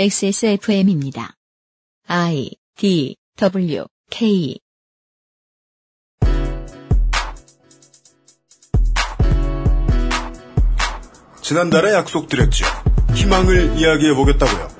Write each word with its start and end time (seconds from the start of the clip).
XSFM입니다. 0.00 1.34
I 2.08 2.52
D 2.78 3.16
W 3.36 3.84
K 4.08 4.58
지난달에 11.42 11.92
약속드렸죠. 11.92 12.64
희망을 13.14 13.76
이야기해 13.76 14.14
보겠다고요. 14.14 14.70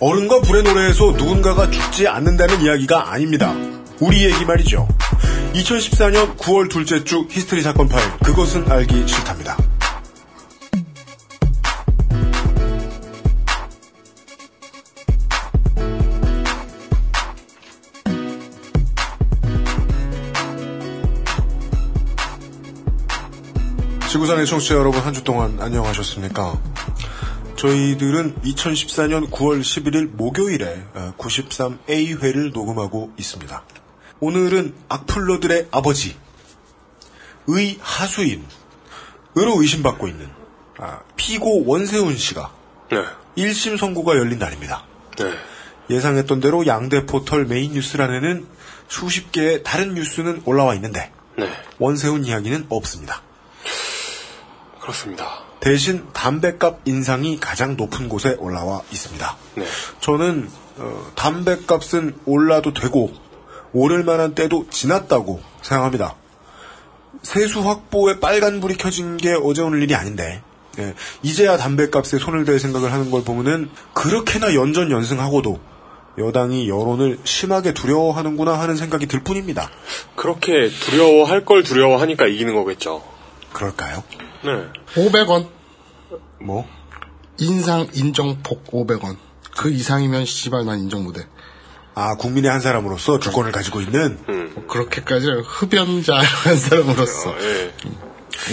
어른과 0.00 0.42
불의 0.42 0.64
노래에서 0.64 1.12
누군가가 1.12 1.70
죽지 1.70 2.06
않는다는 2.06 2.60
이야기가 2.60 3.10
아닙니다. 3.10 3.54
우리 4.00 4.26
얘기 4.26 4.44
말이죠. 4.44 4.86
2014년 5.54 6.36
9월 6.36 6.68
둘째 6.68 7.04
주 7.04 7.26
히스테리 7.30 7.62
사건 7.62 7.88
파일 7.88 8.06
그것은 8.18 8.70
알기 8.70 9.08
싫답니다. 9.08 9.56
지구상의 24.26 24.46
청취자 24.46 24.74
여러분 24.74 25.00
한 25.00 25.14
주 25.14 25.22
동안 25.22 25.56
안녕하셨습니까? 25.60 26.60
저희들은 27.54 28.34
2014년 28.42 29.30
9월 29.30 29.60
11일 29.60 30.16
목요일에 30.16 30.84
93A회를 31.16 32.52
녹음하고 32.52 33.12
있습니다. 33.16 33.62
오늘은 34.18 34.74
악플러들의 34.88 35.68
아버지, 35.70 36.16
의 37.46 37.78
하수인, 37.80 38.44
으로 39.38 39.60
의심받고 39.60 40.08
있는 40.08 40.28
아, 40.78 41.00
피고 41.14 41.64
원세훈 41.64 42.16
씨가 42.16 42.52
네. 42.90 43.04
1심 43.36 43.78
선고가 43.78 44.16
열린 44.16 44.40
날입니다. 44.40 44.84
네. 45.18 45.30
예상했던 45.88 46.40
대로 46.40 46.66
양대 46.66 47.06
포털 47.06 47.44
메인 47.44 47.74
뉴스란에는 47.74 48.46
수십 48.88 49.30
개의 49.30 49.62
다른 49.62 49.94
뉴스는 49.94 50.42
올라와 50.46 50.74
있는데 50.74 51.12
네. 51.38 51.48
원세훈 51.78 52.24
이야기는 52.24 52.66
없습니다. 52.68 53.22
그렇습니다. 54.86 55.40
대신 55.58 56.06
담배값 56.12 56.82
인상이 56.84 57.40
가장 57.40 57.76
높은 57.76 58.08
곳에 58.08 58.36
올라와 58.38 58.82
있습니다. 58.92 59.36
네. 59.56 59.64
저는 60.00 60.48
어, 60.76 61.10
담배값은 61.16 62.20
올라도 62.24 62.72
되고 62.72 63.12
오를 63.72 64.04
만한 64.04 64.34
때도 64.34 64.68
지났다고 64.70 65.40
생각합니다. 65.62 66.14
세수 67.22 67.60
확보에 67.60 68.20
빨간불이 68.20 68.76
켜진 68.76 69.16
게 69.16 69.34
어제 69.42 69.62
오늘 69.62 69.82
일이 69.82 69.94
아닌데 69.94 70.42
예, 70.78 70.94
이제야 71.22 71.56
담배값에 71.56 72.18
손을 72.18 72.44
댈 72.44 72.60
생각을 72.60 72.92
하는 72.92 73.10
걸 73.10 73.24
보면은 73.24 73.70
그렇게나 73.92 74.54
연전 74.54 74.92
연승하고도 74.92 75.58
여당이 76.18 76.68
여론을 76.68 77.18
심하게 77.24 77.74
두려워하는구나 77.74 78.58
하는 78.58 78.76
생각이 78.76 79.06
들 79.06 79.20
뿐입니다. 79.20 79.68
그렇게 80.14 80.68
두려워할 80.68 81.44
걸 81.44 81.62
두려워하니까 81.62 82.26
이기는 82.26 82.54
거겠죠. 82.54 83.15
그럴까요? 83.56 84.04
네. 84.44 84.50
500원. 84.94 85.48
뭐? 86.42 86.68
인상 87.38 87.88
인정 87.94 88.42
폭 88.42 88.64
500원. 88.66 89.16
그 89.56 89.70
이상이면 89.70 90.26
씨발 90.26 90.66
난 90.66 90.78
인정 90.80 91.04
못해. 91.04 91.26
아 91.94 92.16
국민의 92.16 92.50
한 92.50 92.60
사람으로서 92.60 93.18
주권을 93.18 93.52
가지고 93.52 93.80
있는 93.80 94.18
뭐 94.26 94.66
그렇게까지 94.66 95.28
흡연자 95.46 96.16
한 96.16 96.56
사람으로서 96.56 97.30
어, 97.30 97.36
예. 97.40 97.72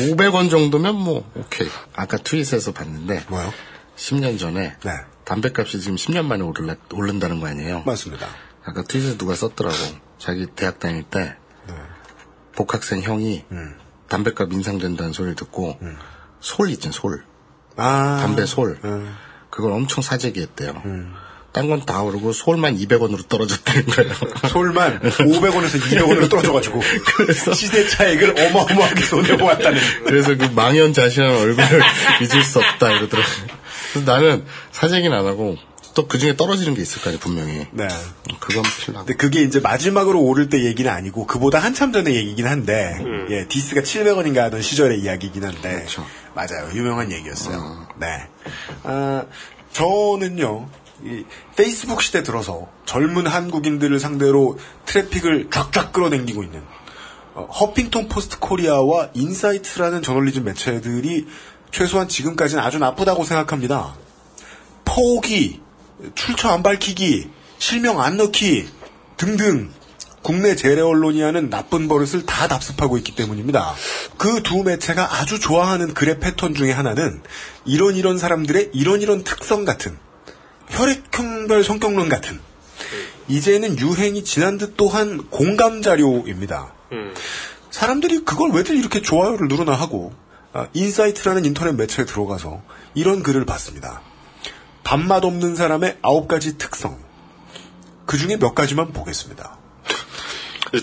500원 0.07 0.49
정도면 0.49 0.95
뭐 0.95 1.29
오케이. 1.35 1.67
아까 1.93 2.15
트윗에서 2.15 2.71
봤는데 2.71 3.25
뭐요? 3.27 3.53
10년 3.97 4.39
전에 4.39 4.77
네 4.83 4.91
담배값이 5.25 5.81
지금 5.81 5.97
10년 5.97 6.25
만에 6.25 6.41
오를라, 6.43 6.75
오른다는 6.93 7.41
거 7.41 7.47
아니에요? 7.47 7.83
맞습니다. 7.85 8.25
아까 8.63 8.81
트윗에 8.83 9.17
누가 9.17 9.35
썼더라고. 9.35 9.75
자기 10.17 10.45
대학 10.55 10.79
다닐 10.79 11.03
때 11.03 11.35
복학생 12.55 13.01
형이 13.01 13.43
음. 13.51 13.82
담배값 14.09 14.51
인상된다는 14.53 15.13
소리를 15.13 15.35
듣고 15.35 15.79
솔 16.39 16.69
있잖아 16.69 16.91
솔. 16.91 17.23
아 17.75 18.19
담배 18.21 18.45
솔. 18.45 18.79
음. 18.83 19.15
그걸 19.49 19.71
엄청 19.71 20.01
사재기했대요. 20.01 20.81
딴건 21.53 21.85
다 21.85 22.01
오르고 22.01 22.33
솔만 22.33 22.75
200원으로 22.77 23.27
떨어졌다는 23.29 23.85
거예요. 23.85 24.13
솔만 24.49 24.99
500원에서 25.01 25.79
200원으로 25.79 26.27
떨어져가지고 26.29 26.81
시세 27.53 27.87
차익을 27.87 28.31
어마어마하게 28.39 29.03
손해보았다는 29.03 29.79
그래서 30.05 30.35
그 30.35 30.45
망연자실한 30.45 31.31
얼굴을 31.35 31.81
잊을 32.21 32.43
수 32.43 32.57
없다 32.59 32.89
이러더라고요. 32.93 33.47
그래서 33.93 34.11
나는 34.11 34.45
사재기는 34.71 35.15
안 35.15 35.27
하고 35.27 35.55
또 35.95 36.07
그 36.07 36.17
중에 36.17 36.35
떨어지는 36.35 36.73
게 36.73 36.81
있을 36.81 37.01
거 37.01 37.09
아니에요 37.09 37.19
분명히. 37.19 37.67
네. 37.71 37.87
그건 38.39 38.63
필요하고. 38.63 39.05
근데 39.05 39.13
그게 39.15 39.41
이제 39.41 39.59
마지막으로 39.59 40.21
오를 40.21 40.49
때 40.49 40.63
얘기는 40.63 40.89
아니고 40.91 41.25
그보다 41.27 41.59
한참 41.59 41.91
전의 41.91 42.15
얘기긴 42.15 42.47
한데 42.47 42.97
예 43.29 43.47
디스가 43.47 43.81
700원인가 43.81 44.37
하던 44.37 44.61
시절의 44.61 44.99
이야기긴 45.01 45.43
한데 45.43 45.75
그렇죠. 45.75 46.05
맞아요 46.33 46.69
유명한 46.73 47.11
얘기였어요. 47.11 47.87
네. 47.99 48.27
아 48.83 49.23
저는요 49.71 50.67
이 51.03 51.25
페이스북 51.55 52.01
시대 52.01 52.23
들어서 52.23 52.67
젊은 52.85 53.27
한국인들을 53.27 53.99
상대로 53.99 54.57
트래픽을 54.85 55.49
쫙쫙 55.51 55.91
끌어당기고 55.91 56.43
있는 56.43 56.61
어, 57.35 57.45
허핑턴 57.45 58.07
포스트 58.07 58.39
코리아와 58.39 59.09
인사이트라는 59.13 60.01
저널리즘 60.01 60.43
매체들이 60.43 61.27
최소한 61.71 62.07
지금까지는 62.07 62.63
아주 62.63 62.77
나쁘다고 62.77 63.23
생각합니다. 63.23 63.95
포기, 64.85 65.59
출처 66.15 66.49
안 66.49 66.63
밝히기, 66.63 67.29
실명 67.59 68.01
안 68.01 68.17
넣기 68.17 68.67
등등 69.17 69.71
국내 70.21 70.55
재래 70.55 70.81
언론이 70.81 71.21
하는 71.21 71.49
나쁜 71.49 71.87
버릇을 71.87 72.25
다 72.25 72.47
답습하고 72.47 72.97
있기 72.97 73.13
때문입니다. 73.15 73.75
그 74.17 74.41
두 74.41 74.63
매체가 74.63 75.19
아주 75.19 75.39
좋아하는 75.39 75.93
글의 75.93 76.19
패턴 76.19 76.55
중에 76.55 76.71
하나는 76.71 77.21
이런 77.65 77.95
이런 77.95 78.17
사람들의 78.17 78.71
이런 78.73 79.01
이런 79.01 79.23
특성 79.23 79.65
같은 79.65 79.97
혈액형별 80.69 81.63
성격론 81.63 82.09
같은 82.09 82.39
이제는 83.27 83.77
유행이 83.79 84.23
지난 84.23 84.57
듯 84.57 84.75
또한 84.77 85.27
공감 85.29 85.81
자료입니다. 85.81 86.73
음. 86.91 87.13
사람들이 87.71 88.23
그걸 88.23 88.51
왜들 88.51 88.77
이렇게 88.77 89.01
좋아요를 89.01 89.47
누르나 89.47 89.73
하고 89.73 90.13
아, 90.53 90.67
인사이트라는 90.73 91.45
인터넷 91.45 91.73
매체에 91.73 92.05
들어가서 92.05 92.61
이런 92.93 93.23
글을 93.23 93.45
봤습니다. 93.45 94.01
밥맛 94.83 95.23
없는 95.23 95.55
사람의 95.55 95.97
아홉 96.01 96.27
가지 96.27 96.57
특성. 96.57 96.97
그 98.05 98.17
중에 98.17 98.37
몇 98.37 98.53
가지만 98.53 98.91
보겠습니다. 98.91 99.57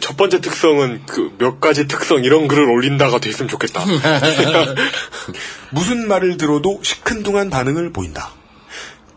첫 0.00 0.16
번째 0.16 0.40
특성은 0.40 1.04
그 1.06 1.32
몇 1.38 1.60
가지 1.60 1.88
특성 1.88 2.22
이런 2.22 2.46
글을 2.48 2.70
올린다가 2.70 3.18
됐으면 3.18 3.48
좋겠다. 3.48 3.84
무슨 5.72 6.06
말을 6.06 6.36
들어도 6.36 6.80
시큰둥한 6.82 7.50
반응을 7.50 7.92
보인다. 7.92 8.30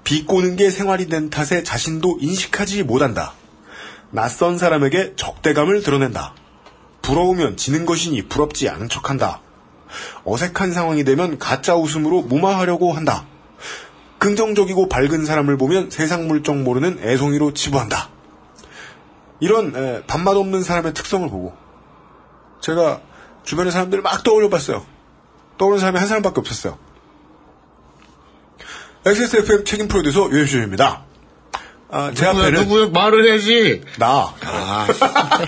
비꼬는 0.04 0.56
게 0.56 0.70
생활이 0.70 1.08
된 1.08 1.30
탓에 1.30 1.64
자신도 1.64 2.18
인식하지 2.22 2.84
못한다. 2.84 3.34
낯선 4.12 4.58
사람에게 4.58 5.14
적대감을 5.16 5.82
드러낸다. 5.84 6.34
부러우면 7.02 7.58
지는 7.58 7.86
것이니 7.86 8.24
부럽지 8.28 8.70
않은 8.70 8.90
척한다. 8.90 9.42
어색한 10.24 10.72
상황이 10.74 11.04
되면 11.04 11.38
가짜 11.38 11.76
웃음으로 11.76 12.22
무마하려고 12.24 12.94
한다. 12.94 13.26
긍정적이고 14.23 14.88
밝은 14.88 15.25
사람을 15.25 15.57
보면 15.57 15.89
세상 15.89 16.29
물정 16.29 16.63
모르는 16.63 17.00
애송이로 17.03 17.53
치부한다. 17.53 18.09
이런 19.41 19.75
에, 19.75 20.03
밥맛 20.07 20.38
없는 20.38 20.63
사람의 20.63 20.94
특성을 20.94 21.29
보고 21.29 21.53
제가 22.61 23.01
주변의 23.44 23.73
사람들을 23.73 24.01
막 24.01 24.23
떠올려봤어요. 24.23 24.85
떠오르는 25.57 25.79
사람이 25.81 26.00
한 26.00 26.07
사람밖에 26.07 26.39
없었어요. 26.39 26.78
XSFM 29.06 29.66
책임 29.66 29.89
프로듀서 29.89 30.31
유현수입니다. 30.31 31.03
아, 31.91 32.11
제 32.14 32.26
누구야, 32.26 32.47
앞에는 32.47 32.61
누구야 32.64 32.90
말을 32.93 33.29
해야지. 33.29 33.84
나. 33.99 34.34
아, 34.46 34.87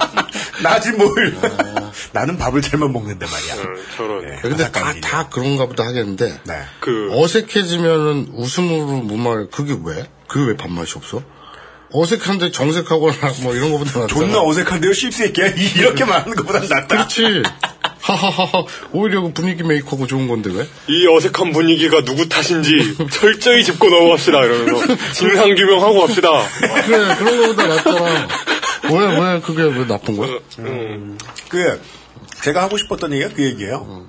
나지 0.61 0.91
뭘. 0.91 1.09
나는 2.15 2.37
밥을 2.37 2.61
잘못 2.61 2.87
먹는데 2.87 3.25
말이야. 3.25 3.65
음, 3.65 3.75
저런. 3.97 4.23
예, 4.23 4.39
근데 4.41 4.71
다. 4.71 4.93
다 5.01 5.27
그런가 5.27 5.65
보다 5.65 5.83
하겠는데. 5.83 6.39
네. 6.45 6.53
그 6.79 7.09
어색해지면은 7.11 8.29
웃음으로 8.33 9.01
무말, 9.01 9.47
그게 9.51 9.77
왜? 9.83 10.09
그게 10.29 10.51
왜 10.51 10.55
밥맛이 10.55 10.93
없어? 10.95 11.21
어색한데 11.91 12.51
정색하거나 12.51 13.15
뭐 13.43 13.53
이런 13.53 13.71
거보다 13.73 13.99
낫잖아. 13.99 14.07
존나 14.07 14.41
어색한데요, 14.41 14.93
씹새끼야. 14.93 15.47
이렇게 15.75 16.05
말하는 16.05 16.35
것보다 16.37 16.59
낫다. 16.59 16.87
그렇지. 16.87 17.43
하하하하. 17.99 18.63
오히려 18.93 19.21
그 19.21 19.33
분위기 19.33 19.63
메이커고 19.63 20.07
좋은 20.07 20.27
건데 20.29 20.51
왜? 20.53 20.65
이 20.87 21.07
어색한 21.07 21.51
분위기가 21.51 22.01
누구 22.05 22.29
탓인지 22.29 22.97
철저히 23.11 23.63
짚고 23.65 23.89
넘어갑시다 23.89 24.41
이러면서 24.45 24.95
진상 25.11 25.53
규명하고 25.53 26.01
갑시다. 26.01 26.29
그래, 26.85 27.15
그런 27.15 27.41
거보다 27.41 27.67
낫잖아. 27.67 28.27
왜, 28.91 29.19
왜, 29.19 29.41
그게 29.41 29.63
왜 29.63 29.85
나쁜 29.87 30.15
거야? 30.15 30.39
음. 30.59 31.17
그, 31.49 31.81
제가 32.45 32.61
하고 32.61 32.77
싶었던 32.77 33.11
얘기가 33.11 33.29
그 33.33 33.43
얘기예요. 33.43 34.07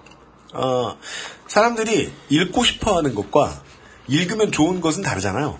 어, 0.52 0.98
사람들이 1.46 2.12
읽고 2.28 2.64
싶어 2.64 2.98
하는 2.98 3.14
것과 3.14 3.62
읽으면 4.08 4.52
좋은 4.52 4.82
것은 4.82 5.02
다르잖아요. 5.02 5.58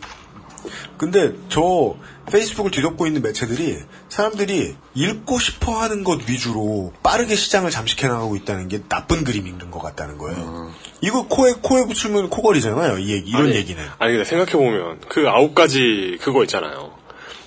근데 0.98 1.32
저 1.48 1.94
페이스북을 2.30 2.70
뒤덮고 2.70 3.06
있는 3.06 3.22
매체들이 3.22 3.78
사람들이 4.10 4.76
읽고 4.94 5.38
싶어 5.38 5.80
하는 5.80 6.04
것 6.04 6.28
위주로 6.28 6.92
빠르게 7.02 7.34
시장을 7.34 7.70
잠식해 7.70 8.08
나가고 8.08 8.36
있다는 8.36 8.68
게 8.68 8.82
나쁜 8.88 9.24
그림인 9.24 9.70
것 9.70 9.80
같다는 9.80 10.18
거예요. 10.18 10.70
이거 11.00 11.28
코에, 11.28 11.54
코에 11.62 11.86
붙이면 11.86 12.28
코걸이잖아요. 12.28 12.98
이 12.98 13.10
얘기, 13.10 13.30
이런 13.30 13.46
아니, 13.46 13.54
얘기는. 13.56 13.82
아니 13.98 14.12
근데 14.12 14.24
생각해보면 14.24 15.00
그 15.08 15.26
아홉 15.30 15.54
가지 15.54 16.18
그거 16.20 16.42
있잖아요. 16.42 16.92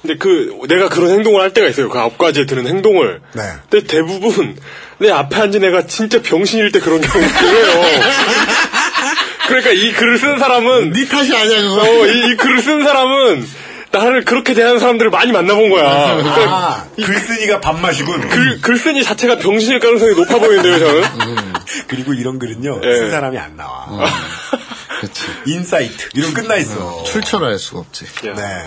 근데 0.02 0.16
그 0.18 0.58
내가 0.68 0.88
그런 0.88 1.10
행동을 1.12 1.42
할 1.42 1.54
때가 1.54 1.68
있어요. 1.68 1.90
그 1.90 2.00
아홉 2.00 2.18
가지에 2.18 2.46
드는 2.46 2.68
행동을. 2.68 3.22
네. 3.34 3.44
근데 3.70 3.86
대부분 3.86 4.58
내 4.98 5.10
앞에 5.12 5.36
앉은 5.36 5.64
애가 5.64 5.88
진짜 5.88 6.22
병신일 6.22 6.72
때 6.72 6.80
그런 6.80 7.02
경우를 7.02 7.28
해요. 7.28 7.84
그러니까 9.48 9.72
이 9.72 9.92
글을 9.94 10.20
쓴 10.20 10.38
사람은 10.38 10.94
네 10.94 11.06
탓이 11.08 11.36
아니야 11.36 11.62
그거. 11.62 11.82
어, 11.82 12.08
이, 12.08 12.32
이 12.32 12.36
글을 12.38 12.62
쓴 12.62 12.84
사람은 12.84 13.46
나를 13.92 14.24
그렇게 14.24 14.54
대하는 14.54 14.80
사람들을 14.80 15.10
많이 15.10 15.32
만나본 15.32 15.70
거야. 15.70 16.16
그러니까 16.16 16.42
아, 16.48 16.86
글쓴이가 16.96 17.60
밥맛이군. 17.60 18.30
글, 18.30 18.62
글쓴이 18.62 19.04
자체가 19.04 19.38
병신일 19.38 19.80
가능성이 19.80 20.14
높아 20.14 20.38
보이는데요, 20.38 20.80
저는. 20.80 21.04
그리고 21.88 22.14
이런 22.14 22.38
글은요, 22.38 22.82
예. 22.84 22.96
쓴 22.96 23.12
사람이 23.12 23.38
안 23.38 23.58
나와. 23.58 23.88
그렇지. 25.00 25.24
인사이트. 25.48 26.10
이런 26.14 26.34
끝나 26.34 26.56
있어. 26.58 27.04
출처를 27.04 27.48
알 27.48 27.60
수가 27.60 27.80
없지. 27.80 28.06
야. 28.28 28.34
네. 28.36 28.64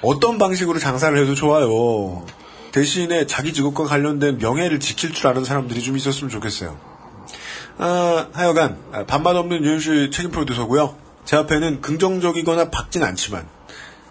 어떤 0.00 0.38
방식으로 0.38 0.78
장사를 0.78 1.16
해도 1.18 1.34
좋아요. 1.34 2.24
대신에 2.70 3.26
자기 3.26 3.52
직업과 3.52 3.84
관련된 3.84 4.38
명예를 4.38 4.80
지킬 4.80 5.12
줄 5.12 5.26
아는 5.26 5.44
사람들이 5.44 5.82
좀 5.82 5.96
있었으면 5.96 6.30
좋겠어요. 6.30 6.78
아, 7.78 8.28
하여간 8.32 8.78
아, 8.92 9.04
반반 9.06 9.36
없는 9.36 9.64
윤씨 9.64 10.10
책임 10.12 10.30
프로듀서고요. 10.30 10.96
제 11.24 11.36
앞에는 11.36 11.80
긍정적이거나 11.80 12.70
밝진 12.70 13.02
않지만 13.02 13.46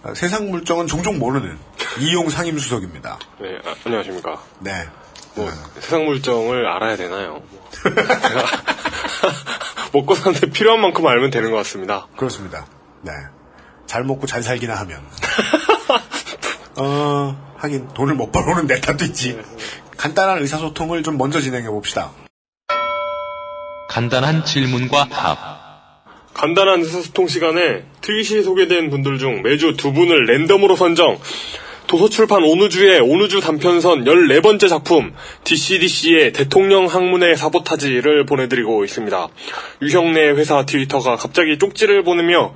아, 0.04 0.14
세상 0.14 0.50
물정은 0.50 0.88
종종 0.88 1.20
모르는 1.20 1.58
이용 2.00 2.30
상임수석입니다. 2.30 3.20
네, 3.40 3.58
아, 3.66 3.76
안녕하십니까. 3.86 4.42
네. 4.60 4.88
뭐, 5.36 5.50
세상 5.80 6.06
물정을 6.06 6.68
알아야 6.68 6.98
되나요? 6.98 7.42
뭐, 7.50 7.70
제가 7.84 8.46
먹고 9.94 10.16
사는데 10.16 10.50
필요한 10.50 10.82
만큼 10.82 11.06
알면 11.06 11.32
되는 11.32 11.52
것 11.52 11.58
같습니다. 11.58 12.08
그렇습니다. 12.16 12.66
네. 13.02 13.12
잘 13.86 14.04
먹고 14.04 14.26
잘 14.26 14.42
살기나 14.42 14.76
하면. 14.76 15.02
어, 16.78 17.54
하긴 17.58 17.90
돈을 17.90 18.16
못 18.16 18.32
벌어오는 18.32 18.68
내 18.68 18.80
탓도 18.80 19.06
있지. 19.06 19.40
간단한 19.98 20.40
의사소통을 20.40 21.04
좀 21.04 21.18
먼저 21.18 21.42
진행해 21.42 21.68
봅시다. 21.68 22.12
간단한 23.90 24.46
질문과 24.46 25.10
답. 25.10 25.52
간단한 26.34 26.80
의사소통 26.80 27.28
시간에 27.28 27.86
트윗이 28.00 28.44
소개된 28.44 28.90
분들 28.90 29.20
중 29.20 29.42
매주 29.42 29.76
두 29.76 29.92
분을 29.92 30.26
랜덤으로 30.26 30.76
선정. 30.76 31.20
도서출판 31.92 32.42
온우주의 32.46 33.02
온우주 33.02 33.42
단편선 33.42 34.06
14번째 34.06 34.70
작품 34.70 35.12
DCDC의 35.44 36.32
대통령 36.32 36.86
항문의 36.86 37.36
사보타지를 37.36 38.26
보내드리고 38.26 38.86
있습니다. 38.86 39.28
유형내 39.82 40.30
회사 40.30 40.66
트위터가 40.66 41.18
갑자기 41.18 41.58
쪽지를 41.60 42.06
보내며 42.06 42.54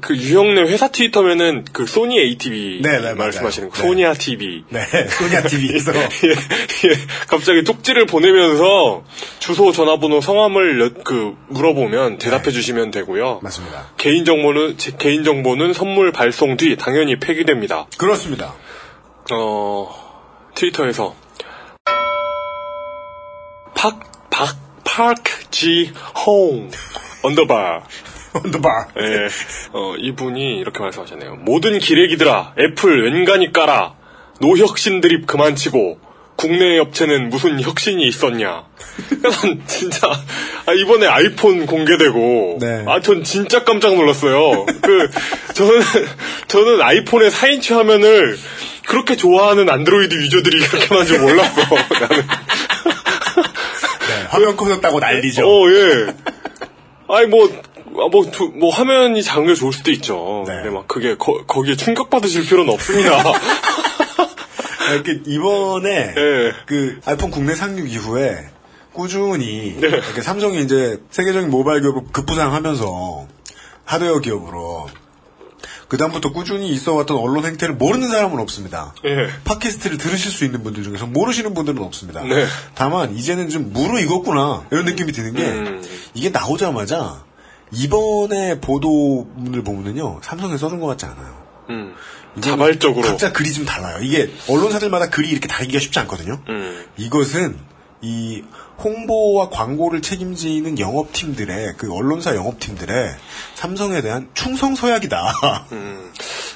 그 0.00 0.16
유형내 0.16 0.60
회사 0.70 0.86
트위터면은 0.86 1.64
그 1.72 1.84
소니 1.84 2.16
ATV 2.20 2.78
네, 2.82 2.92
네, 2.92 2.98
맞아요. 3.00 3.16
말씀하시는 3.16 3.70
그 3.70 3.76
네. 3.76 3.82
소니아 3.88 4.12
TV 4.14 4.62
네. 4.68 4.80
소니아 5.18 5.42
TV에서. 5.42 5.90
예, 5.98 6.28
예. 6.30 6.96
갑자기 7.26 7.64
쪽지를 7.64 8.06
보내면서 8.06 9.02
주소, 9.40 9.72
전화번호, 9.72 10.20
성함을 10.20 10.80
여- 10.80 10.90
그 11.02 11.34
물어보면 11.48 12.18
대답해 12.18 12.44
네. 12.44 12.50
주시면 12.52 12.92
되고요. 12.92 13.40
맞습니다. 13.42 13.88
개인 13.96 14.24
정보는 14.24 14.78
제 14.78 14.92
개인 14.96 15.24
정보는 15.24 15.72
선물 15.72 16.12
발송 16.12 16.56
뒤 16.56 16.76
당연히 16.76 17.18
폐기됩니다. 17.18 17.88
그렇습니다. 17.98 18.54
어 19.32 19.88
트위터에서 20.54 21.14
팍, 23.74 23.98
박, 24.30 24.56
park 24.84 25.50
G 25.50 25.92
홈 26.24 26.70
언더바 27.22 27.82
언더바. 28.44 28.88
예, 29.00 29.28
어, 29.72 29.94
이분이 29.98 30.58
이렇게 30.58 30.80
말씀하셨네요. 30.80 31.36
모든 31.36 31.78
기레기들아, 31.78 32.54
애플 32.58 33.04
웬간히 33.10 33.52
깔아. 33.52 33.94
노혁신 34.40 35.00
드립 35.00 35.26
그만 35.26 35.56
치고, 35.56 35.98
국내 36.36 36.78
업체는 36.78 37.30
무슨 37.30 37.60
혁신이 37.60 38.06
있었냐. 38.06 38.66
난 39.22 39.62
진짜, 39.66 40.08
아, 40.66 40.72
이번에 40.74 41.06
아이폰 41.06 41.64
공개되고, 41.66 42.58
네. 42.60 42.84
아, 42.86 43.00
전 43.00 43.24
진짜 43.24 43.64
깜짝 43.64 43.94
놀랐어요. 43.94 44.66
그, 44.82 45.10
저는, 45.54 45.80
저는 46.48 46.82
아이폰의 46.82 47.30
4인치 47.30 47.74
화면을 47.74 48.36
그렇게 48.86 49.16
좋아하는 49.16 49.68
안드로이드 49.68 50.14
유저들이 50.14 50.66
그렇게 50.68 50.94
많은 50.94 51.06
줄 51.06 51.18
몰랐어. 51.20 51.60
나는. 52.00 52.26
네, 54.08 54.26
화면 54.28 54.56
커졌다고 54.56 55.00
난리죠. 55.00 55.46
어, 55.46 55.70
예. 55.70 56.06
아니, 57.08 57.26
뭐, 57.26 57.46
아, 57.48 58.08
뭐, 58.10 58.30
두- 58.30 58.52
뭐, 58.54 58.70
화면이 58.70 59.22
작은 59.22 59.46
게 59.46 59.54
좋을 59.54 59.72
수도 59.72 59.90
있죠. 59.92 60.44
네. 60.46 60.54
근데 60.56 60.70
막, 60.70 60.86
그게, 60.88 61.16
거, 61.16 61.44
거기에 61.46 61.76
충격받으실 61.76 62.46
필요는 62.46 62.72
없습니다. 62.72 63.22
이렇게 64.92 65.20
이번에 65.26 66.14
예. 66.16 66.52
그 66.66 67.00
아이폰 67.06 67.32
국내 67.32 67.56
상륙 67.56 67.90
이후에 67.90 68.48
꾸준히 68.92 69.76
네. 69.80 69.88
이렇게 69.88 70.22
삼성이 70.22 70.60
이제 70.62 71.00
세계적인 71.10 71.50
모바일 71.50 71.80
기업을 71.82 72.02
급부상하면서 72.12 73.26
하드웨어 73.84 74.20
기업으로 74.20 74.86
그 75.88 75.96
다음부터 75.96 76.32
꾸준히 76.32 76.68
있어왔던 76.70 77.16
언론 77.16 77.44
행태를 77.44 77.76
모르는 77.76 78.08
사람은 78.08 78.40
없습니다. 78.40 78.92
예. 79.04 79.28
팟캐스트를 79.44 79.98
들으실 79.98 80.32
수 80.32 80.44
있는 80.44 80.62
분들 80.62 80.82
중에서 80.82 81.06
모르시는 81.06 81.54
분들은 81.54 81.80
없습니다. 81.82 82.22
네. 82.22 82.46
다만 82.74 83.14
이제는 83.16 83.48
좀 83.48 83.72
무르익었구나 83.72 84.66
이런 84.72 84.84
느낌이 84.84 85.12
드는 85.12 85.34
게 85.34 85.44
음. 85.44 85.82
이게 86.14 86.30
나오자마자 86.30 87.24
이번에 87.72 88.60
보도문을 88.60 89.62
보면은요 89.62 90.20
삼성에 90.22 90.56
써준 90.56 90.80
것 90.80 90.86
같지 90.86 91.06
않아요. 91.06 91.46
음. 91.70 91.94
자발적으로. 92.40 93.06
각자 93.06 93.32
글이 93.32 93.52
좀 93.52 93.64
달라요. 93.64 93.98
이게 94.02 94.30
언론사들마다 94.48 95.08
글이 95.10 95.28
이렇게 95.28 95.48
다르기가 95.48 95.78
쉽지 95.78 95.98
않거든요. 96.00 96.40
음. 96.48 96.84
이것은 96.96 97.58
이 98.02 98.42
홍보와 98.82 99.48
광고를 99.48 100.02
책임지는 100.02 100.78
영업팀들의 100.78 101.74
그 101.76 101.92
언론사 101.92 102.34
영업팀들의 102.34 103.14
삼성에 103.54 104.02
대한 104.02 104.28
충성 104.34 104.74
서약이다. 104.74 105.66
음. 105.72 106.12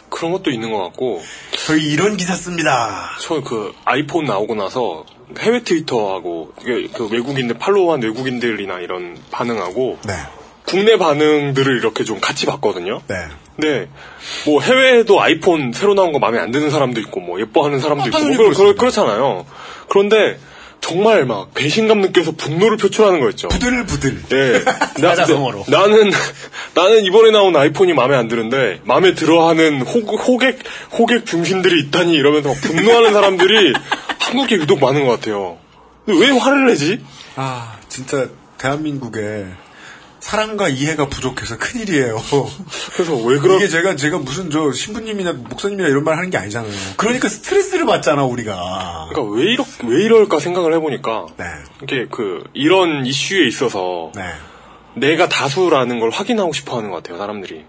그런 0.09 0.33
것도 0.33 0.51
있는 0.51 0.71
것 0.73 0.83
같고, 0.83 1.23
저희 1.67 1.85
이런 1.85 2.17
기사 2.17 2.35
씁니다. 2.35 3.11
저 3.21 3.41
그 3.43 3.73
아이폰 3.85 4.25
나오고 4.25 4.55
나서 4.55 5.05
해외 5.39 5.63
트위터하고, 5.63 6.53
그 6.93 7.09
외국인들, 7.11 7.59
팔로우한 7.59 8.03
외국인들이나 8.03 8.81
이런 8.81 9.17
반응하고, 9.31 9.99
네, 10.05 10.15
국내 10.67 10.97
반응들을 10.99 11.79
이렇게 11.79 12.05
좀 12.05 12.21
같이 12.21 12.47
봤거든요. 12.47 13.03
네. 13.09 13.17
네. 13.57 13.89
뭐 14.47 14.61
해외에도 14.61 15.21
아이폰 15.21 15.73
새로 15.73 15.95
나온 15.95 16.13
거 16.13 16.19
마음에 16.19 16.39
안 16.39 16.51
드는 16.51 16.71
사람도 16.71 17.01
있고 17.01 17.21
뭐 17.21 17.41
예뻐하는 17.41 17.81
사람도 17.81 18.07
있고 18.07 18.19
당연히 18.19 18.37
뭐 18.37 18.53
그렇. 18.53 18.75
그렇잖아요. 18.75 19.47
그런데 19.89 20.39
정말 20.81 21.25
막 21.27 21.53
배신감 21.55 22.01
느껴서 22.01 22.33
분노를 22.33 22.77
표출하는 22.77 23.21
거였죠. 23.21 23.49
부들부들. 23.49 24.23
예. 24.33 24.65
나, 25.01 25.11
사자성어로. 25.15 25.65
나- 25.69 25.81
나는 25.87 26.11
나는 26.75 27.05
이번에 27.05 27.31
나온 27.31 27.55
아이폰이 27.55 27.93
마음에 27.93 28.17
안 28.17 28.29
드는데 28.29 28.81
마음에 28.85 29.15
들어하는 29.15 29.83
호, 29.83 30.01
호객 30.01 30.59
호객 30.99 31.27
중심들이 31.27 31.81
있다니 31.85 32.15
이러면서 32.15 32.49
막 32.49 32.61
분노하는 32.61 33.13
사람들이 33.13 33.73
한국에 34.21 34.57
유독 34.57 34.81
많은 34.81 35.05
것 35.07 35.13
같아요. 35.21 35.59
근데 36.07 36.21
왜 36.27 36.31
화를 36.37 36.67
내지? 36.67 37.01
아, 37.37 37.77
진짜 37.89 38.29
대한민국에 38.59 39.47
사랑과 40.21 40.69
이해가 40.69 41.09
부족해서 41.09 41.57
큰일이에요. 41.59 42.23
그래서 42.95 43.17
왜 43.17 43.39
그런 43.39 43.57
이게 43.57 43.69
제가 43.69 43.97
제가 43.97 44.19
무슨 44.19 44.51
저 44.51 44.71
신부님이나 44.73 45.33
목사님이나 45.33 45.89
이런 45.89 46.05
말 46.05 46.17
하는 46.17 46.31
게 46.31 46.37
아니잖아요. 46.37 46.73
그러니까 46.97 47.29
스트레스를 47.29 47.87
받잖아 47.87 48.25
우리가. 48.25 49.09
그러니까 49.11 49.35
왜 49.35 49.53
이렇 49.53 49.65
왜 49.85 50.05
이럴까 50.05 50.39
생각을 50.39 50.75
해보니까 50.75 51.27
네, 51.37 51.45
이게 51.83 52.07
그 52.11 52.45
이런 52.53 53.07
이슈에 53.07 53.47
있어서 53.47 54.13
네. 54.15 54.23
내가 54.95 55.29
다수라는 55.29 56.01
걸 56.01 56.11
확인하고 56.11 56.53
싶어 56.53 56.77
하는 56.77 56.91
것 56.91 56.97
같아요, 56.97 57.19
사람들이. 57.19 57.65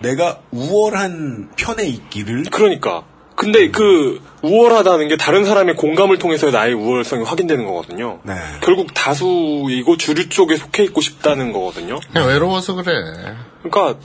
내가 0.00 0.40
우월한 0.50 1.52
편에 1.56 1.86
있기를 1.86 2.44
그러니까. 2.50 3.04
근데 3.42 3.70
그 3.72 4.20
우월하다는 4.42 5.08
게 5.08 5.16
다른 5.16 5.44
사람의 5.44 5.74
공감을 5.74 6.18
통해서 6.18 6.48
나의 6.52 6.74
우월성이 6.74 7.24
확인되는 7.24 7.64
거거든요. 7.66 8.20
네. 8.22 8.34
결국 8.62 8.94
다수이고 8.94 9.96
주류 9.96 10.28
쪽에 10.28 10.54
속해 10.56 10.84
있고 10.84 11.00
싶다는 11.00 11.50
거거든요. 11.52 11.98
그냥 12.12 12.28
외로워서 12.28 12.74
그래. 12.74 12.92
그러니까 13.64 13.98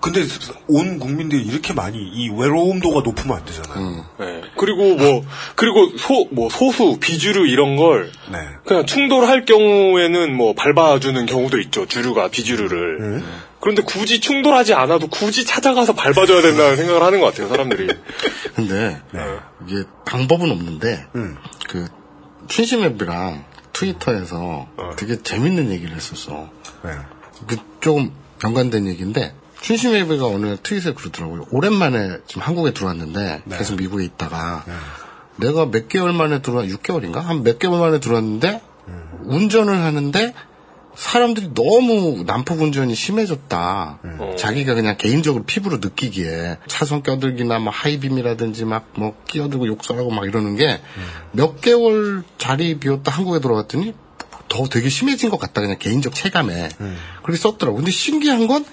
근데 0.00 0.20
온 0.68 1.00
국민들이 1.00 1.42
이렇게 1.42 1.72
많이 1.74 1.98
이 1.98 2.30
외로움도가 2.30 3.00
높으면 3.00 3.38
안 3.38 3.44
되잖아요. 3.44 3.78
음. 3.80 4.02
예. 4.20 4.42
그리고 4.56 4.94
뭐 4.94 5.24
그리고 5.56 5.90
소 5.98 6.28
뭐 6.30 6.48
소수 6.48 6.98
비주류 7.00 7.48
이런 7.48 7.74
걸 7.74 8.08
네. 8.30 8.38
그냥 8.64 8.86
충돌할 8.86 9.44
경우에는 9.44 10.36
뭐 10.36 10.54
밟아주는 10.54 11.26
경우도 11.26 11.58
있죠. 11.62 11.86
주류가 11.86 12.28
비주류를. 12.28 13.24
그런데 13.60 13.82
굳이 13.82 14.20
충돌하지 14.20 14.74
않아도 14.74 15.08
굳이 15.08 15.44
찾아가서 15.44 15.94
밟아줘야 15.94 16.42
된다는 16.42 16.76
생각을 16.76 17.02
하는 17.02 17.20
것 17.20 17.26
같아요, 17.26 17.48
사람들이. 17.48 17.88
근데 18.54 19.00
네. 19.12 19.20
이게 19.66 19.82
방법은 20.06 20.50
없는데 20.50 21.06
음. 21.16 21.36
그 21.68 21.88
춘심앱이랑 22.48 23.44
트위터에서 23.72 24.68
되게 24.96 25.20
재밌는 25.22 25.70
얘기를 25.70 25.94
했었어. 25.94 26.50
네. 26.84 26.90
그 27.46 27.56
조금 27.80 28.12
연관된 28.44 28.86
얘기인데 28.88 29.34
춘심앱이가 29.60 30.26
어느 30.26 30.56
트윗에 30.62 30.94
그러더라고요. 30.94 31.46
오랜만에 31.50 32.18
지금 32.26 32.42
한국에 32.42 32.72
들어왔는데 32.72 33.42
네. 33.44 33.58
계속 33.58 33.76
미국에 33.76 34.04
있다가 34.04 34.64
내가 35.36 35.66
몇 35.66 35.88
개월 35.88 36.12
만에 36.12 36.42
들어와 36.42 36.64
6개월인가 36.64 37.16
한 37.20 37.42
몇 37.42 37.58
개월 37.58 37.80
만에 37.80 37.98
들어왔는데 38.00 38.60
음. 38.88 39.08
운전을 39.24 39.76
하는데 39.76 40.34
사람들이 40.98 41.50
너무 41.54 42.24
난폭 42.26 42.60
운전이 42.60 42.94
심해졌다. 42.96 43.98
음. 44.04 44.34
자기가 44.36 44.74
그냥 44.74 44.96
개인적으로 44.98 45.44
피부로 45.44 45.76
느끼기에 45.76 46.58
차선 46.66 47.02
껴들기나 47.04 47.60
뭐 47.60 47.72
하이빔이라든지 47.72 48.64
막 48.64 48.88
뭐 48.96 49.14
끼어들고 49.28 49.68
욕설하고 49.68 50.10
막 50.10 50.26
이러는 50.26 50.56
게몇 50.56 51.60
개월 51.60 52.24
자리 52.36 52.78
비웠다 52.80 53.12
한국에 53.12 53.38
들어왔더니 53.38 53.94
더 54.48 54.64
되게 54.66 54.88
심해진 54.88 55.30
것 55.30 55.38
같다. 55.38 55.60
그냥 55.60 55.76
개인적 55.78 56.14
체감에. 56.14 56.68
그렇게 57.22 57.38
썼더라고. 57.40 57.76
근데 57.76 57.92
신기한 57.92 58.48
건 58.48 58.64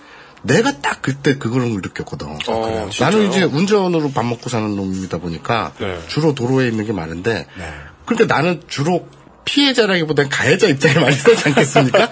내가 0.41 0.79
딱 0.81 1.01
그때 1.03 1.37
그걸 1.37 1.63
느꼈거든. 1.69 2.27
어, 2.47 2.89
나는? 2.99 3.29
이제 3.29 3.43
운전으로 3.43 4.11
밥 4.11 4.25
먹고 4.25 4.49
사는 4.49 4.75
놈이다 4.75 5.17
보니까 5.19 5.73
네. 5.79 5.99
주로 6.07 6.33
도로에 6.33 6.67
있는 6.69 6.85
게 6.85 6.91
많은데 6.93 7.45
네. 7.57 7.73
그러니까 8.05 8.33
나는 8.33 8.61
주로 8.67 9.07
피해자라기보단 9.45 10.29
가해자 10.29 10.67
입장에 10.67 10.95
많이 10.99 11.15
서지 11.15 11.43
않겠습니까? 11.49 12.09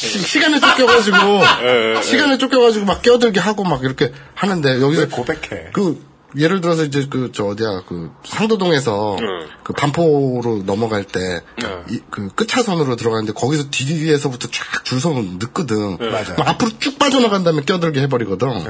시- 0.00 0.18
시간에 0.20 0.60
쫓겨가지고 0.60 1.16
네, 1.96 2.02
시간에 2.02 2.38
쫓겨가지고 2.38 2.86
막 2.86 3.02
끼어들게 3.02 3.40
하고 3.40 3.64
막 3.64 3.82
이렇게 3.82 4.12
하는데 4.34 4.80
여기서 4.80 5.02
왜 5.02 5.06
고백해? 5.08 5.70
그 5.72 6.06
예를 6.36 6.60
들어서 6.60 6.84
이제 6.84 7.06
그 7.08 7.30
저 7.34 7.44
어디야 7.46 7.84
그 7.88 8.10
상도동에서 8.24 9.16
네. 9.18 9.26
그 9.64 9.72
반포로 9.72 10.62
넘어갈 10.66 11.04
때 11.04 11.40
네. 11.56 12.00
그 12.10 12.28
끝차선으로 12.34 12.96
들어가는데 12.96 13.32
거기서 13.32 13.70
뒤에서부터 13.70 14.48
쫙 14.50 14.84
줄 14.84 15.00
서면 15.00 15.38
늦거든. 15.38 15.96
맞아요. 15.98 16.34
막 16.38 16.48
앞으로 16.48 16.70
쭉 16.78 16.98
빠져나간 16.98 17.44
다음에 17.44 17.62
끼어들게 17.62 18.00
해버리거든. 18.02 18.48
네. 18.48 18.64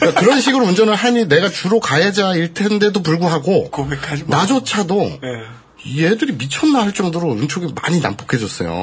그러니까 0.00 0.20
그런 0.20 0.40
식으로 0.40 0.64
운전을 0.66 0.94
하니 0.94 1.26
내가 1.28 1.48
주로 1.48 1.80
가해자일 1.80 2.54
텐데도 2.54 3.02
불구하고 3.02 3.70
고백하지 3.70 4.24
마. 4.26 4.38
나조차도 4.38 4.94
네. 5.22 5.28
얘들이 5.98 6.32
미쳤나 6.32 6.82
할 6.82 6.92
정도로 6.92 7.32
은촉이 7.32 7.72
많이 7.80 8.00
난폭해졌어요. 8.00 8.82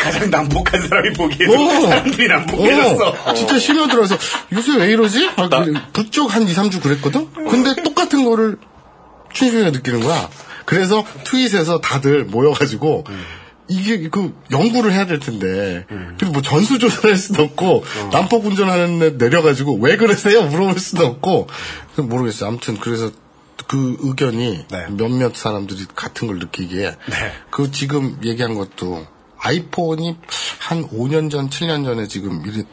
가장 0.00 0.30
난폭한 0.30 0.88
사람이 0.88 1.12
보기에도 1.14 1.54
어. 1.54 1.80
사람들이 1.80 2.28
난폭해졌어. 2.28 3.08
어, 3.24 3.34
진짜 3.34 3.58
심해들어서 3.58 4.16
요새 4.52 4.76
왜 4.76 4.92
이러지? 4.92 5.30
막 5.36 5.50
부쩍 5.92 6.34
한 6.34 6.46
2, 6.48 6.52
3주 6.52 6.80
그랬거든? 6.82 7.32
근데 7.32 7.82
똑같은 7.82 8.24
거를 8.24 8.58
춘심이가 9.32 9.70
느끼는 9.70 10.00
거야. 10.00 10.28
그래서 10.64 11.04
트윗에서 11.24 11.80
다들 11.80 12.24
모여가지고 12.24 13.04
이게 13.68 14.08
그 14.08 14.32
연구를 14.52 14.92
해야 14.92 15.06
될 15.06 15.18
텐데 15.18 15.84
그래서 15.88 16.32
뭐 16.32 16.40
전수 16.42 16.78
조사를 16.78 17.10
할 17.10 17.16
수도 17.16 17.42
없고 17.42 17.84
난폭 18.12 18.46
운전하는 18.46 19.02
애 19.02 19.10
내려가지고 19.10 19.78
왜 19.78 19.96
그러세요 19.96 20.42
물어볼 20.44 20.78
수도 20.78 21.04
없고 21.06 21.48
모르겠어요. 21.96 22.48
아무튼 22.48 22.76
그래서 22.78 23.10
그 23.68 23.96
의견이 24.00 24.66
네. 24.68 24.86
몇몇 24.90 25.34
사람들이 25.34 25.86
같은 25.94 26.28
걸 26.28 26.38
느끼기에 26.38 26.96
그 27.50 27.70
지금 27.70 28.18
얘기한 28.24 28.54
것도 28.54 29.06
아이폰이 29.38 30.16
한 30.60 30.88
5년 30.88 31.30
전, 31.30 31.48
7년 31.48 31.84
전에 31.84 32.06
지금 32.06 32.42
이 32.46 32.64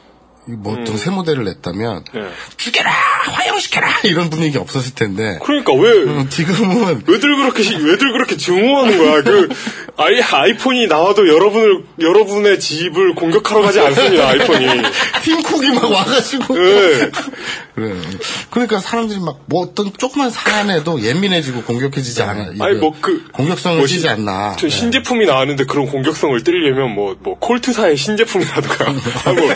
뭐 0.46 0.74
어떤 0.74 0.98
새 0.98 1.10
모델을 1.10 1.46
냈다면 1.46 2.04
네. 2.14 2.22
죽여라 2.58 2.92
화형시켜라 2.92 3.88
이런 4.04 4.30
분위기 4.30 4.58
없었을 4.58 4.94
텐데 4.94 5.40
그러니까 5.44 5.74
왜, 5.74 5.92
음, 6.04 6.28
지금은 6.30 7.04
왜들 7.08 7.36
그렇게, 7.38 7.64
시- 7.64 7.76
왜들 7.76 8.12
그렇게 8.12 8.36
증오하는 8.36 8.98
거야? 8.98 9.22
그, 9.24 9.50
아예 9.98 10.22
아이폰이 10.22 10.88
나와도 10.88 11.28
여러분을, 11.28 11.86
여러분의 12.02 12.60
집을 12.60 13.16
공격하러 13.16 13.62
가지 13.62 13.80
않습니다, 13.80 14.28
아이폰이. 14.30 14.66
팀쿡이 15.24 15.70
막 15.76 15.92
와가지고 15.92 16.56
네. 16.56 17.12
그래. 17.76 17.96
그러니까 18.50 18.80
사람들이 18.80 19.20
막 19.20 19.34
뭐 19.46 19.62
어떤 19.64 19.92
조그만 19.98 20.30
사안에도 20.32 21.02
예민해지고 21.02 21.64
공격해지지 21.64 22.22
않아. 22.24 22.54
아니, 22.60 22.76
뭐 22.76 22.94
그- 23.02 23.24
공격성을 23.34 23.78
뭐 23.78 23.88
신- 23.88 24.08
않나. 24.08 24.56
저 24.58 24.68
신제품이 24.70 25.26
나왔는데 25.26 25.66
그런 25.66 25.86
공격성을 25.88 26.44
띠려면 26.44 26.94
뭐, 26.96 27.16
뭐, 27.20 27.38
콜트사의 27.40 27.96
신제품이라든가, 27.98 28.86
아, 28.90 28.94
뭐, 29.34 29.36
뭐, 29.36 29.54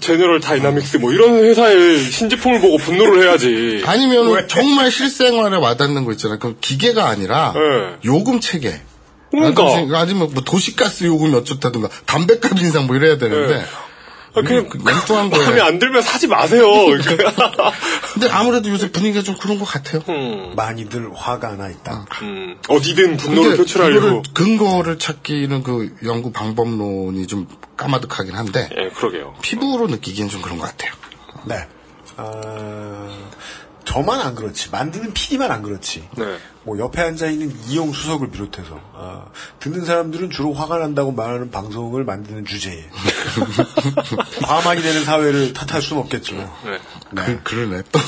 제너럴 0.00 0.40
다이나믹스 0.40 0.98
뭐 0.98 1.12
이런 1.12 1.44
회사의 1.44 1.98
신제품을 1.98 2.60
보고 2.60 2.76
분노를 2.78 3.22
해야지. 3.22 3.82
아니면 3.86 4.48
정말 4.48 4.90
실생활에 4.90 5.56
와닿는 5.56 6.04
거 6.04 6.12
있잖아요. 6.12 6.38
그 6.38 6.56
기계가 6.60 7.08
아니라 7.08 7.52
네. 7.54 7.96
요금 8.04 8.40
체계. 8.40 8.80
그러니까. 9.30 9.64
아니면 10.00 10.30
뭐 10.32 10.42
도시가스 10.44 11.04
요금이 11.04 11.34
어쩌다든가 11.34 11.88
담배값 12.06 12.58
인상 12.60 12.86
뭐 12.86 12.96
이래야 12.96 13.18
되는데 13.18 13.54
네. 13.54 13.64
아, 14.36 14.42
그냥 14.42 14.68
그 14.68 14.78
맹뚱한 14.78 15.30
거예요. 15.30 15.44
마음에 15.46 15.60
안 15.60 15.78
들면 15.78 16.02
사지 16.02 16.26
마세요. 16.26 16.66
근데 18.12 18.28
아무래도 18.30 18.68
요새 18.68 18.90
분위기가 18.90 19.22
좀 19.22 19.36
그런 19.38 19.58
것 19.58 19.64
같아요. 19.64 20.02
많이들 20.56 21.10
화가 21.14 21.56
나 21.56 21.68
있다. 21.70 22.06
음, 22.22 22.56
어디든 22.68 23.16
분노를 23.16 23.56
표출하려고. 23.56 24.22
근거를 24.34 24.98
찾기는 24.98 25.62
그 25.62 25.94
연구 26.04 26.32
방법론이 26.32 27.26
좀 27.26 27.46
까마득하긴 27.76 28.34
한데 28.34 28.68
예, 28.76 28.88
그러게요. 28.90 29.34
피부로 29.42 29.86
느끼기엔 29.86 30.28
좀 30.28 30.42
그런 30.42 30.58
것 30.58 30.64
같아요. 30.64 30.92
네. 31.44 31.66
어, 32.16 33.08
저만 33.84 34.20
안 34.20 34.34
그렇지. 34.34 34.70
만드는 34.70 35.12
PD만 35.12 35.50
안 35.50 35.62
그렇지. 35.62 36.08
네. 36.16 36.38
뭐 36.64 36.78
옆에 36.78 37.02
앉아 37.02 37.26
있는 37.26 37.54
이용 37.68 37.92
수석을 37.92 38.30
비롯해서 38.30 38.80
아, 38.94 39.26
듣는 39.60 39.84
사람들은 39.84 40.30
주로 40.30 40.52
화가 40.54 40.78
난다고 40.78 41.12
말하는 41.12 41.50
방송을 41.50 42.04
만드는 42.04 42.46
주제에 42.46 42.84
과만이 44.42 44.82
되는 44.82 45.04
사회를 45.04 45.52
탓할 45.52 45.82
수는 45.82 46.02
없겠지만. 46.02 46.50
네. 46.64 46.78
네. 47.10 47.24
그, 47.24 47.42
그러네. 47.42 47.82
또. 47.92 47.98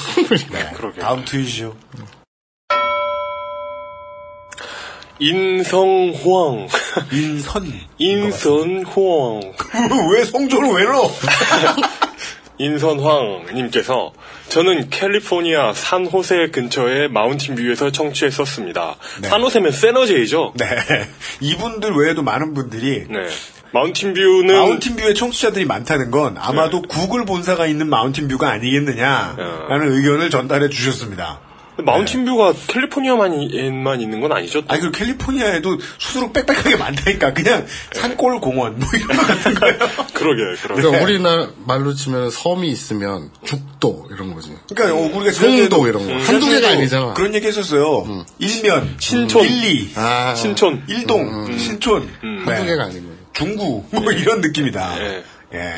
네. 0.51 1.01
다음 1.01 1.25
트윗이요. 1.25 1.77
인성호황. 5.19 6.69
인선. 7.13 7.73
인선호황. 7.99 9.41
왜 10.13 10.25
성조를 10.25 10.69
왜 10.73 10.85
넣어? 10.85 11.11
인선황님께서 12.59 14.13
저는 14.49 14.91
캘리포니아 14.91 15.73
산호세 15.73 16.49
근처의 16.49 17.09
마운틴뷰에서 17.09 17.93
청취했었습니다. 17.93 18.97
네. 19.23 19.29
산호세면 19.29 19.73
세너제이죠? 19.73 20.55
네. 20.57 20.67
이분들 21.41 21.93
외에도 21.93 22.23
많은 22.23 22.55
분들이 22.55 23.07
네. 23.09 23.29
마운틴뷰는 23.73 24.55
마운틴뷰에 24.55 25.15
청취자들이 25.15 25.67
많다는 25.67 26.11
건 26.11 26.37
아마도 26.39 26.83
구글 26.83 27.25
본사가 27.25 27.67
있는 27.67 27.89
마운틴뷰가 27.89 28.49
아니겠느냐라는 28.49 29.93
의견을 29.93 30.31
전달해 30.31 30.69
주셨습니다. 30.69 31.41
마운틴뷰가 31.79 32.55
캘리포니아만만 32.69 34.01
있는 34.01 34.21
건 34.21 34.33
아니죠? 34.33 34.63
또? 34.63 34.67
아니 34.69 34.81
그리고 34.81 34.97
캘리포니아에도 34.99 35.79
수두룩 35.99 36.33
빽빽하게 36.33 36.77
많다니까 36.77 37.33
그냥 37.35 37.67
산골 37.93 38.41
공원 38.41 38.79
뭐 38.79 38.89
이런 38.95 39.09
거 39.17 39.23
같은 39.27 39.55
거예요. 39.55 39.79
그러게, 40.15 40.43
그러게. 40.63 40.83
그러니까 40.83 41.05
우리나라 41.05 41.49
말로 41.65 41.95
치면 41.95 42.31
섬이 42.31 42.69
있으면 42.69 43.31
죽도 43.45 44.09
이런 44.13 44.35
거지. 44.35 44.53
그러니까 44.75 44.99
어, 44.99 45.11
우리가 45.19 45.33
성도 45.33 45.87
이런 45.87 46.07
거. 46.07 46.13
음, 46.13 46.19
한두 46.21 46.49
개가 46.49 46.71
아니잖아. 46.71 47.15
그런 47.15 47.35
얘기 47.35 47.47
했었어요. 47.47 48.25
일면, 48.39 48.97
신촌. 48.99 49.45
일리, 49.45 49.91
아, 49.95 50.35
신촌. 50.35 50.83
일동, 50.89 51.59
신촌, 51.59 52.09
한두 52.21 52.51
네. 52.51 52.67
개가 52.67 52.85
아니면. 52.85 53.17
중구 53.33 53.85
뭐 53.91 54.13
이런 54.13 54.41
느낌이다. 54.41 54.97
네. 54.99 55.23
예. 55.55 55.75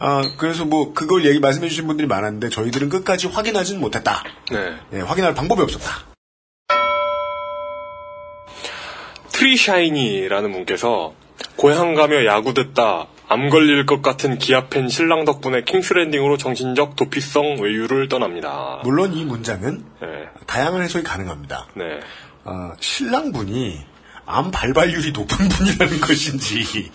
아 0.00 0.22
그래서 0.38 0.64
뭐 0.64 0.94
그걸 0.94 1.26
얘기 1.26 1.40
말씀해 1.40 1.68
주신 1.68 1.86
분들이 1.86 2.08
많았는데 2.08 2.48
저희들은 2.48 2.88
끝까지 2.88 3.28
확인하지는 3.28 3.80
못했다. 3.80 4.24
네. 4.50 4.76
예, 4.94 5.00
확인할 5.00 5.34
방법이 5.34 5.62
없었다. 5.62 6.06
트리샤이니라는 9.32 10.52
분께서 10.52 11.12
고향 11.56 11.94
가며 11.94 12.24
야구 12.24 12.54
듣다 12.54 13.08
암 13.28 13.48
걸릴 13.50 13.86
것 13.86 14.02
같은 14.02 14.38
기아팬 14.38 14.88
신랑 14.88 15.24
덕분에 15.24 15.64
킹스랜딩으로 15.64 16.38
정신적 16.38 16.96
도피성 16.96 17.58
외유를 17.60 18.08
떠납니다. 18.08 18.80
물론 18.82 19.12
이 19.12 19.24
문장은 19.24 19.84
네. 20.00 20.08
다양한 20.46 20.82
해석이 20.82 21.04
가능합니다. 21.04 21.68
네. 21.76 22.00
아, 22.44 22.72
신랑분이 22.80 23.89
암 24.30 24.50
발발률이 24.50 25.12
높은 25.12 25.48
분이라는 25.50 26.00
것인지 26.00 26.90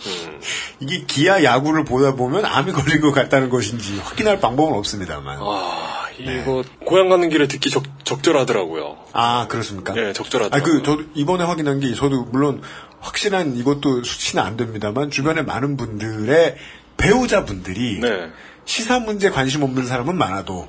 이게 0.79 1.03
기아 1.05 1.43
야구를 1.43 1.83
보다 1.83 2.15
보면 2.15 2.45
암이 2.45 2.71
걸린 2.71 3.01
것 3.01 3.11
같다는 3.11 3.49
것인지 3.49 3.99
확인할 3.99 4.39
방법은 4.39 4.73
없습니다만. 4.77 5.39
아, 5.41 6.07
이거 6.17 6.63
고향 6.85 7.09
가는 7.09 7.29
길에 7.29 7.47
듣기 7.47 7.69
적, 7.69 7.83
적절하더라고요. 8.03 8.97
아 9.13 9.47
그렇습니까? 9.47 9.93
네, 9.93 10.13
적절하더라고요. 10.13 10.73
아, 10.73 10.77
그, 10.77 10.83
저도 10.83 11.03
이번에 11.13 11.43
확인한 11.43 11.79
게, 11.79 11.93
저도 11.93 12.23
물론 12.31 12.61
확실한 13.01 13.55
이것도 13.57 14.03
수치는 14.03 14.43
안 14.43 14.57
됩니다만, 14.57 15.11
주변에 15.11 15.41
많은 15.41 15.77
분들의 15.77 16.55
배우자분들이 16.97 17.99
네. 17.99 18.29
시사 18.65 18.99
문제 18.99 19.29
관심 19.29 19.63
없는 19.63 19.85
사람은 19.85 20.17
많아도 20.17 20.67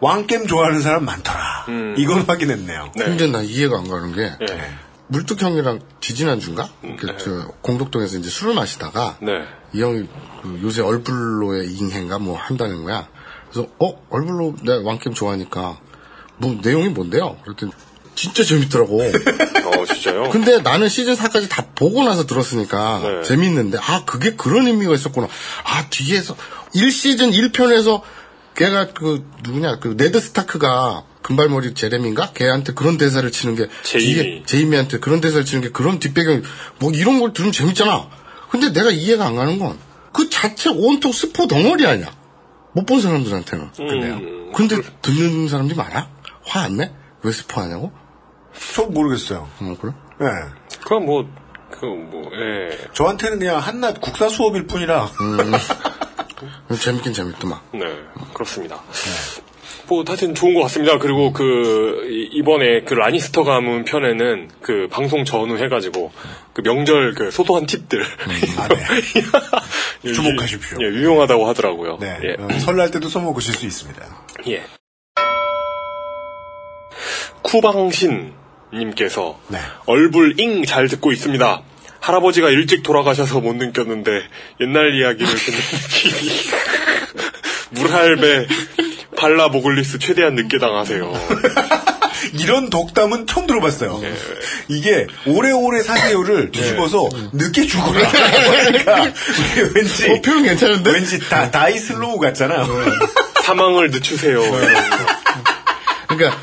왕겜 0.00 0.46
좋아하는 0.46 0.82
사람 0.82 1.04
많더라. 1.04 1.66
이건 1.96 2.22
확인했네요. 2.22 2.92
네. 2.96 3.04
근데 3.04 3.26
나 3.28 3.40
이해가 3.40 3.78
안 3.78 3.88
가는 3.88 4.12
게 4.12 4.22
예. 4.22 4.74
물뚝 5.08 5.40
형이랑 5.40 5.80
지지난 6.00 6.40
주인가? 6.40 6.68
그, 6.98 7.16
저, 7.18 7.48
공덕동에서 7.62 8.18
이제 8.18 8.30
술을 8.30 8.54
마시다가 8.54 9.18
네. 9.20 9.44
이 9.72 9.82
형이 9.82 10.08
그 10.42 10.60
요새 10.62 10.82
얼블로의 10.82 11.72
인해인가 11.74 12.18
뭐 12.18 12.36
한다는 12.36 12.84
거야. 12.84 13.08
그래서 13.50 13.68
어 13.78 14.02
얼블로 14.10 14.56
내가 14.62 14.82
왕캠 14.82 15.14
좋아하니까 15.14 15.78
뭐 16.38 16.58
내용이 16.62 16.88
뭔데요? 16.88 17.36
그랬더니 17.44 17.72
진짜 18.14 18.44
재밌더라고. 18.44 19.00
어, 19.02 19.84
진짜요? 19.86 20.30
근데 20.30 20.58
나는 20.60 20.88
시즌 20.88 21.14
4까지 21.14 21.48
다 21.50 21.66
보고 21.74 22.04
나서 22.04 22.26
들었으니까 22.26 23.00
네. 23.02 23.22
재밌는데 23.22 23.78
아 23.78 24.04
그게 24.04 24.34
그런 24.34 24.66
의미가 24.66 24.94
있었구나. 24.94 25.28
아 25.64 25.86
뒤에서 25.90 26.36
1시즌 26.74 27.32
1편에서 27.32 28.02
걔가 28.54 28.88
그 28.92 29.28
누구냐 29.42 29.78
그 29.80 29.94
네드 29.96 30.20
스타크가 30.20 31.04
금발머리 31.22 31.74
제레미인가 31.74 32.32
걔한테 32.34 32.74
그런 32.74 32.98
대사를 32.98 33.28
치는 33.30 33.54
게 33.56 33.68
제이미. 33.82 34.42
제이미한테 34.46 34.98
그런 34.98 35.20
대사를 35.20 35.44
치는 35.44 35.62
게 35.62 35.70
그런 35.70 35.98
뒷배경 35.98 36.42
뭐 36.78 36.92
이런 36.92 37.18
걸 37.20 37.32
들으면 37.32 37.52
재밌잖아. 37.52 38.08
근데 38.50 38.72
내가 38.72 38.90
이해가 38.90 39.26
안 39.26 39.34
가는 39.36 39.58
건 39.58 39.78
그 40.14 40.30
자체 40.30 40.70
온통 40.70 41.10
스포 41.10 41.48
덩어리 41.48 41.84
아니야. 41.86 42.06
못 42.72 42.86
본 42.86 43.00
사람들한테는. 43.00 43.72
그래요. 43.72 44.20
근데 44.54 44.76
듣는 45.02 45.48
사람들이 45.48 45.76
많아? 45.76 46.08
화 46.44 46.60
안 46.60 46.76
내? 46.76 46.92
왜 47.24 47.32
스포하냐고? 47.32 47.90
저 48.74 48.84
모르겠어요. 48.84 49.48
어, 49.60 49.76
그래? 49.80 49.92
예. 50.20 50.26
그럼 50.84 51.06
뭐, 51.06 51.24
그, 51.72 51.84
뭐, 51.86 52.30
예. 52.32 52.78
저한테는 52.92 53.40
그냥 53.40 53.58
한낱 53.58 54.00
국사 54.00 54.28
수업일 54.28 54.68
뿐이라 54.68 55.10
재밌긴 56.80 57.12
재밌더만. 57.12 57.58
네, 57.74 57.80
그렇습니다. 58.32 58.82
뭐, 59.86 60.02
하여튼 60.06 60.34
좋은 60.34 60.54
것 60.54 60.62
같습니다. 60.62 60.98
그리고 60.98 61.32
그, 61.34 62.06
이- 62.10 62.38
이번에 62.38 62.82
그 62.84 62.94
라니스터 62.94 63.44
가문 63.44 63.84
편에는 63.84 64.50
그 64.62 64.88
방송 64.90 65.24
전후 65.26 65.58
해가지고 65.58 66.10
그 66.54 66.62
명절 66.62 67.12
그 67.14 67.30
소소한 67.30 67.66
팁들. 67.66 68.02
아, 68.02 68.68
네. 68.68 68.76
유- 70.06 70.14
주목하십시오. 70.14 70.78
예, 70.80 70.86
유용하다고 70.86 71.46
하더라고요. 71.48 71.98
네. 72.00 72.18
예. 72.22 72.36
어, 72.42 72.48
설날 72.60 72.90
때도 72.90 73.08
써먹으실 73.10 73.54
수 73.54 73.66
있습니다. 73.66 74.02
예. 74.48 74.62
쿠방신 77.42 78.32
님께서 78.72 79.38
네. 79.48 79.58
얼불 79.86 80.40
잉잘 80.40 80.88
듣고 80.88 81.12
있습니다. 81.12 81.62
할아버지가 82.04 82.50
일찍 82.50 82.82
돌아가셔서 82.82 83.40
못 83.40 83.56
느꼈는데 83.56 84.10
옛날 84.60 84.94
이야기를 84.94 85.26
듣는 85.26 85.58
느낌이 85.72 86.40
물할배 87.80 88.46
발라 89.16 89.48
모글리스 89.48 89.98
최대한 90.00 90.34
늦게 90.34 90.58
당하세요. 90.58 91.12
이런 92.38 92.68
독담은 92.68 93.26
처음 93.26 93.46
들어봤어요. 93.46 93.98
네. 94.00 94.14
이게 94.68 95.06
오래오래 95.26 95.82
사세요를 95.82 96.50
뒤집어서 96.50 97.08
늦게 97.32 97.66
죽어라. 97.66 98.10
그러니까 98.10 99.12
왠지 99.74 100.10
어, 100.10 100.20
표현 100.20 100.42
괜찮은데? 100.42 100.90
왠지 100.90 101.18
다 101.20 101.50
다이슬로우 101.50 102.18
같잖아. 102.18 102.66
사망을 103.44 103.90
늦추세요. 103.90 104.40
그러니까 106.08 106.38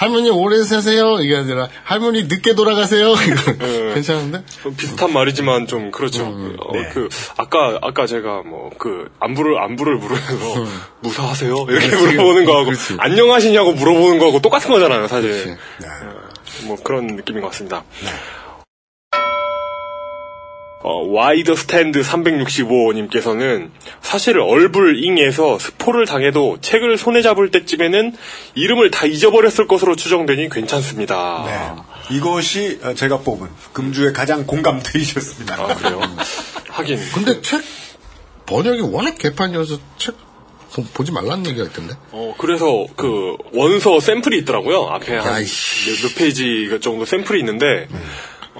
할머니 0.00 0.30
오래 0.30 0.62
사세요 0.64 1.18
이게 1.20 1.36
아니라 1.36 1.68
할머니 1.84 2.22
늦게 2.24 2.54
돌아가세요 2.54 3.12
이거 3.20 3.92
괜찮은데? 3.94 4.42
비슷한 4.78 5.12
말이지만 5.12 5.66
좀 5.66 5.90
그렇죠. 5.90 6.24
어, 6.24 6.72
네. 6.72 6.88
그 6.94 7.08
아까 7.36 7.78
아까 7.82 8.06
제가 8.06 8.42
뭐 8.42 8.70
그 8.78 9.10
안부를 9.20 9.58
안부를 9.62 9.96
물으면서 9.96 10.64
무사하세요 11.00 11.66
이렇게 11.68 11.88
그렇지. 11.88 12.06
물어보는 12.16 12.44
거하고 12.46 12.64
그렇지. 12.66 12.96
안녕하시냐고 12.98 13.72
물어보는 13.72 14.18
거하고 14.18 14.40
똑같은 14.40 14.70
거잖아요, 14.70 15.06
사실. 15.06 15.58
네. 15.80 15.86
뭐 16.66 16.76
그런 16.82 17.06
느낌인 17.08 17.42
것 17.42 17.48
같습니다. 17.48 17.84
어, 20.82 21.04
와이더 21.06 21.56
스탠드 21.56 22.00
365님께서는 22.00 23.70
사실 24.00 24.38
얼불잉에서 24.38 25.58
스포를 25.58 26.06
당해도 26.06 26.58
책을 26.62 26.96
손에 26.96 27.20
잡을 27.20 27.50
때쯤에는 27.50 28.16
이름을 28.54 28.90
다 28.90 29.04
잊어버렸을 29.06 29.66
것으로 29.66 29.94
추정되니 29.96 30.48
괜찮습니다. 30.48 31.44
네. 32.08 32.16
이것이 32.16 32.80
어, 32.82 32.94
제가 32.94 33.18
뽑은 33.18 33.48
금주의 33.74 34.12
가장 34.14 34.46
공감대이셨습니다. 34.46 35.54
아, 35.54 35.74
그래요? 35.74 36.00
하긴. 36.68 36.98
근데 37.14 37.42
책 37.42 37.62
번역이 38.46 38.80
워낙 38.80 39.18
개판이어서 39.18 39.78
책 39.98 40.14
보- 40.72 40.82
보지 40.94 41.12
말라는 41.12 41.46
얘기가 41.46 41.66
있던데. 41.66 41.94
어, 42.12 42.34
그래서 42.38 42.86
그 42.96 43.36
원서 43.52 44.00
샘플이 44.00 44.38
있더라고요. 44.38 44.84
앞에 44.92 45.16
한. 45.18 45.24
몇, 45.34 46.02
몇 46.08 46.14
페이지 46.16 46.70
정도 46.80 47.04
샘플이 47.04 47.38
있는데, 47.40 47.86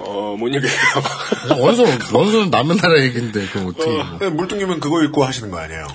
어, 0.05 0.35
뭔 0.37 0.53
얘기예요? 0.55 0.73
원서 1.61 1.83
원서는 2.13 2.49
남의 2.49 2.77
나라 2.77 2.99
얘기인데 3.01 3.45
그 3.51 3.67
어떻게? 3.67 3.85
뭐. 3.91 4.17
네, 4.19 4.29
물뚱님은 4.29 4.79
그거 4.79 5.01
읽고 5.03 5.23
하시는 5.23 5.49
거 5.51 5.59
아니에요? 5.59 5.87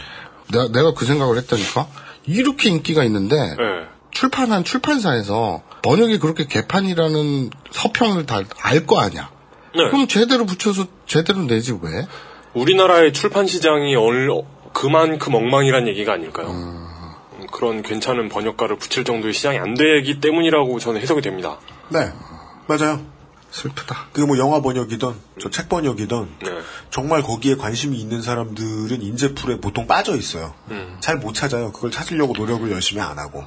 내가 0.52 0.68
내가 0.68 0.94
그 0.94 1.04
생각을 1.04 1.36
했다니까. 1.38 1.86
이렇게 2.26 2.70
인기가 2.70 3.04
있는데 3.04 3.36
네. 3.36 3.54
출판한 4.10 4.64
출판사에서 4.64 5.62
번역이 5.82 6.18
그렇게 6.18 6.46
개판이라는 6.46 7.50
서평을 7.70 8.26
다 8.26 8.42
알 8.62 8.86
거 8.86 8.98
아니야. 9.00 9.30
네. 9.74 9.90
그럼 9.90 10.06
제대로 10.08 10.46
붙여서 10.46 10.86
제대로 11.06 11.40
내지 11.46 11.72
왜? 11.80 12.06
우리나라의 12.54 13.12
출판 13.12 13.46
시장이 13.46 13.94
얼, 13.94 14.30
그만큼 14.72 15.34
엉망이란 15.34 15.86
얘기가 15.88 16.14
아닐까요? 16.14 16.48
음, 16.50 16.86
그런 17.52 17.82
괜찮은 17.82 18.28
번역가를 18.30 18.76
붙일 18.78 19.04
정도의 19.04 19.34
시장이 19.34 19.58
안 19.58 19.74
되기 19.74 20.20
때문이라고 20.20 20.78
저는 20.78 21.00
해석이 21.00 21.20
됩니다. 21.20 21.58
네. 21.90 22.10
맞아요. 22.66 23.00
슬프다. 23.56 24.08
그게 24.12 24.26
뭐 24.26 24.36
영화 24.38 24.60
번역이든 24.60 25.14
저 25.40 25.48
책 25.50 25.68
번역이든 25.68 26.36
네. 26.42 26.50
정말 26.90 27.22
거기에 27.22 27.56
관심이 27.56 27.96
있는 27.98 28.20
사람들은 28.22 29.00
인재풀에 29.02 29.60
보통 29.60 29.86
빠져 29.86 30.14
있어요. 30.16 30.54
잘못 31.00 31.34
찾아요. 31.34 31.72
그걸 31.72 31.90
찾으려고 31.90 32.34
노력을 32.36 32.70
열심히 32.70 33.00
안 33.02 33.18
하고 33.18 33.44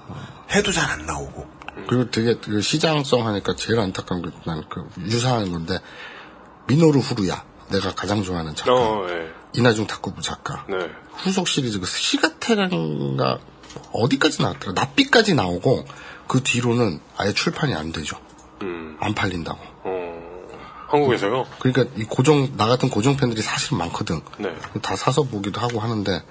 해도 0.51 0.71
잘 0.71 0.89
안 0.89 1.05
나오고. 1.05 1.47
그리고 1.87 2.09
되게 2.11 2.35
그 2.39 2.61
시장성 2.61 3.25
하니까 3.27 3.55
제일 3.55 3.79
안타까운 3.79 4.21
게 4.21 4.29
난 4.45 4.63
그 4.69 4.85
유사한 5.05 5.51
건데 5.51 5.77
미노루 6.67 6.99
후루야 6.99 7.43
내가 7.69 7.93
가장 7.93 8.23
좋아하는 8.23 8.53
작가 8.55 8.73
어, 8.73 9.05
네. 9.07 9.29
이나중 9.53 9.87
탁구부 9.87 10.21
작가 10.21 10.65
네. 10.67 10.77
후속 11.13 11.47
시리즈 11.47 11.79
그 11.79 11.85
시가테란가 11.85 13.39
어디까지 13.93 14.41
나왔더라 14.41 14.73
납비까지 14.73 15.35
나오고 15.35 15.85
그 16.27 16.41
뒤로는 16.43 16.99
아예 17.17 17.31
출판이 17.33 17.73
안 17.75 17.91
되죠 17.91 18.17
음, 18.63 18.97
안 18.99 19.13
팔린다고 19.13 19.59
어, 19.59 19.68
한국에서요? 20.89 21.45
그러니까 21.59 21.85
이 21.97 22.03
고정 22.03 22.57
나 22.57 22.67
같은 22.67 22.89
고정 22.89 23.15
팬들이 23.15 23.41
사실 23.41 23.77
많거든 23.77 24.21
네. 24.39 24.53
다 24.81 24.95
사서 24.95 25.23
보기도 25.23 25.61
하고 25.61 25.79
하는데 25.79 26.21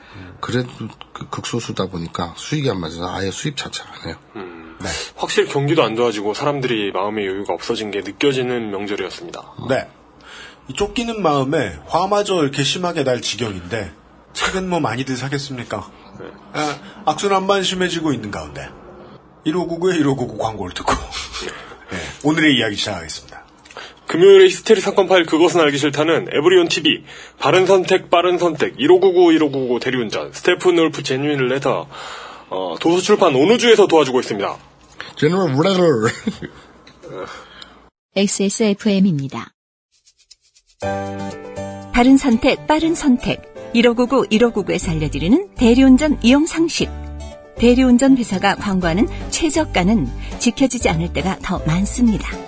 그래도 0.40 0.68
그 1.12 1.28
극소수다 1.30 1.86
보니까 1.86 2.34
수익이 2.36 2.68
안 2.70 2.80
맞아서 2.80 3.08
아예 3.08 3.30
수입 3.30 3.56
자체를 3.56 3.90
안 3.90 4.08
해요 4.08 4.16
네. 4.34 4.88
확실히 5.16 5.48
경기도 5.48 5.82
안 5.82 5.96
좋아지고 5.96 6.34
사람들이 6.34 6.92
마음의 6.92 7.26
여유가 7.26 7.54
없어진 7.54 7.90
게 7.90 8.00
느껴지는 8.00 8.70
명절이었습니다. 8.70 9.54
네. 9.68 9.88
이 10.68 10.74
쫓기는 10.74 11.20
마음에 11.20 11.78
화마저 11.86 12.42
이렇게 12.42 12.62
심하게 12.62 13.02
날 13.02 13.20
지경인데 13.20 13.92
책은 14.34 14.68
뭐 14.68 14.80
많이들 14.80 15.16
사겠습니까? 15.16 15.90
아, 16.52 16.78
악순환만 17.06 17.62
심해지고 17.62 18.12
있는 18.12 18.30
가운데 18.30 18.68
1599에 19.46 19.98
1599 19.98 20.38
광고를 20.38 20.74
듣고 20.74 20.92
네, 20.92 21.98
오늘의 22.22 22.56
이야기 22.56 22.76
시작하겠습니다. 22.76 23.47
금요일에 24.08 24.46
히스테리 24.46 24.80
사건 24.80 25.06
파일 25.06 25.24
그것은 25.26 25.60
알기 25.60 25.78
싫다는 25.78 26.28
에브리온 26.32 26.68
TV 26.68 27.04
바른 27.38 27.66
선택 27.66 28.10
빠른 28.10 28.38
선택 28.38 28.74
1599 28.78 29.32
1599 29.32 29.80
대리운전 29.80 30.32
스테픈 30.32 30.78
울프 30.78 31.02
genuine 31.02 31.46
leather 31.48 31.86
어, 32.50 32.76
도서출판 32.80 33.34
온우주에서 33.34 33.86
도와주고 33.86 34.20
있습니다. 34.20 34.56
제너럴 35.16 35.54
우라를 35.54 35.84
XSFM입니다. 38.16 39.52
바른 41.92 42.16
선택, 42.16 42.66
빠른 42.66 42.94
선택. 42.94 43.42
1599, 43.74 44.28
1599에서 44.28 44.92
알려드리는 44.92 45.54
대리운전 45.56 46.18
이용 46.22 46.46
상식. 46.46 46.88
대리운전 47.58 48.16
회사가 48.16 48.54
광고하는 48.54 49.06
최저가는 49.30 50.06
지켜지지 50.38 50.88
않을 50.88 51.12
때가 51.12 51.38
더 51.42 51.58
많습니다. 51.66 52.47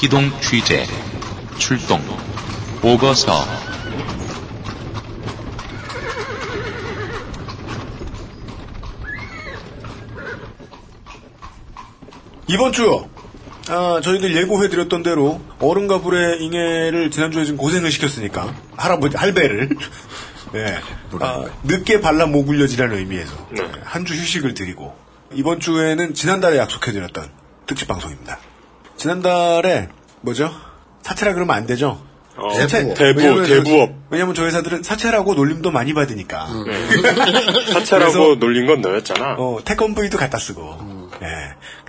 기동 0.00 0.30
취재 0.40 0.86
출동 1.58 2.00
보고서 2.80 3.44
이번 12.48 12.72
주 12.72 13.06
아, 13.68 14.00
저희들 14.02 14.36
예고해드렸던 14.36 15.02
대로 15.02 15.40
어른과 15.58 16.00
불의 16.00 16.40
잉해를 16.44 17.10
지난주에 17.10 17.44
좀 17.44 17.56
고생을 17.56 17.90
시켰으니까 17.90 18.54
할아버지 18.76 19.16
할배를 19.16 19.70
네. 20.52 20.78
아, 21.20 21.44
늦게 21.64 22.00
발라 22.00 22.26
못 22.26 22.44
굴려지라는 22.44 22.96
의미에서 22.98 23.48
네. 23.50 23.62
한 23.84 24.04
주 24.04 24.14
휴식을 24.14 24.54
드리고 24.54 24.94
이번 25.32 25.58
주에는 25.58 26.14
지난달에 26.14 26.56
약속해드렸던 26.58 27.28
특집 27.66 27.88
방송입니다. 27.88 28.38
지난달에 28.96 29.88
뭐죠? 30.20 30.50
사채라 31.02 31.34
그러면 31.34 31.56
안 31.56 31.66
되죠. 31.66 32.02
어, 32.36 32.52
사채. 32.52 32.92
대부, 32.94 33.20
왜냐면 33.20 33.46
대부업. 33.46 33.90
왜냐면 34.10 34.34
저희 34.34 34.46
회사들은 34.48 34.82
사채라고 34.82 35.34
놀림도 35.34 35.70
많이 35.70 35.94
받으니까. 35.94 36.46
사채라고 37.72 38.12
그래서- 38.12 38.34
놀린 38.38 38.66
건 38.66 38.80
너였잖아. 38.82 39.36
어, 39.38 39.58
태권브이도 39.64 40.18
갖다 40.18 40.38
쓰고. 40.38 41.08
예. 41.22 41.26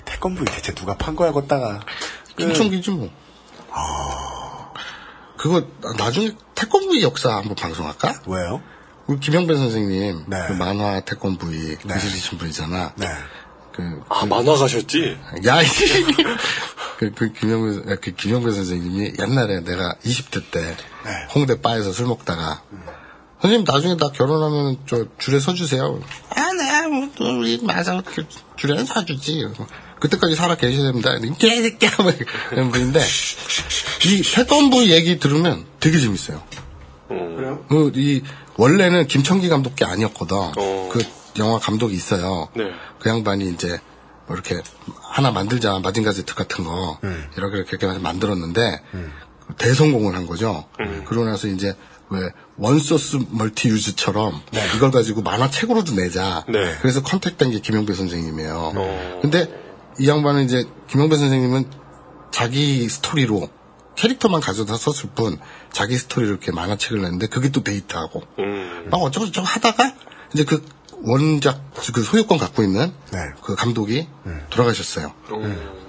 태권브이 0.06 0.46
대체 0.46 0.74
누가 0.74 0.96
판 0.96 1.16
거야, 1.16 1.32
걷다가. 1.32 1.80
그- 2.36 2.46
김청기지 2.46 2.92
뭐. 2.92 3.10
그거 5.38 5.64
나중에 5.98 6.32
태권브이 6.56 7.04
역사 7.04 7.36
한번 7.36 7.56
방송할까? 7.56 8.22
왜요? 8.28 8.62
우리 9.06 9.20
김영배 9.20 9.56
선생님 9.56 10.26
네. 10.28 10.38
그 10.48 10.54
만화 10.54 11.00
태권브이 11.02 11.78
네. 11.86 11.94
그리신 11.94 12.38
분이잖아. 12.38 12.94
네. 12.96 13.08
그, 13.74 14.02
아, 14.10 14.26
만화 14.26 14.56
가셨지? 14.56 15.18
야, 15.46 15.62
이 15.62 15.66
그, 16.98 17.12
그 17.14 17.32
김영배, 17.32 17.96
그 17.98 18.12
김영배 18.12 18.52
선생님이 18.52 19.14
옛날에 19.20 19.62
내가 19.62 19.96
20대 20.04 20.52
때 20.52 20.62
네. 20.62 21.12
홍대 21.34 21.62
바에서 21.62 21.92
술 21.92 22.08
먹다가 22.08 22.64
선생님 23.42 23.66
나중에 23.72 23.98
나 23.98 24.10
결혼하면 24.10 24.78
저 24.88 25.06
줄에 25.20 25.40
서주세요. 25.40 26.02
아, 26.36 26.54
네, 26.54 26.88
뭐, 26.88 27.10
또 27.16 27.38
우리 27.38 27.60
마사 27.62 28.02
줄에 28.56 28.84
서주지. 28.84 29.48
그때까지 30.00 30.36
살아 30.36 30.56
계셔야 30.56 30.92
됩니다. 30.92 31.18
개새끼야, 31.38 31.92
뭐 32.02 32.12
이런 32.52 32.72
분인데 32.72 33.00
이 34.06 34.22
태권브 34.24 34.88
얘기 34.90 35.20
들으면 35.20 35.66
되게 35.80 36.00
재밌어요. 36.00 36.42
그래요? 37.08 37.66
그, 37.70 37.92
이, 37.96 38.24
원래는 38.58 39.08
김청기 39.08 39.50
감독 39.50 39.76
게 39.76 39.86
아니었거든. 39.86 40.36
어. 40.36 40.90
그 40.92 41.04
영화 41.38 41.60
감독이 41.60 41.96
있어요. 41.96 42.50
네. 42.56 42.72
그 43.00 43.10
양반이 43.10 43.50
이제, 43.52 43.80
뭐 44.28 44.36
이렇게, 44.36 44.62
하나 45.02 45.32
만들자, 45.32 45.80
마징 45.80 46.04
가 46.04 46.12
제트 46.12 46.36
같은 46.36 46.66
거, 46.66 47.00
음. 47.04 47.30
이렇게 47.38 47.58
이렇게 47.58 47.88
해서 47.88 48.00
만들었는데, 48.00 48.82
대성공을 49.58 50.16
한 50.16 50.28
거죠. 50.28 50.66
그러고 51.06 51.26
나서 51.26 51.48
이제, 51.48 51.76
왜, 52.10 52.30
one 52.58 52.79
source 52.79 53.20
multi 53.32 53.70
use처럼, 53.70 54.42
이걸 54.76 54.92
가지고 54.92 55.22
만화책으로도 55.22 55.94
내자. 55.94 56.46
네. 56.50 56.76
그래서 56.82 57.02
contact된 57.02 57.52
게 57.52 57.60
김형배 57.60 57.94
선생님이에요. 57.94 58.74
어. 58.76 59.20
근데, 59.22 59.48
이 60.00 60.08
양반은 60.08 60.44
이제, 60.44 60.66
김형배 60.90 61.16
선생님은 61.16 61.66
자기 62.32 62.88
스토리로, 62.90 63.50
캐릭터만 63.96 64.42
가져다 64.42 64.76
썼을 64.78 65.12
뿐, 65.16 65.40
자기 65.72 65.96
스토리로 65.96 66.32
이렇게 66.32 66.52
만화책을 66.52 67.02
냈는데, 67.02 67.28
그게 67.28 67.50
또 67.50 67.64
데이트하고, 67.64 68.24
음. 68.40 68.88
막 68.92 68.98
어쩌고저쩌고 68.98 69.48
하다가 69.48 69.94
이제 70.34 70.44
그 70.44 70.64
원작 71.04 71.62
그 71.94 72.02
소유권 72.02 72.38
갖고 72.38 72.64
있는 72.64 72.92
네. 73.12 73.20
그 73.44 73.56
감독이 73.56 74.08
돌아가셨어요. 74.50 75.14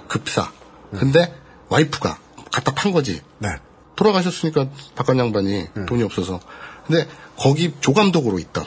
급사. 0.07 0.51
근데 0.91 1.33
와이프가 1.69 2.17
갖다 2.51 2.73
판 2.73 2.91
거지. 2.91 3.21
네. 3.39 3.49
돌아가셨으니까 3.95 4.69
바깥 4.95 5.17
양반이 5.17 5.67
돈이 5.87 6.03
없어서. 6.03 6.39
근데 6.87 7.07
거기 7.35 7.73
조감독으로 7.81 8.39
있던 8.39 8.65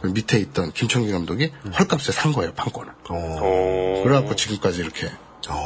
그 0.00 0.08
밑에 0.08 0.38
있던 0.38 0.72
김청기 0.72 1.10
감독이 1.10 1.52
헐값에 1.78 2.12
산 2.12 2.32
거예요 2.32 2.52
판권을. 2.54 2.92
어. 3.08 4.02
그래갖고 4.04 4.36
지금까지 4.36 4.80
이렇게 4.80 5.10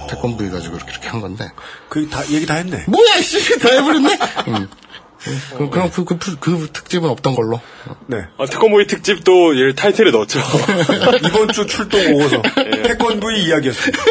태권도 0.09 0.45
해가지고 0.45 0.77
이렇게, 0.77 0.93
이렇게 0.93 1.09
한 1.09 1.21
건데 1.21 1.51
그, 1.89 2.09
다, 2.09 2.27
얘기 2.31 2.47
다 2.47 2.55
했네. 2.55 2.85
뭐야 2.87 3.21
씨다 3.21 3.69
해버렸네. 3.71 4.19
음. 5.27 5.41
그, 5.59 5.71
그럼 5.71 5.91
그, 5.91 6.05
그, 6.05 6.37
그 6.39 6.69
특집은 6.73 7.09
없던 7.11 7.35
걸로. 7.35 7.61
네. 8.07 8.19
아, 8.39 8.47
태권보이 8.47 8.87
특집도 8.87 9.59
얘 9.61 9.75
타이틀에 9.75 10.11
넣었죠. 10.11 10.41
이번 11.27 11.49
주 11.53 11.67
출동 11.67 12.15
오고서 12.15 12.43
태권브이 12.85 13.45
이야기였습니다. 13.45 14.03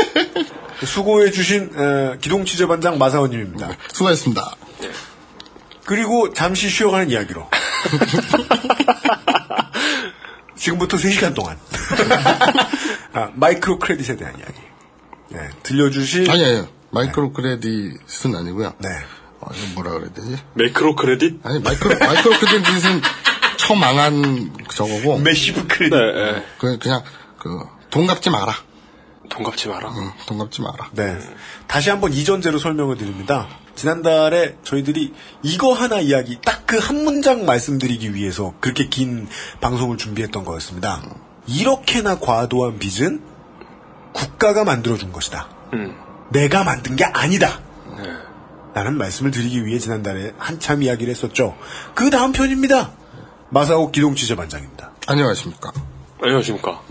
수고해주신 0.85 1.71
에, 1.75 2.17
기동 2.21 2.45
취재반장 2.45 2.97
마사오님입니다. 2.97 3.75
수고하셨습니다. 3.91 4.55
그리고 5.85 6.31
잠시 6.33 6.69
쉬어가는 6.69 7.09
이야기로. 7.09 7.49
지금부터 10.55 10.97
3시간 10.97 11.33
동안. 11.33 11.57
아, 13.13 13.31
micro 13.33 13.79
credit에 13.79 14.15
대한 14.17 14.37
이야기. 14.37 14.53
네, 15.29 15.39
들려주실. 15.63 16.29
아니, 16.29 16.45
아니, 16.45 16.67
micro 16.91 17.33
credit은 17.33 18.35
아니고요. 18.35 18.73
네. 18.79 18.89
뭐라 19.75 19.91
그래야 19.91 20.11
되지? 20.13 20.37
macro 20.53 20.95
credit? 20.95 21.39
아니, 21.43 21.59
micro, 21.59 21.97
micro 21.99 22.37
credit은 22.39 23.01
처망한 23.57 24.53
저거고, 24.69 25.19
massive 25.19 25.67
credit. 25.67 25.89
네, 25.97 26.31
네. 26.33 26.45
그, 26.59 26.77
그냥, 26.79 27.03
그, 27.39 27.59
돈 27.89 28.07
갚지 28.07 28.29
마라. 28.29 28.53
돈 29.29 29.43
갚지 29.43 29.67
마라. 29.67 29.89
응, 29.95 30.11
돈 30.25 30.37
갚지 30.39 30.61
마라. 30.61 30.89
네. 30.93 31.17
다시 31.67 31.89
한번 31.89 32.13
이전제로 32.13 32.57
설명을 32.57 32.97
드립니다. 32.97 33.47
지난달에 33.75 34.57
저희들이 34.63 35.13
이거 35.43 35.73
하나 35.73 35.99
이야기, 35.99 36.39
딱 36.43 36.59
그 36.69 36.77
한 36.79 37.03
문장 37.03 37.45
말씀드리기 37.45 38.13
위해서 38.13 38.53
그렇게 38.59 38.89
긴 38.89 39.27
방송을 39.59 39.97
준비했던 39.97 40.45
거였습니다. 40.45 41.01
이렇게나 41.47 42.19
과도한 42.19 42.77
빚은 42.77 43.23
국가가 44.13 44.63
만들어준 44.63 45.11
것이다. 45.11 45.49
음. 45.73 45.95
내가 46.31 46.63
만든 46.63 46.95
게 46.95 47.05
아니다. 47.05 47.59
라는 48.73 48.97
말씀을 48.97 49.31
드리기 49.31 49.65
위해 49.65 49.79
지난달에 49.79 50.33
한참 50.37 50.83
이야기를 50.83 51.11
했었죠. 51.11 51.57
그 51.95 52.09
다음 52.09 52.31
편입니다. 52.31 52.91
마사오 53.49 53.91
기동 53.91 54.15
취재반장입니다. 54.15 54.91
안녕하십니까. 55.07 55.71
안녕하십니까. 56.21 56.81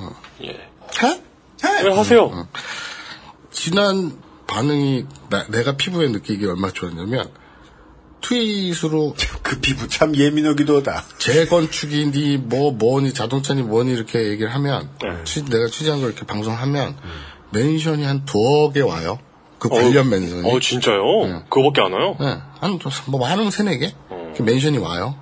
예. 0.45 0.49
해? 0.49 1.23
네, 1.83 1.91
하세요. 1.95 2.49
지난 3.51 4.13
반응이, 4.47 5.07
나- 5.31 5.47
내가 5.49 5.77
피부에 5.77 6.09
느끼기 6.09 6.47
얼마나 6.47 6.73
좋았냐면, 6.73 7.31
트윗으로 8.21 9.15
그 9.43 9.61
피부 9.61 9.87
참 9.89 10.17
예민하기도 10.17 10.79
하다. 10.79 11.05
재건축이니 11.19 12.39
뭐 12.39 12.73
뭐니 12.73 13.15
자동차니 13.15 13.63
뭐니 13.63 13.93
이렇게 13.93 14.29
얘기를 14.29 14.53
하면 14.55 14.91
네. 15.03 15.25
취- 15.25 15.45
내가 15.45 15.69
취재한 15.69 16.01
걸 16.01 16.11
이렇게 16.11 16.27
방송하면 16.27 16.97
mention이 17.53 18.05
한 18.05 18.25
두어 18.25 18.73
개 18.73 18.81
와요. 18.81 19.19
그 19.59 19.69
관련 19.69 20.09
mention이. 20.09 20.49
어, 20.51 20.61
진짜요? 20.61 21.45
그거밖에 21.49 21.81
안 21.83 21.93
와요? 21.93 22.17
네, 22.21 22.39
한 22.61 22.79
뭐 23.07 23.21
많으면 23.21 23.51
세네 23.51 23.79
개 23.79 23.95
어. 24.09 24.33
그 24.37 24.43
mention이 24.43 24.79
와요. 24.79 25.15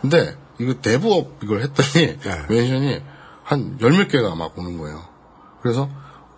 근데 0.00 0.34
이거 0.58 0.74
대부업 0.74 1.38
이걸 1.42 1.62
했더니 1.62 2.18
네. 2.18 2.38
mention이 2.48 3.00
한 3.44 3.78
열 3.80 3.92
몇 3.92 4.08
개가 4.08 4.34
막 4.34 4.58
오는 4.58 4.78
거예요. 4.78 5.02
그래서 5.62 5.88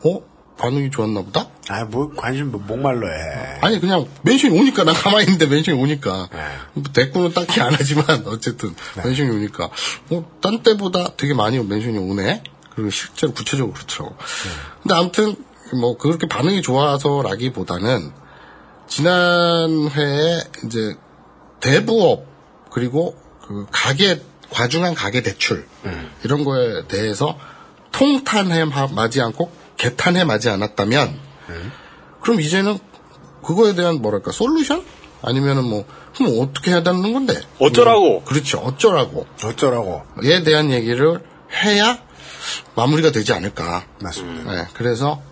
어 0.04 0.20
반응이 0.58 0.90
좋았나 0.90 1.22
보다. 1.22 1.48
아, 1.68 1.84
뭐, 1.84 2.12
관심, 2.14 2.50
뭐, 2.52 2.60
목말라 2.60 3.08
해. 3.08 3.12
아니 3.62 3.80
그냥 3.80 4.06
mention이 4.22 4.58
오니까 4.58 4.84
난 4.84 4.94
가만히 4.94 5.24
있는데 5.24 5.46
mention이 5.46 5.80
오니까 5.80 6.28
네. 6.32 6.38
뭐 6.74 6.84
대꾸는 6.92 7.32
딱히 7.32 7.60
안 7.60 7.72
하지만 7.74 8.04
어쨌든 8.26 8.74
mention이 9.02 9.30
오니까 9.30 9.70
어, 10.10 10.24
딴 10.40 10.62
때보다 10.62 11.16
되게 11.16 11.34
많이 11.34 11.58
mention이 11.58 11.98
오네 11.98 12.42
그리고 12.74 12.90
실제로 12.90 13.32
구체적으로 13.32 13.72
그렇더라고 13.74 14.16
근데 14.82 14.94
아무튼 14.94 15.36
뭐 15.74 15.96
그렇게 15.96 16.26
반응이 16.26 16.62
좋아서라기보다는 16.62 18.12
지난 18.88 19.88
회에 19.90 20.40
이제 20.64 20.96
대부업 21.60 22.26
그리고 22.70 23.16
그 23.46 23.66
가계 23.70 24.20
과중한 24.50 24.94
가계 24.94 25.22
대출 25.22 25.66
이런 26.24 26.44
거에 26.44 26.86
대해서 26.88 27.38
통탄해 27.90 28.64
마지 28.94 29.20
않고 29.20 29.50
개탄해 29.76 30.24
마지 30.24 30.48
않았다면 30.50 31.18
그럼 32.20 32.40
이제는 32.40 32.78
그거에 33.44 33.74
대한 33.74 34.00
뭐랄까 34.00 34.30
솔루션? 34.30 34.84
아니면은 35.22 35.64
뭐 35.64 35.84
그럼 36.16 36.38
어떻게 36.40 36.70
해야 36.72 36.82
되는 36.82 37.12
건데? 37.12 37.40
어쩌라고? 37.58 38.18
음, 38.18 38.24
그렇죠. 38.24 38.58
어쩌라고. 38.58 39.26
어쩌라고. 39.44 40.02
에 40.24 40.42
대한 40.42 40.70
얘기를 40.70 41.20
해야 41.64 41.98
마무리가 42.74 43.10
되지 43.12 43.32
않을까. 43.32 43.84
맞습니다. 44.00 44.52
네, 44.52 44.66
그래서 44.74 45.22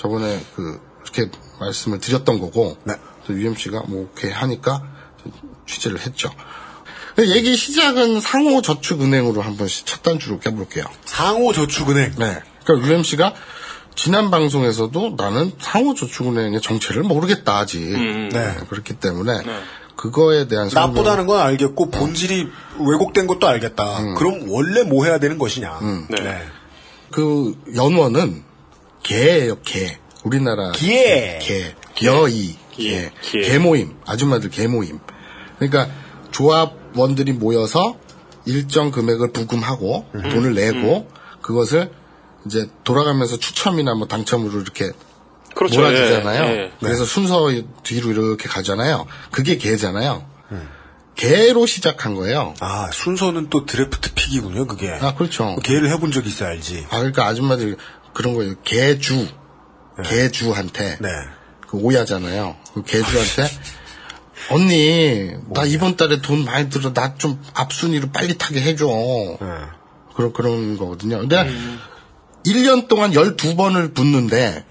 저번에 0.00 0.40
그 0.56 0.80
이렇게 1.02 1.30
말씀을 1.60 2.00
드렸던 2.00 2.40
거고 2.40 2.78
네. 2.84 2.94
또 3.26 3.34
UMC가 3.34 3.82
뭐 3.86 4.04
오케이 4.04 4.30
하니까 4.30 4.82
취재를 5.66 6.00
했죠. 6.00 6.30
얘기 7.18 7.54
시작은 7.54 8.20
상호저축은행으로 8.20 9.42
한번 9.42 9.68
첫 9.84 10.02
단추로 10.02 10.40
깨볼게요. 10.40 10.84
상호저축은행. 11.04 12.14
네. 12.16 12.40
그러니까 12.64 12.88
UMC가 12.88 13.34
지난 13.94 14.30
방송에서도 14.30 15.16
나는 15.18 15.52
상호저축은행의 15.58 16.62
정체를 16.62 17.02
모르겠다 17.02 17.58
아직. 17.58 17.80
네. 17.80 18.56
그렇기 18.70 18.94
때문에 18.94 19.42
그거에 19.96 20.48
대한 20.48 20.70
설명. 20.70 20.94
나쁘다는 20.94 21.26
건 21.26 21.40
알겠고 21.40 21.90
본질이 21.90 22.48
왜곡된 22.78 23.26
것도 23.26 23.46
알겠다. 23.46 24.14
그럼 24.14 24.46
원래 24.48 24.82
뭐 24.82 25.04
해야 25.04 25.18
되는 25.18 25.36
것이냐. 25.36 25.78
네. 26.08 26.48
그 27.10 27.54
연원은 27.74 28.48
개예요, 29.02 29.60
개. 29.62 29.98
우리나라 30.24 30.72
기에. 30.72 31.38
개, 31.40 31.74
여의, 32.04 32.56
개. 32.72 33.10
개 33.22 33.58
모임, 33.58 33.96
아줌마들 34.06 34.50
개 34.50 34.66
모임. 34.66 34.98
그러니까 35.58 35.88
조합원들이 36.30 37.32
모여서 37.32 37.98
일정 38.46 38.90
금액을 38.90 39.32
부금하고 39.32 40.06
돈을 40.12 40.54
내고 40.54 41.08
그것을 41.42 41.92
이제 42.46 42.68
돌아가면서 42.84 43.38
추첨이나 43.38 43.94
뭐 43.94 44.06
당첨으로 44.06 44.60
이렇게 44.60 44.92
그렇죠. 45.54 45.80
몰아주잖아요. 45.80 46.44
예, 46.44 46.58
예. 46.58 46.72
그래서 46.80 47.04
순서 47.04 47.50
뒤로 47.82 48.10
이렇게 48.10 48.48
가잖아요. 48.48 49.06
그게 49.30 49.56
개잖아요. 49.56 50.24
음. 50.52 50.68
개로 51.16 51.66
시작한 51.66 52.14
거예요. 52.14 52.54
아, 52.60 52.90
순서는 52.92 53.50
또 53.50 53.66
드래프트 53.66 54.14
픽이군요, 54.14 54.66
그게. 54.66 54.90
아, 54.90 55.14
그렇죠. 55.14 55.56
개를 55.62 55.90
해본 55.90 56.12
적 56.12 56.26
있어야 56.26 56.50
알지. 56.50 56.86
아, 56.88 56.98
그러니까 56.98 57.26
아줌마들 57.26 57.76
그런 58.20 58.34
거예요. 58.34 58.54
개주, 58.64 59.26
개주한테 60.04 60.98
네. 61.00 61.08
그 61.66 61.78
오야잖아요. 61.78 62.56
그 62.74 62.82
개주한테 62.82 63.48
언니 64.50 65.30
나 65.54 65.64
이번 65.64 65.96
달에 65.96 66.20
돈 66.20 66.44
많이 66.44 66.68
들어 66.68 66.92
나 66.92 67.14
좀 67.16 67.42
앞순위로 67.54 68.10
빨리 68.12 68.36
타게 68.36 68.60
해줘. 68.60 68.86
네. 68.86 69.46
그런 70.14 70.32
그런 70.34 70.76
거거든요. 70.76 71.18
근데 71.20 71.46
1년 72.44 72.88
동안 72.88 73.12
12번을 73.12 73.94
붙는데 73.94 74.66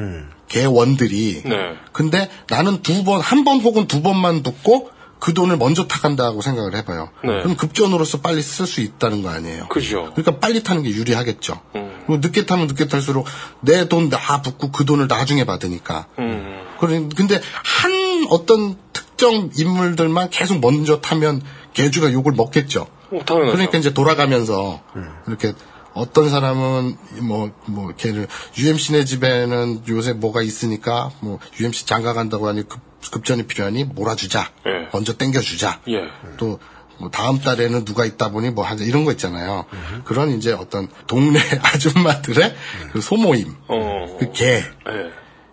개원들이 0.48 1.42
네. 1.46 1.56
근데 1.92 2.30
나는 2.50 2.82
두 2.84 3.04
번, 3.04 3.20
한 3.22 3.44
번 3.44 3.60
혹은 3.62 3.88
두 3.88 4.02
번만 4.04 4.44
붙고 4.44 4.90
그 5.20 5.34
돈을 5.34 5.58
먼저 5.58 5.86
타간다고 5.86 6.42
생각을 6.42 6.76
해봐요. 6.76 7.10
네. 7.24 7.42
그럼 7.42 7.56
급전으로서 7.58 8.22
빨리 8.22 8.42
쓸 8.42 8.66
수 8.66 8.82
있다는 8.82 9.22
거 9.22 9.30
아니에요. 9.30 9.68
그죠. 9.68 10.12
그러니까 10.16 10.40
빨리 10.40 10.64
타는 10.64 10.84
게 10.84 10.90
유리하겠죠. 10.90 11.60
음. 11.76 12.04
그리고 12.08 12.18
늦게 12.18 12.46
타면 12.46 12.68
늦게 12.68 12.88
탈수록 12.88 13.28
내돈나 13.62 14.42
붙고 14.42 14.72
그 14.72 14.86
돈을 14.86 15.08
나중에 15.08 15.44
받으니까. 15.44 16.08
음. 16.20 16.66
근데 16.80 17.42
한 17.64 18.28
어떤 18.30 18.78
특정 18.94 19.50
인물들만 19.56 20.30
계속 20.30 20.60
먼저 20.60 21.02
타면 21.02 21.42
개주가 21.74 22.12
욕을 22.14 22.32
먹겠죠. 22.34 22.88
어, 23.12 23.20
당연하죠. 23.26 23.52
그러니까 23.52 23.78
이제 23.78 23.94
돌아가면서 23.94 24.82
이렇게 25.28 25.54
어떤 25.94 26.30
사람은 26.30 26.98
뭐, 27.22 27.52
뭐, 27.66 27.92
걔를, 27.98 28.28
UMC네 28.58 29.06
집에는 29.06 29.82
요새 29.90 30.14
뭐가 30.14 30.42
있으니까, 30.42 31.12
뭐, 31.20 31.40
UMC 31.60 31.86
장가 31.86 32.14
간다고 32.14 32.48
하니 32.48 32.68
급, 32.68 32.80
급전이 33.12 33.48
필요하니 33.48 33.86
몰아주자. 33.86 34.52
예. 34.68 34.90
먼저 34.94 35.16
땡겨주자. 35.18 35.82
예. 35.90 36.02
또, 36.38 36.60
뭐 37.00 37.10
다음 37.10 37.40
달에는 37.40 37.86
누가 37.86 38.06
있다 38.06 38.30
보니 38.30 38.50
뭐 38.50 38.66
하자. 38.66 38.84
이런 38.84 39.06
거 39.06 39.12
있잖아요. 39.14 39.66
그런 40.04 40.38
이제 40.38 40.52
어떤 40.52 40.90
동네 41.08 41.40
아줌마들의 41.64 42.56
그 42.92 43.02
소모임. 43.02 43.56
어. 43.68 44.18
그 44.20 44.32
개. 44.34 44.46
예. 44.56 44.64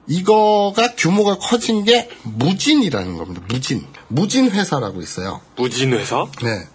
이거가 0.08 0.94
규모가 0.96 1.38
커진 1.38 1.84
게 1.84 2.08
무진이라는 2.22 3.16
겁니다. 3.16 3.42
무진. 3.48 3.86
무진 4.08 4.50
회사라고 4.50 5.00
있어요. 5.00 5.40
무진 5.56 5.92
회사? 5.92 6.26
네. 6.42 6.66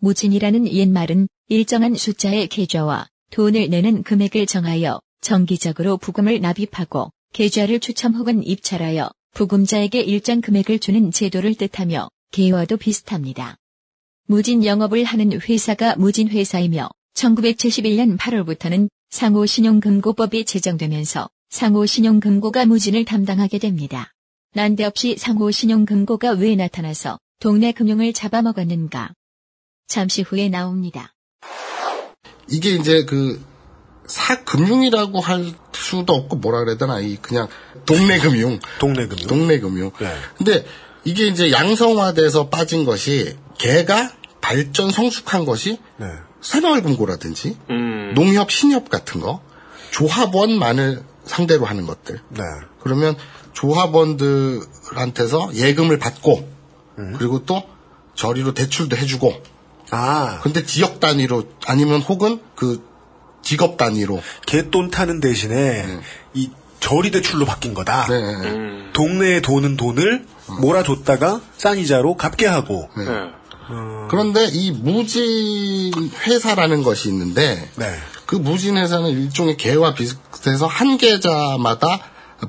무진이라는 0.00 0.70
옛말은 0.72 1.28
일정한 1.48 1.94
숫자의 1.94 2.48
계좌와 2.48 3.08
돈을 3.30 3.68
내는 3.68 4.02
금액을 4.02 4.46
정하여 4.46 5.00
정기적으로 5.20 5.96
부금을 5.96 6.40
납입하고 6.40 7.10
계좌를 7.32 7.80
추첨 7.80 8.14
혹은 8.14 8.42
입찰하여 8.42 9.10
부금자에게 9.32 10.00
일정 10.00 10.40
금액을 10.40 10.78
주는 10.78 11.10
제도를 11.10 11.54
뜻하며 11.54 12.08
개와도 12.32 12.76
비슷합니다. 12.76 13.56
무진 14.26 14.64
영업을 14.64 15.04
하는 15.04 15.32
회사가 15.32 15.96
무진 15.96 16.28
회사이며 16.28 16.90
1971년 17.14 18.18
8월부터는 18.18 18.88
상호신용금고법이 19.10 20.44
제정되면서 20.44 21.28
상호신용금고가 21.50 22.66
무진을 22.66 23.04
담당하게 23.04 23.58
됩니다. 23.58 24.12
난데없이 24.54 25.16
상호신용금고가 25.16 26.32
왜 26.32 26.56
나타나서 26.56 27.18
동네 27.40 27.72
금융을 27.72 28.12
잡아먹었는가? 28.12 29.12
잠시 29.86 30.22
후에 30.22 30.48
나옵니다. 30.48 31.14
이게 32.50 32.70
이제 32.70 33.04
그 33.04 33.42
사 34.08 34.42
금융이라고 34.42 35.20
할 35.20 35.52
수도 35.72 36.14
없고 36.14 36.36
뭐라 36.36 36.60
그래야 36.60 36.78
되나 36.78 36.98
이 36.98 37.16
그냥 37.20 37.46
동네 37.86 38.18
금융 38.18 38.58
동네 38.80 39.06
금융. 39.06 39.26
동네 39.26 39.60
금융 39.60 39.90
네. 40.00 40.12
근데 40.36 40.64
이게 41.04 41.26
이제 41.26 41.52
양성화돼서 41.52 42.48
빠진 42.48 42.84
것이 42.84 43.36
개가 43.58 44.10
발전 44.40 44.90
성숙한 44.90 45.44
것이 45.44 45.78
네. 45.98 46.06
새마을금고라든지 46.40 47.56
음. 47.70 48.12
농협 48.14 48.50
신협 48.50 48.88
같은 48.88 49.20
거 49.20 49.42
조합원만을 49.90 51.02
상대로 51.24 51.66
하는 51.66 51.86
것들 51.86 52.20
네. 52.30 52.42
그러면 52.80 53.14
조합원들한테서 53.52 55.54
예금을 55.54 55.98
받고 55.98 56.48
그리고 57.16 57.44
또 57.44 57.62
저리로 58.14 58.54
대출도 58.54 58.96
해주고 58.96 59.34
아, 59.90 60.40
근데 60.42 60.64
지역 60.64 61.00
단위로 61.00 61.44
아니면 61.66 62.00
혹은 62.00 62.40
그 62.54 62.87
직업 63.48 63.78
단위로 63.78 64.20
개돈 64.44 64.90
타는 64.90 65.20
대신에 65.20 65.86
이 66.34 66.50
저리 66.80 67.10
대출로 67.10 67.46
바뀐 67.46 67.72
거다. 67.72 68.06
네. 68.06 68.14
음. 68.14 68.90
동네에 68.92 69.40
도는 69.40 69.78
돈을 69.78 70.26
몰아줬다가 70.60 71.40
싼 71.56 71.78
이자로 71.78 72.18
갚게 72.18 72.44
하고. 72.44 72.90
네. 72.94 73.04
그런데 74.10 74.44
이 74.52 74.70
무진 74.70 76.10
회사라는 76.26 76.82
것이 76.82 77.08
있는데 77.08 77.70
네. 77.76 77.86
그 78.26 78.36
무진 78.36 78.76
회사는 78.76 79.08
일종의 79.08 79.56
개와 79.56 79.94
비슷해서 79.94 80.66
한 80.66 80.98
계좌마다 80.98 82.00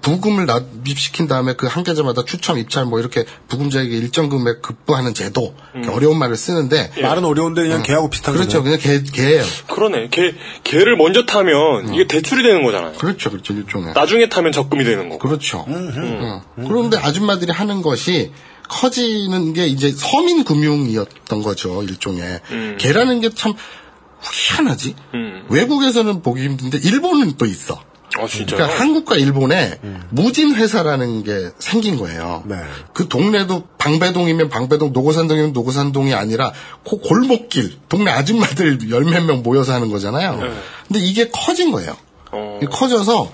부금을 0.02 0.45
납입시킨 0.45 1.28
다음에 1.28 1.54
그 1.54 1.67
한 1.67 1.84
계좌마다 1.84 2.23
추첨 2.25 2.58
입찰 2.58 2.86
뭐 2.86 2.99
이렇게 2.99 3.25
부금자에게 3.47 3.95
일정 3.97 4.30
금액 4.30 4.62
급부하는 4.62 5.13
제도 5.13 5.56
이렇게 5.73 5.89
어려운 5.89 6.17
말을 6.19 6.36
쓰는데 6.36 6.91
말은 7.02 7.25
어려운데 7.25 7.63
그냥 7.63 7.82
개하고 7.84 8.10
비슷한 8.10 8.36
그렇죠. 8.36 8.62
그냥 8.63 8.78
개 8.80 9.02
개예요 9.02 9.43
그러네. 9.67 10.10
개, 10.12 10.34
개를 10.63 10.95
먼저 10.97 11.25
타면 11.25 11.93
이게 11.93 12.06
대출이 12.08 12.43
되는 12.43 12.63
거잖아요. 12.63 12.93
그렇죠 12.93 13.32
그렇죠 13.32 13.54
일종의 13.54 13.93
나중에 13.93 14.30
타면 14.30 14.52
적금이 14.52 14.84
되는 14.84 15.10
거고. 15.10 15.28
그렇죠. 15.28 15.65
어. 15.67 16.41
그런데 16.56 16.97
아줌마들이 16.97 17.52
하는 17.52 17.82
것이 17.82 18.32
커지는 18.67 19.54
게 19.54 19.65
이제 19.67 19.91
서민 19.91 20.43
금융이었던 20.43 21.41
거죠, 21.41 21.82
일종의. 21.82 22.41
개라는 22.78 23.19
게 23.21 23.30
참 23.30 23.54
희한하지? 24.21 24.95
음. 25.15 25.45
외국에서는 25.49 26.21
보기 26.21 26.43
힘든데, 26.43 26.78
일본은 26.84 27.38
또 27.38 27.45
있어. 27.45 27.82
아, 28.22 28.28
진짜요? 28.28 28.58
그러니까 28.58 28.80
한국과 28.80 29.16
일본에 29.18 29.80
무진 30.10 30.56
회사라는 30.56 31.24
게 31.24 31.50
생긴 31.60 31.98
거예요. 31.98 32.44
네. 32.46 32.56
그 32.94 33.08
동네도 33.08 33.64
방배동이면 33.78 34.50
방배동, 34.50 34.94
노고산동이면 34.94 35.54
노고산동이 35.54 36.14
아니라 36.14 36.52
그 36.88 36.98
골목길, 36.98 37.78
동네 37.90 38.12
아줌마들 38.12 38.90
열 38.92 39.04
몇 39.04 39.24
명 39.24 39.44
모여서 39.44 39.74
하는 39.74 39.90
거잖아요. 39.90 40.40
근데 40.88 41.00
이게 41.00 41.30
커진 41.32 41.72
거예요. 41.72 41.96
어. 42.32 42.60
커져서 42.70 43.32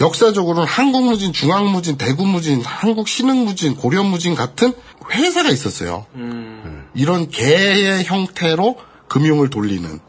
역사적으로는 0.00 0.66
한국무진, 0.66 1.32
중앙무진, 1.32 1.96
대구무진, 1.96 2.62
한국신흥무진, 2.62 3.76
고려무진 3.76 4.34
같은 4.34 4.74
회사가 5.10 5.48
있었어요. 5.50 6.04
이런 6.94 7.28
개의 7.30 8.04
형태로 8.04 8.76
금융을 9.08 9.48
돌리는. 9.50 10.00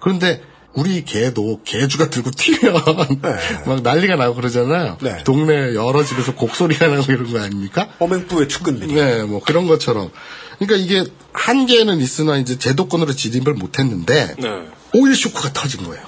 그런데 0.00 0.42
우리 0.76 1.04
계도 1.04 1.60
계주가 1.64 2.10
들고 2.10 2.30
튀면 2.30 2.74
막 3.66 3.82
난리가 3.82 4.16
나고 4.16 4.34
그러잖아요. 4.34 4.98
네. 5.00 5.24
동네 5.24 5.74
여러 5.74 6.04
집에서 6.04 6.34
곡소리가 6.34 6.86
나고 6.88 7.12
이런 7.12 7.32
거 7.32 7.40
아닙니까? 7.40 7.88
어맹부의 7.98 8.48
측근들이. 8.48 8.92
네, 8.92 9.22
뭐 9.22 9.40
그런 9.42 9.66
것처럼. 9.66 10.10
그러니까 10.58 10.76
이게 10.76 11.10
한계는 11.32 11.98
있으나 12.00 12.36
이제 12.36 12.58
제도권으로 12.58 13.14
진입을 13.14 13.54
못했는데 13.54 14.36
네. 14.38 14.48
오일 14.94 15.16
쇼크가 15.16 15.52
터진 15.52 15.84
거예요. 15.84 16.02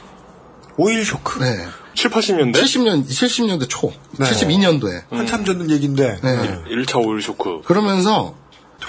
오일 0.77 1.05
쇼크. 1.05 1.43
네. 1.43 1.67
7, 1.95 2.11
80년대? 2.11 2.55
70년, 2.55 3.05
70년대 3.09 3.69
초, 3.69 3.93
네. 4.19 4.27
72년도에. 4.27 5.03
한참 5.11 5.45
전 5.45 5.71
얘기인데. 5.71 6.19
네. 6.23 6.63
1차 6.71 7.05
오일 7.05 7.21
쇼크. 7.21 7.63
그러면서 7.65 8.37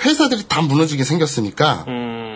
회사들이 0.06 0.44
다 0.48 0.62
무너지게 0.62 1.04
생겼으니까 1.04 1.86
음. 1.88 2.29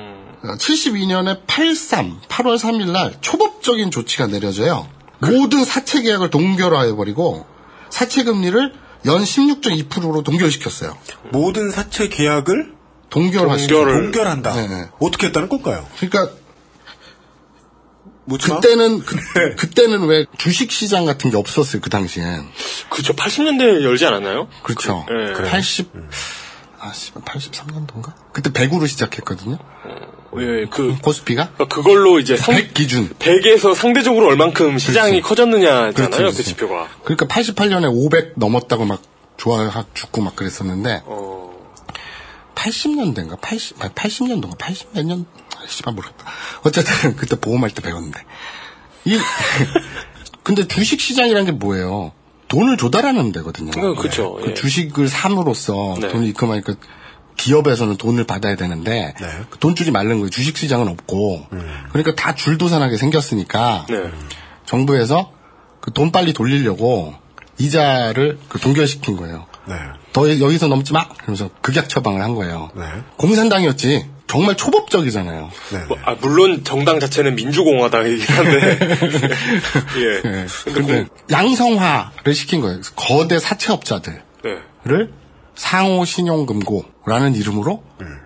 72년에 0.43 1.41
83, 1.47 2.19
8월 2.27 2.58
3일 2.58 2.91
날 2.91 3.15
초법적인 3.21 3.91
조치가 3.91 4.27
내려져요. 4.27 4.88
모든 5.19 5.63
사채 5.63 6.01
계약을 6.01 6.29
동결화해버리고 6.29 7.45
사채 7.89 8.23
금리를 8.23 8.73
연 9.06 9.23
16.2%로 9.23 10.21
동결시켰어요. 10.23 10.97
모든 11.32 11.71
사채 11.71 12.10
계약을 12.10 12.73
동결화시켜. 13.10 13.86
동결한다. 13.86 14.53
네, 14.56 14.67
네. 14.67 14.89
어떻게 14.99 15.27
했다는 15.27 15.47
건가요? 15.49 15.88
그러니까 15.99 16.34
묻지마. 18.25 18.56
그때는 18.60 18.99
그, 19.01 19.56
그때는 19.56 20.08
왜 20.08 20.25
주식 20.38 20.71
시장 20.71 21.06
같은 21.06 21.29
게 21.29 21.38
없었어요 21.38 21.82
그 21.82 21.89
당시엔. 21.89 22.47
그쵸. 22.89 23.13
80년대에 23.13 23.84
열지 23.84 24.06
않았나요? 24.06 24.47
그렇죠. 24.63 25.06
그- 25.08 25.41
네. 25.41 25.49
80 25.49 25.91
아, 26.79 26.91
씨발 26.91 27.23
83년도인가? 27.23 28.13
그때 28.34 28.49
100으로 28.51 28.88
시작했거든요. 28.88 29.58
예, 30.39 30.65
그, 30.69 30.95
코스피가 31.01 31.51
그걸로 31.69 32.19
이제 32.19 32.35
상, 32.37 32.55
100 32.55 32.73
기준. 32.73 33.09
100에서 33.09 33.75
상대적으로 33.75 34.27
얼만큼 34.27 34.77
시장이 34.77 35.21
커졌느냐잖아요. 35.21 35.93
그렇지, 35.93 36.11
그 36.11 36.17
그렇지. 36.17 36.43
지표가. 36.43 36.87
그러니까 37.03 37.25
88년에 37.27 37.91
500 37.91 38.33
넘었다고 38.35 38.85
막 38.85 39.01
좋아 39.37 39.85
죽고 39.93 40.21
막 40.21 40.35
그랬었는데 40.35 41.03
어, 41.05 41.53
80년대인가 42.55 43.39
80 43.41 43.83
아, 43.83 43.89
80년도인가 43.89 44.57
80몇 44.57 45.05
년? 45.05 45.25
아, 45.57 45.67
씨발 45.67 45.93
모르겠다. 45.93 46.25
어쨌든 46.63 47.15
그때 47.17 47.39
보험할 47.39 47.71
때 47.71 47.81
배웠는데 47.81 48.23
이 49.05 49.17
근데 50.43 50.67
주식 50.67 50.99
시장이란 50.99 51.45
게 51.45 51.51
뭐예요? 51.51 52.11
돈을 52.49 52.77
조달하는 52.77 53.31
데거든요. 53.31 53.71
어, 53.77 53.95
그쵸, 53.95 54.35
그 54.41 54.51
예. 54.51 54.53
주식을 54.53 55.07
삼으로써 55.07 55.97
네. 55.99 56.09
돈을 56.09 56.27
입금하니까 56.27 56.75
기업에서는 57.37 57.97
돈을 57.97 58.23
받아야 58.25 58.55
되는데 58.55 59.13
네. 59.19 59.27
그 59.49 59.59
돈줄이 59.59 59.91
마른 59.91 60.19
거예요. 60.19 60.29
주식 60.29 60.57
시장은 60.57 60.87
없고 60.87 61.47
그러니까 61.89 62.15
다 62.15 62.35
줄도산하게 62.35 62.97
생겼으니까 62.97 63.85
네. 63.89 64.11
정부에서 64.65 65.31
그 65.81 65.91
돈 65.91 66.11
빨리 66.11 66.31
돌리려고 66.33 67.13
이자를 67.57 68.39
그 68.47 68.57
동결시킨 68.59 69.17
거예요. 69.17 69.45
네. 69.67 69.75
더 70.13 70.29
여기서 70.39 70.67
넘지 70.67 70.93
마! 70.93 71.07
그러면서 71.09 71.49
극약 71.61 71.89
처방을 71.89 72.21
한 72.21 72.35
거예요. 72.35 72.69
네. 72.75 72.83
공산당이었지. 73.17 74.05
정말 74.27 74.55
초법적이잖아요. 74.55 75.51
네. 75.71 75.79
뭐, 75.87 75.97
아, 76.05 76.15
물론 76.19 76.63
정당 76.63 76.99
자체는 76.99 77.35
민주공화당이긴 77.35 78.25
한데. 78.35 78.79
예. 79.97 80.21
예. 80.25 80.45
근데 80.73 81.05
양성화를 81.29 82.33
시킨 82.33 82.61
거예요. 82.61 82.79
거대 82.95 83.39
사채업자들을 83.39 84.21
네. 84.43 84.57
상호 85.55 86.05
신용금고라는 86.05 87.35
이름으로 87.35 87.83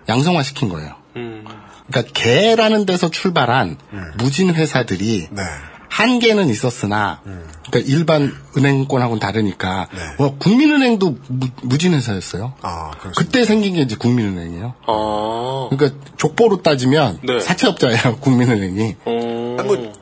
양성화 0.08 0.42
시킨 0.42 0.68
거예요. 0.68 0.94
음. 1.16 1.44
그러니까 1.86 2.12
개라는 2.14 2.86
데서 2.86 3.10
출발한 3.10 3.76
무진 4.18 4.54
회사들이 4.54 5.28
네. 5.30 5.42
한계는 5.90 6.48
있었으나 6.48 7.20
그러니까 7.70 7.92
일반 7.92 8.34
은행권하고는 8.56 9.20
다르니까 9.20 9.88
네. 9.92 10.00
뭐 10.18 10.36
국민은행도 10.38 11.16
무, 11.62 11.78
진 11.78 11.94
회사였어요. 11.94 12.54
아. 12.62 12.90
그때 13.16 13.44
생긴 13.44 13.74
게 13.74 13.82
이제 13.82 13.96
국민은행이에요. 13.96 14.74
아. 14.86 15.68
그러니까 15.70 15.98
족보로 16.16 16.62
따지면 16.62 17.20
네. 17.22 17.40
사채업자예요 17.40 18.16
국민은행이. 18.20 18.96
어. 19.04 19.56
아, 19.58 19.62
뭐, 19.62 19.92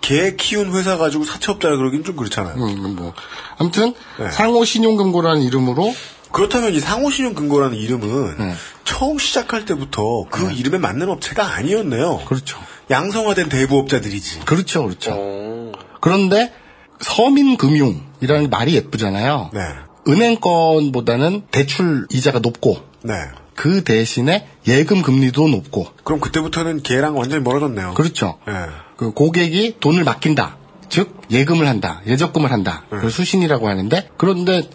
개 0.00 0.36
키운 0.36 0.74
회사 0.74 0.98
가지고 0.98 1.24
사채업자라 1.24 1.76
그러긴 1.76 2.04
좀 2.04 2.14
그렇잖아요. 2.16 2.56
음, 2.56 2.96
뭐 2.96 3.14
아무튼 3.56 3.94
네. 4.18 4.30
상호 4.30 4.64
신용금고라는 4.64 5.40
이름으로 5.42 5.94
그렇다면 6.34 6.74
이 6.74 6.80
상호신용 6.80 7.34
금고라는 7.34 7.78
이름은 7.78 8.36
네. 8.38 8.54
처음 8.82 9.18
시작할 9.18 9.64
때부터 9.64 10.26
그 10.28 10.50
이름에 10.50 10.78
맞는 10.78 11.08
업체가 11.08 11.54
아니었네요. 11.54 12.22
그렇죠. 12.26 12.58
양성화된 12.90 13.48
대부업자들이지. 13.48 14.40
그렇죠, 14.40 14.82
그렇죠. 14.82 15.12
어. 15.14 15.72
그런데 16.00 16.52
서민금융이라는 17.00 18.50
말이 18.50 18.74
예쁘잖아요. 18.74 19.50
네. 19.54 19.60
은행권보다는 20.08 21.44
대출 21.52 22.08
이자가 22.10 22.40
높고 22.40 22.78
네. 23.04 23.14
그 23.54 23.84
대신에 23.84 24.48
예금 24.66 25.02
금리도 25.02 25.46
높고 25.46 25.86
그럼 26.02 26.18
그때부터는 26.18 26.82
개랑 26.82 27.16
완전히 27.16 27.44
멀어졌네요. 27.44 27.94
그렇죠. 27.94 28.38
네. 28.48 28.54
그 28.96 29.12
고객이 29.12 29.76
돈을 29.78 30.02
맡긴다. 30.02 30.56
즉 30.88 31.16
예금을 31.30 31.68
한다. 31.68 32.02
예적금을 32.08 32.50
한다. 32.50 32.82
그걸 32.90 33.12
수신이라고 33.12 33.68
하는데 33.68 34.08
그런데 34.16 34.68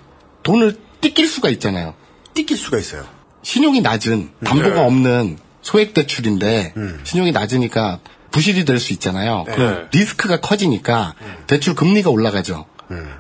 돈을 0.44 0.89
띠낄 1.02 1.28
수가 1.28 1.50
있잖아요. 1.50 1.94
띠낄 2.34 2.58
수가 2.58 2.78
있어요. 2.78 3.06
신용이 3.42 3.82
낮은 3.82 4.32
담보가 4.44 4.76
네. 4.76 4.82
없는 4.82 5.38
소액 5.62 5.94
대출인데 5.94 6.74
신용이 7.04 7.32
낮으니까 7.32 8.00
부실이 8.32 8.66
될 8.66 8.80
수 8.80 8.94
있잖아요. 8.94 9.46
그럼 9.48 9.88
리스크가 9.92 10.40
커지니까 10.40 11.16
대출 11.48 11.76
금리가 11.76 12.10
올라가죠. 12.10 12.66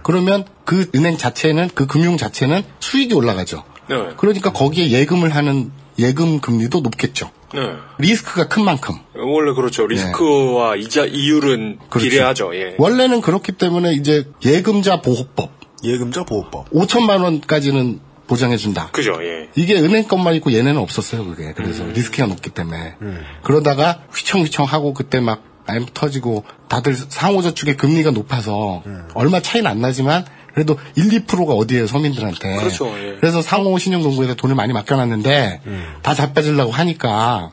그러면 0.03 0.45
그 0.65 0.89
은행 0.95 1.17
자체는 1.17 1.69
그 1.73 1.87
금융 1.87 2.17
자체는 2.17 2.63
수익이 2.79 3.13
올라가죠. 3.13 3.63
네. 3.89 3.95
그러니까 4.17 4.51
거기에 4.51 4.91
예금을 4.91 5.35
하는 5.35 5.71
예금 5.97 6.39
금리도 6.41 6.81
높겠죠. 6.81 7.31
네. 7.53 7.61
리스크가 7.97 8.47
큰 8.47 8.63
만큼. 8.63 8.95
원래 9.15 9.53
그렇죠. 9.53 9.87
리스크와 9.87 10.75
이자 10.75 11.05
이율은 11.05 11.79
그렇죠. 11.89 12.09
비례하죠. 12.09 12.55
예. 12.55 12.75
원래는 12.77 13.21
그렇기 13.21 13.53
때문에 13.53 13.93
이제 13.93 14.25
예금자 14.45 15.01
보호법 15.01 15.58
예금자 15.83 16.23
보호법. 16.23 16.71
5천만 16.71 17.23
원까지는 17.23 17.99
보장해 18.27 18.57
준다. 18.57 18.89
그죠. 18.91 19.17
예. 19.21 19.49
이게 19.55 19.79
은행 19.79 20.07
것만 20.07 20.35
있고 20.35 20.53
얘네는 20.53 20.77
없었어요, 20.77 21.25
그게. 21.25 21.53
그래서 21.53 21.83
리스크가 21.85 22.27
높기 22.27 22.51
때문에. 22.51 22.95
그러다가 23.43 24.01
휘청휘청 24.13 24.65
하고 24.65 24.93
그때 24.93 25.19
막 25.19 25.43
IMF 25.65 25.91
터지고 25.93 26.43
다들 26.67 26.95
상호저축의 26.95 27.77
금리가 27.77 28.11
높아서 28.11 28.83
얼마 29.13 29.41
차이는 29.41 29.69
안 29.69 29.81
나지만 29.81 30.25
그래도 30.53 30.77
1, 30.95 31.25
2%가 31.25 31.53
어디에 31.53 31.87
서민들한테. 31.87 32.57
그렇죠, 32.57 32.93
예. 32.99 33.15
그래서 33.19 33.41
상호 33.41 33.77
신용금고에서 33.77 34.35
돈을 34.35 34.55
많이 34.55 34.73
맡겨놨는데 34.73 35.61
다 36.01 36.13
잡아주려고 36.13 36.71
하니까 36.71 37.51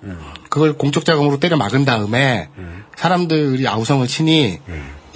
그걸 0.51 0.75
공적 0.75 1.05
자금으로 1.05 1.39
때려 1.39 1.57
막은 1.57 1.85
다음에 1.85 2.49
사람들이 2.97 3.67
아우성을 3.67 4.07
치니 4.07 4.59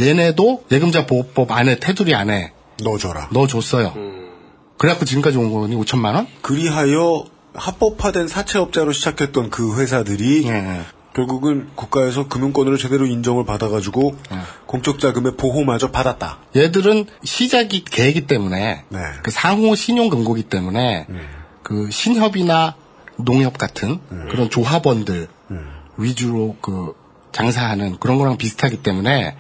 얘네도 0.01 0.65
예금자 0.71 1.07
보호법 1.07 1.53
안에 1.53 1.79
테두리 1.79 2.15
안에 2.15 2.53
넣어줘라. 2.83 3.29
넣어줬어요. 3.33 3.95
그래갖고 4.79 5.05
지금까지 5.05 5.37
온 5.37 5.53
거니 5.53 5.77
5천만 5.77 6.15
원? 6.15 6.27
그리하여 6.43 7.25
합법화된 7.55 8.29
사채업자로 8.29 8.93
시작했던 8.93 9.51
그 9.51 9.79
회사들이 9.79 10.47
예. 10.49 10.81
결국은 11.15 11.69
국가에서 11.75 12.29
금융권으로 12.29 12.77
제대로 12.77 13.05
인정을 13.05 13.45
받아가지고 13.45 14.17
예. 14.33 14.37
공적 14.67 15.01
자금의 15.01 15.37
보호마저 15.37 15.91
받았다. 15.91 16.39
얘들은 16.57 17.07
시작이 17.25 17.85
개이기 17.85 18.27
때문에 18.27 18.85
네. 18.89 18.99
그 19.23 19.31
상호 19.31 19.75
신용 19.75 20.09
금고기 20.09 20.45
때문에 20.45 21.07
그 21.63 21.91
신협이나 21.91 22.77
농협 23.19 23.59
같은 23.59 24.01
그런 24.31 24.49
조합원들 24.49 25.29
위주로 25.99 26.57
그 26.63 26.95
장사하는 27.33 27.99
그런 27.99 28.17
거랑 28.17 28.39
비슷하기 28.39 28.83
때문에 28.83 29.37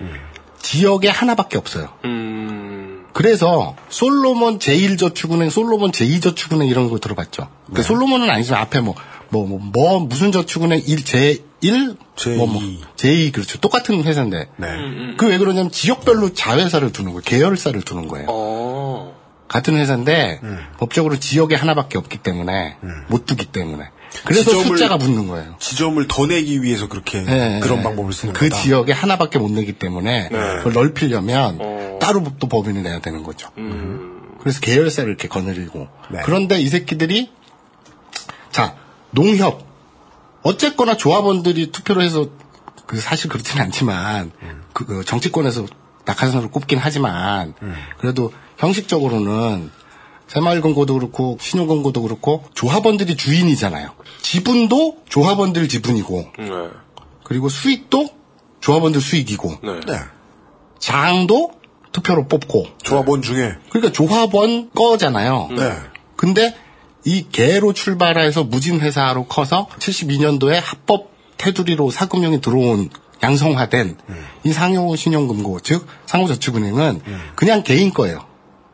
지역에 0.58 1.08
하나밖에 1.08 1.56
없어요. 1.56 1.88
음. 2.04 2.99
그래서 3.12 3.76
솔로몬 3.88 4.58
제1저축은행, 4.58 5.50
솔로몬 5.50 5.90
제2저축은행 5.90 6.68
이런 6.68 6.90
거 6.90 6.98
들어봤죠. 6.98 7.48
그 7.74 7.82
솔로몬은 7.82 8.30
아니지만 8.30 8.60
앞에 8.62 8.80
뭐, 8.80 8.94
뭐, 9.30 9.46
뭐, 9.46 9.58
뭐 9.60 10.00
무슨 10.00 10.32
저축은행 10.32 10.82
1, 10.86 10.98
제1, 11.04 11.96
제2. 12.16 12.36
뭐, 12.36 12.46
뭐, 12.46 12.62
제2, 12.96 13.32
그렇죠. 13.32 13.58
똑같은 13.58 14.02
회사인데. 14.04 14.48
네. 14.56 14.68
그 15.16 15.26
왜 15.26 15.38
그러냐면 15.38 15.70
지역별로 15.70 16.34
자회사를 16.34 16.92
두는 16.92 17.12
거예요. 17.12 17.22
계열사를 17.24 17.80
두는 17.82 18.08
거예요. 18.08 18.26
어. 18.30 19.18
같은 19.48 19.76
회사인데 19.76 20.40
법적으로 20.78 21.18
지역에 21.18 21.56
하나밖에 21.56 21.98
없기 21.98 22.18
때문에 22.18 22.76
못 23.08 23.26
두기 23.26 23.46
때문에. 23.46 23.84
그래서 24.24 24.50
지점을- 24.52 24.66
숫자가 24.66 24.96
붙는 24.98 25.26
거예요. 25.28 25.54
지점을 25.58 26.06
더 26.08 26.26
내기 26.26 26.62
위해서 26.62 26.88
그렇게 26.88 27.18
예, 27.18 27.60
그런 27.62 27.78
예. 27.78 27.82
방법을 27.82 28.12
쓰는 28.12 28.32
그 28.32 28.48
거다. 28.48 28.60
지역에 28.62 28.92
하나밖에 28.92 29.38
못 29.40 29.50
내기 29.50 29.72
때문에 29.72 30.28
네. 30.30 30.38
그걸 30.58 30.72
넓히려면 30.72 31.58
어. 31.60 31.79
따로 32.00 32.24
또 32.38 32.48
법인을 32.48 32.82
내야 32.82 33.00
되는 33.00 33.22
거죠. 33.22 33.50
음. 33.58 34.36
그래서 34.40 34.60
계열사를 34.60 35.08
이렇게 35.08 35.28
거느리고. 35.28 35.86
네. 36.10 36.20
그런데 36.24 36.60
이 36.60 36.66
새끼들이 36.66 37.30
자 38.50 38.74
농협 39.10 39.64
어쨌거나 40.42 40.96
조합원들이 40.96 41.70
투표를 41.70 42.02
해서 42.02 42.28
그 42.86 42.98
사실 42.98 43.30
그렇지는 43.30 43.64
않지만 43.66 44.32
그, 44.72 44.84
그 44.84 45.04
정치권에서 45.04 45.66
낙하산으로 46.06 46.50
꼽긴 46.50 46.78
하지만 46.78 47.54
그래도 47.98 48.32
형식적으로는 48.58 49.70
새마을금고도 50.26 50.94
그렇고 50.94 51.36
신용금고도 51.40 52.02
그렇고 52.02 52.44
조합원들이 52.54 53.16
주인이잖아요. 53.16 53.90
지분도 54.22 54.98
조합원들 55.08 55.68
지분이고 55.68 56.28
네. 56.38 56.68
그리고 57.24 57.48
수익도 57.48 58.08
조합원들 58.60 59.00
수익이고 59.00 59.58
네. 59.62 59.80
네. 59.86 60.00
장도 60.78 61.59
투표로 61.92 62.28
뽑고 62.28 62.66
조합원 62.82 63.22
중에 63.22 63.54
그러니까 63.70 63.92
조합원 63.92 64.70
거잖아요. 64.74 65.48
네. 65.56 65.72
근데 66.16 66.54
이 67.04 67.26
개로 67.30 67.72
출발해서 67.72 68.44
무진 68.44 68.80
회사로 68.80 69.26
커서 69.26 69.68
72년도에 69.78 70.60
합법 70.62 71.10
테두리로 71.38 71.90
사금융이 71.90 72.40
들어온 72.40 72.90
양성화된 73.22 73.96
이 74.44 74.52
상호 74.52 74.94
신용금고 74.96 75.60
즉 75.60 75.86
상호저축은행은 76.06 77.00
그냥 77.34 77.62
개인 77.62 77.92
거예요. 77.92 78.26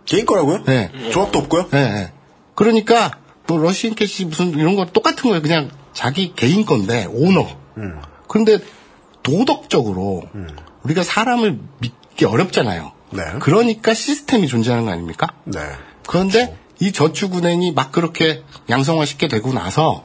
개인 0.05 0.27
거라고요? 0.27 0.65
네. 0.65 0.91
조합도 1.11 1.39
없고요? 1.41 1.69
예, 1.75 1.79
예. 1.79 2.13
그러니까 2.55 3.11
뭐 3.47 3.59
러시안 3.59 3.95
캐시 3.95 4.25
무슨 4.27 4.51
이런 4.51 4.77
거 4.77 4.87
똑같은 4.87 5.31
거예요. 5.31 5.43
그냥 5.43 5.71
자기 5.93 6.33
개인 6.35 6.65
건데 6.65 7.07
오너. 7.11 7.47
음. 7.79 8.01
그런데 8.29 8.59
도덕적으로 9.23 10.25
우리가 10.83 11.03
사람을 11.03 11.59
믿기 11.81 12.25
어렵잖아요. 12.25 12.93
네. 13.11 13.23
그러니까 13.41 13.95
시스템이 13.95 14.49
존재하는 14.49 14.85
거 14.85 14.93
아닙니까? 14.93 15.29
네. 15.45 15.61
그런데 16.07 16.57
이 16.81 16.93
저축은행이 16.93 17.73
막 17.73 17.93
그렇게 17.93 18.43
양성화시켜 18.69 19.29
되고 19.29 19.53
나서 19.53 20.05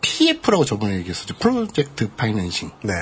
PF라고 0.00 0.64
저번에 0.64 0.96
얘기했었죠. 0.96 1.36
프로젝트 1.36 2.10
파이낸싱. 2.10 2.70
네. 2.82 2.92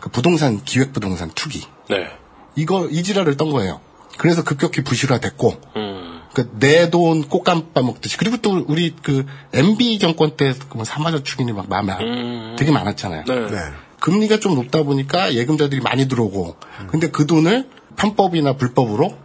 그 0.00 0.10
부동산 0.10 0.62
기획 0.64 0.92
부동산 0.92 1.30
투기. 1.34 1.62
네. 1.88 2.08
이거 2.54 2.86
이지라를 2.88 3.36
떤 3.36 3.50
거예요. 3.50 3.80
그래서 4.18 4.44
급격히 4.44 4.82
부실화됐고 4.82 5.60
음. 5.76 6.20
내돈 6.58 7.28
꽃감 7.28 7.72
빠 7.72 7.82
먹듯이 7.82 8.16
그리고 8.16 8.36
또 8.38 8.64
우리 8.68 8.94
그 9.02 9.24
MB 9.52 9.98
정권 9.98 10.36
때뭐 10.36 10.84
사마저축인이 10.84 11.52
막 11.52 11.68
마음에 11.68 11.94
음. 11.94 12.56
되게 12.58 12.70
많았잖아요. 12.70 13.24
네. 13.26 13.46
네. 13.48 13.58
금리가 14.00 14.40
좀 14.40 14.54
높다 14.54 14.82
보니까 14.82 15.34
예금자들이 15.34 15.80
많이 15.80 16.08
들어오고 16.08 16.56
근데 16.88 17.10
그 17.10 17.26
돈을 17.26 17.68
편법이나 17.96 18.54
불법으로 18.56 19.16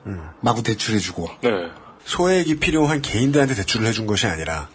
마구 0.42 0.64
대출해주고 0.64 1.30
네. 1.44 1.50
소액이 2.06 2.60
필요한 2.60 3.02
개인들한테 3.02 3.54
대출을 3.56 3.86
해준 3.88 4.06
것이 4.08 4.28
아니라 4.28 4.70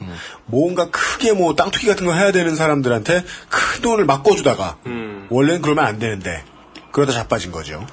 뭔가 0.47 0.91
크게 0.91 1.33
뭐 1.33 1.55
땅투기 1.55 1.87
같은 1.87 2.05
거 2.07 2.13
해야 2.13 2.31
되는 2.33 2.55
사람들한테 2.55 3.25
큰 3.49 3.83
돈을 3.83 4.05
맡겨주다가 4.05 4.77
음. 4.87 5.27
원래는 5.31 5.63
그러면 5.63 5.87
안 5.87 5.99
되는데 5.99 6.45
그러다 6.91 7.13
자빠진 7.13 7.51
거죠. 7.53 7.87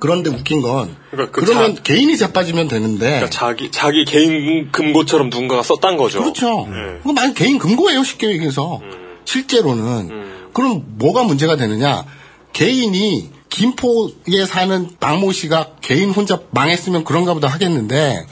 그런데 0.00 0.30
웃긴 0.30 0.62
건 0.62 0.96
그러니까 1.12 1.30
그 1.32 1.44
그러면 1.46 1.76
자- 1.76 1.82
개인이 1.82 2.16
자빠지면 2.16 2.66
되는데 2.66 3.06
그러니까 3.06 3.30
자기 3.30 3.70
자기 3.70 4.04
개인 4.04 4.72
금고처럼 4.72 5.30
누군가가 5.30 5.62
썼단 5.62 5.96
거죠. 5.96 6.20
그렇죠. 6.22 6.66
네. 6.68 6.98
그거 6.98 7.12
만 7.12 7.34
개인 7.34 7.58
금고예요, 7.58 8.02
쉽게 8.02 8.30
얘기해서. 8.30 8.80
실제로는. 9.24 10.50
그럼 10.52 10.82
뭐가 10.98 11.22
문제가 11.22 11.56
되느냐? 11.56 12.04
개인이 12.52 13.30
김포에 13.56 14.44
사는 14.46 14.90
박모 15.00 15.32
씨가 15.32 15.76
개인 15.80 16.10
혼자 16.10 16.40
망했으면 16.50 17.04
그런가 17.04 17.32
보다 17.32 17.48
하겠는데, 17.48 18.26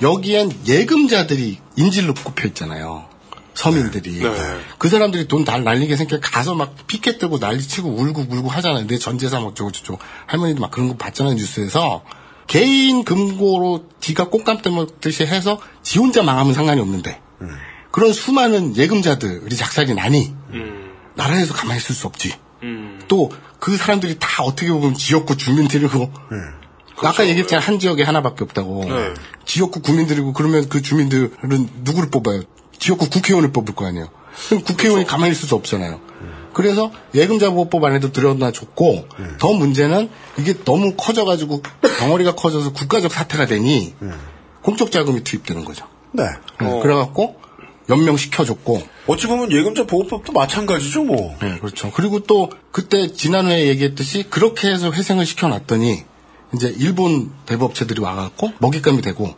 여기엔 0.00 0.52
예금자들이 0.68 1.58
인질로 1.76 2.14
꼽혀 2.14 2.46
있잖아요. 2.48 3.06
서민들이. 3.54 4.20
네. 4.20 4.30
그 4.78 4.88
사람들이 4.88 5.26
돈 5.26 5.44
다 5.44 5.58
날리게 5.58 5.96
생겨 5.96 6.20
가서 6.20 6.54
막 6.54 6.76
피켓 6.86 7.18
들고 7.18 7.38
난리치고 7.38 7.88
울고 7.90 8.26
울고 8.30 8.48
하잖아요. 8.48 8.86
내 8.86 8.98
전재산 8.98 9.42
어쩌고 9.42 9.72
저쩌고. 9.72 9.98
할머니도 10.26 10.60
막 10.60 10.70
그런 10.70 10.86
거 10.90 10.96
봤잖아요, 10.96 11.34
뉴스에서. 11.34 12.04
개인 12.46 13.02
금고로 13.02 13.86
지가 13.98 14.28
꽃감 14.28 14.62
떠먹듯이 14.62 15.26
해서 15.26 15.58
지 15.82 15.98
혼자 15.98 16.22
망하면 16.22 16.54
상관이 16.54 16.80
없는데. 16.80 17.20
그런 17.90 18.12
수많은 18.12 18.76
예금자들이 18.76 19.56
작살이 19.56 19.92
나니 19.94 20.32
음. 20.52 20.92
나라에서 21.16 21.52
가만히 21.52 21.78
있을 21.78 21.96
수 21.96 22.06
없지. 22.06 22.32
음. 22.62 23.00
또 23.08 23.30
그 23.58 23.76
사람들이 23.76 24.16
다 24.18 24.42
어떻게 24.42 24.70
보면 24.70 24.94
지역구 24.94 25.36
주민들이고 25.36 26.10
아까 26.96 27.26
얘기했잖아 27.26 27.62
한 27.62 27.78
지역에 27.78 28.02
하나밖에 28.02 28.44
없다고 28.44 28.84
네. 28.84 29.14
지역구 29.44 29.80
구민들이고 29.80 30.32
그러면 30.32 30.68
그 30.68 30.82
주민들은 30.82 31.68
누구를 31.82 32.10
뽑아요? 32.10 32.42
지역구 32.78 33.08
국회의원을 33.08 33.52
뽑을 33.52 33.74
거 33.74 33.86
아니에요. 33.86 34.08
그럼 34.48 34.62
국회의원이 34.62 35.06
가만히 35.06 35.32
있을 35.32 35.48
수 35.48 35.54
없잖아요. 35.54 36.00
그래서 36.52 36.90
예금자 37.14 37.50
보호법 37.50 37.84
안에도 37.84 38.10
들여놔 38.12 38.50
줬고 38.52 39.06
더 39.38 39.52
문제는 39.52 40.10
이게 40.38 40.54
너무 40.64 40.94
커져가지고 40.96 41.62
덩어리가 41.98 42.34
커져서 42.34 42.72
국가적 42.72 43.12
사태가 43.12 43.46
되니 43.46 43.94
공적 44.62 44.90
자금이 44.90 45.24
투입되는 45.24 45.64
거죠. 45.64 45.86
네. 46.12 46.24
네, 46.60 46.80
그래갖고 46.80 47.36
연명시켜줬고 47.88 48.82
어찌 49.06 49.26
보면 49.26 49.50
예금자 49.52 49.84
보호법도 49.84 50.32
마찬가지죠, 50.32 51.04
뭐. 51.04 51.36
네, 51.40 51.58
그렇죠. 51.58 51.90
그리고 51.92 52.20
또 52.20 52.50
그때 52.70 53.12
지난회에 53.12 53.66
얘기했듯이 53.68 54.24
그렇게 54.28 54.68
해서 54.68 54.92
회생을 54.92 55.26
시켜놨더니 55.26 56.04
이제 56.54 56.74
일본 56.78 57.30
대부업체들이 57.46 58.00
와갖고 58.00 58.52
먹잇감이 58.58 59.02
되고 59.02 59.34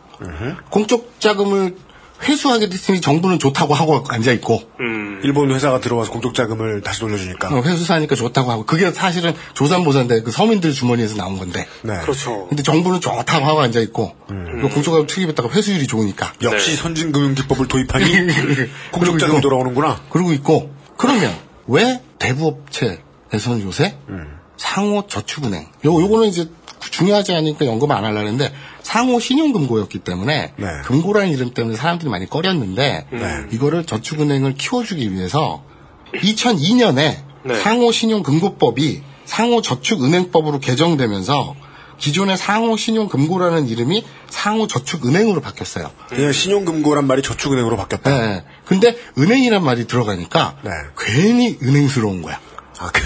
공적 0.69 1.19
자금을 1.19 1.75
회수하게 2.23 2.69
됐으니 2.69 3.01
정부는 3.01 3.39
좋다고 3.39 3.73
하고 3.73 4.03
앉아 4.07 4.31
있고 4.33 4.61
음. 4.79 5.19
일본 5.23 5.51
회사가 5.51 5.79
들어와서 5.79 6.11
공적 6.11 6.33
자금을 6.33 6.81
다시 6.81 6.99
돌려주니까. 6.99 7.49
어, 7.55 7.61
회수사니까 7.61 8.15
좋다고 8.15 8.51
하고 8.51 8.65
그게 8.65 8.91
사실은 8.91 9.33
조산보산데 9.53 10.21
그 10.21 10.31
서민들 10.31 10.71
주머니에서 10.73 11.15
나온 11.15 11.37
건데. 11.37 11.65
네. 11.83 11.97
그렇죠. 12.01 12.47
근데 12.47 12.63
정부는 12.63 13.01
좋다고 13.01 13.45
하고 13.45 13.61
앉아 13.61 13.79
있고 13.81 14.15
그 14.27 14.69
공적 14.69 14.85
자금 14.93 15.07
투입했다가 15.07 15.49
회수율이 15.49 15.87
좋으니까 15.87 16.33
역시 16.43 16.71
네. 16.71 16.75
선진금융기법을 16.77 17.67
도입하니 17.67 18.05
공적 18.91 19.29
이거- 19.29 19.41
돌아오는구나. 19.41 20.01
그러고 20.09 20.31
있고 20.33 20.73
그러면 20.97 21.33
왜 21.67 22.01
대부업체에서는 22.19 23.61
요새 23.63 23.97
상호 24.57 25.07
저축은행 25.07 25.67
요 25.85 26.01
요거는 26.01 26.27
이제 26.27 26.47
중요하지 26.89 27.33
않으니까 27.33 27.65
연금 27.65 27.91
안 27.91 28.03
하려고 28.03 28.19
했는데 28.19 28.51
상호 28.81 29.19
신용금고였기 29.19 29.99
때문에 29.99 30.53
네. 30.55 30.67
금고라는 30.85 31.29
이름 31.29 31.53
때문에 31.53 31.75
사람들이 31.75 32.09
많이 32.09 32.27
꺼렸는데 32.29 33.05
네. 33.11 33.43
이거를 33.51 33.85
저축은행을 33.85 34.55
키워주기 34.55 35.13
위해서 35.13 35.63
2002년에 36.13 37.15
네. 37.43 37.55
상호 37.55 37.91
신용금고법이 37.91 39.01
상호 39.25 39.61
저축은행법으로 39.61 40.59
개정되면서 40.59 41.55
기존의 41.99 42.35
상호 42.35 42.75
신용금고라는 42.75 43.69
이름이 43.69 44.03
상호 44.29 44.65
저축은행으로 44.67 45.39
바뀌었어요. 45.39 45.91
그냥 46.09 46.31
신용금고란 46.31 47.05
말이 47.05 47.21
저축은행으로 47.21 47.77
바뀌었다. 47.77 48.09
네. 48.09 48.43
근데 48.65 48.97
은행이란 49.17 49.63
말이 49.63 49.85
들어가니까 49.85 50.57
네. 50.63 50.71
괜히 50.97 51.59
은행스러운 51.61 52.23
거야. 52.23 52.39
아, 52.81 52.89
그, 52.91 53.01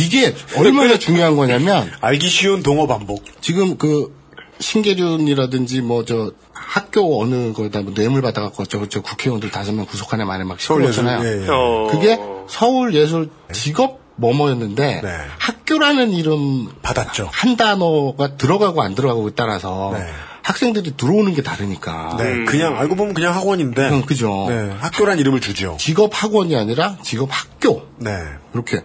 이게 0.00 0.34
얼마나 0.56 0.98
중요한 0.98 1.36
거냐면 1.36 1.90
알기 2.00 2.28
쉬운 2.28 2.62
동어 2.62 2.86
반복. 2.86 3.24
지금 3.42 3.76
그 3.76 4.16
신계륜이라든지 4.58 5.82
뭐 5.82 6.04
저 6.04 6.32
학교 6.52 7.22
어느 7.22 7.52
거에다 7.52 7.80
뭐 7.82 7.94
뇌물 7.94 8.22
받아갖고 8.22 8.64
저, 8.66 8.86
저 8.88 9.00
국회의원들 9.00 9.50
다섯 9.50 9.72
명 9.72 9.86
구속하네 9.86 10.24
만에 10.24 10.44
막 10.44 10.60
시끄럽잖아요. 10.60 11.24
예, 11.24 11.44
예. 11.44 11.46
어. 11.48 11.88
그게 11.90 12.18
서울 12.48 12.94
예술 12.94 13.30
직업 13.52 14.00
뭐뭐였는데 14.16 15.00
네. 15.02 15.10
학교라는 15.38 16.12
이름 16.12 16.68
받았죠. 16.82 17.30
한 17.32 17.56
단어가 17.56 18.36
들어가고 18.36 18.82
안 18.82 18.94
들어가고에 18.94 19.32
따라서 19.34 19.92
네. 19.94 20.04
학생들이 20.42 20.96
들어오는 20.96 21.34
게 21.34 21.42
다르니까. 21.42 22.16
네, 22.18 22.44
그냥 22.44 22.78
알고 22.78 22.96
보면 22.96 23.14
그냥 23.14 23.34
학원인데. 23.34 23.88
음, 23.90 24.02
그죠. 24.06 24.46
네, 24.48 24.70
학교란 24.80 25.18
이름을 25.18 25.40
주죠. 25.40 25.76
직업 25.78 26.10
학원이 26.12 26.56
아니라 26.56 26.96
직업 27.02 27.28
학교. 27.30 27.82
네. 27.98 28.10
이렇게 28.54 28.82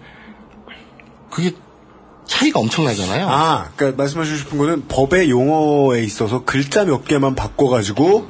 그게 1.33 1.51
차이가 2.27 2.59
엄청나잖아요. 2.59 3.27
아, 3.27 3.69
그러니까 3.75 4.01
말씀하시고 4.01 4.37
싶은 4.37 4.57
거는 4.57 4.87
법의 4.87 5.29
용어에 5.29 6.03
있어서 6.03 6.43
글자 6.45 6.85
몇 6.85 7.03
개만 7.05 7.35
바꿔가지고 7.35 8.27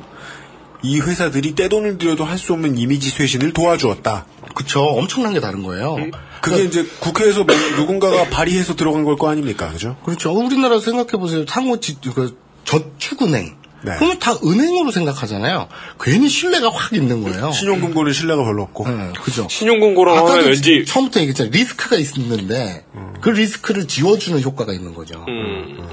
이 0.83 0.99
회사들이 0.99 1.55
떼돈을 1.55 1.97
들여도 1.97 2.25
할 2.25 2.37
수 2.37 2.53
없는 2.53 2.77
이미지 2.77 3.09
쇄신을 3.09 3.53
도와주었다. 3.53 4.25
그쵸. 4.55 4.81
엄청난 4.81 5.33
게 5.33 5.39
다른 5.39 5.63
거예요. 5.63 5.97
그게 6.41 6.63
이제 6.63 6.85
국회에서 6.99 7.43
뭐 7.43 7.55
누군가가 7.77 8.29
발의해서 8.29 8.75
들어간 8.75 9.03
걸 9.05 9.15
거 9.15 9.29
아닙니까, 9.29 9.69
그죠? 9.71 9.95
그렇죠. 10.03 10.31
우리나라 10.33 10.79
생각해 10.79 11.11
보세요. 11.11 11.45
상호 11.47 11.79
지, 11.79 11.97
그 12.13 12.37
저축은행. 12.65 13.55
네. 13.83 13.93
그러면 13.97 14.19
다 14.19 14.33
은행으로 14.43 14.91
생각하잖아요. 14.91 15.67
괜히 15.99 16.29
신뢰가 16.29 16.69
확 16.71 16.93
있는 16.93 17.23
거예요. 17.23 17.51
신용금고는 17.51 18.13
신뢰가 18.13 18.43
별로 18.43 18.63
없고. 18.63 18.87
네, 18.87 19.13
그죠. 19.21 19.47
신용금고라고 19.49 20.27
하면 20.29 20.45
왠지 20.45 20.85
처음부터 20.85 21.19
얘기했잖아요. 21.21 21.51
리스크가 21.51 21.97
있는데 21.97 22.85
그 23.21 23.29
리스크를 23.29 23.87
지워주는 23.87 24.41
효과가 24.41 24.73
있는 24.73 24.93
거죠. 24.93 25.23
음. 25.27 25.87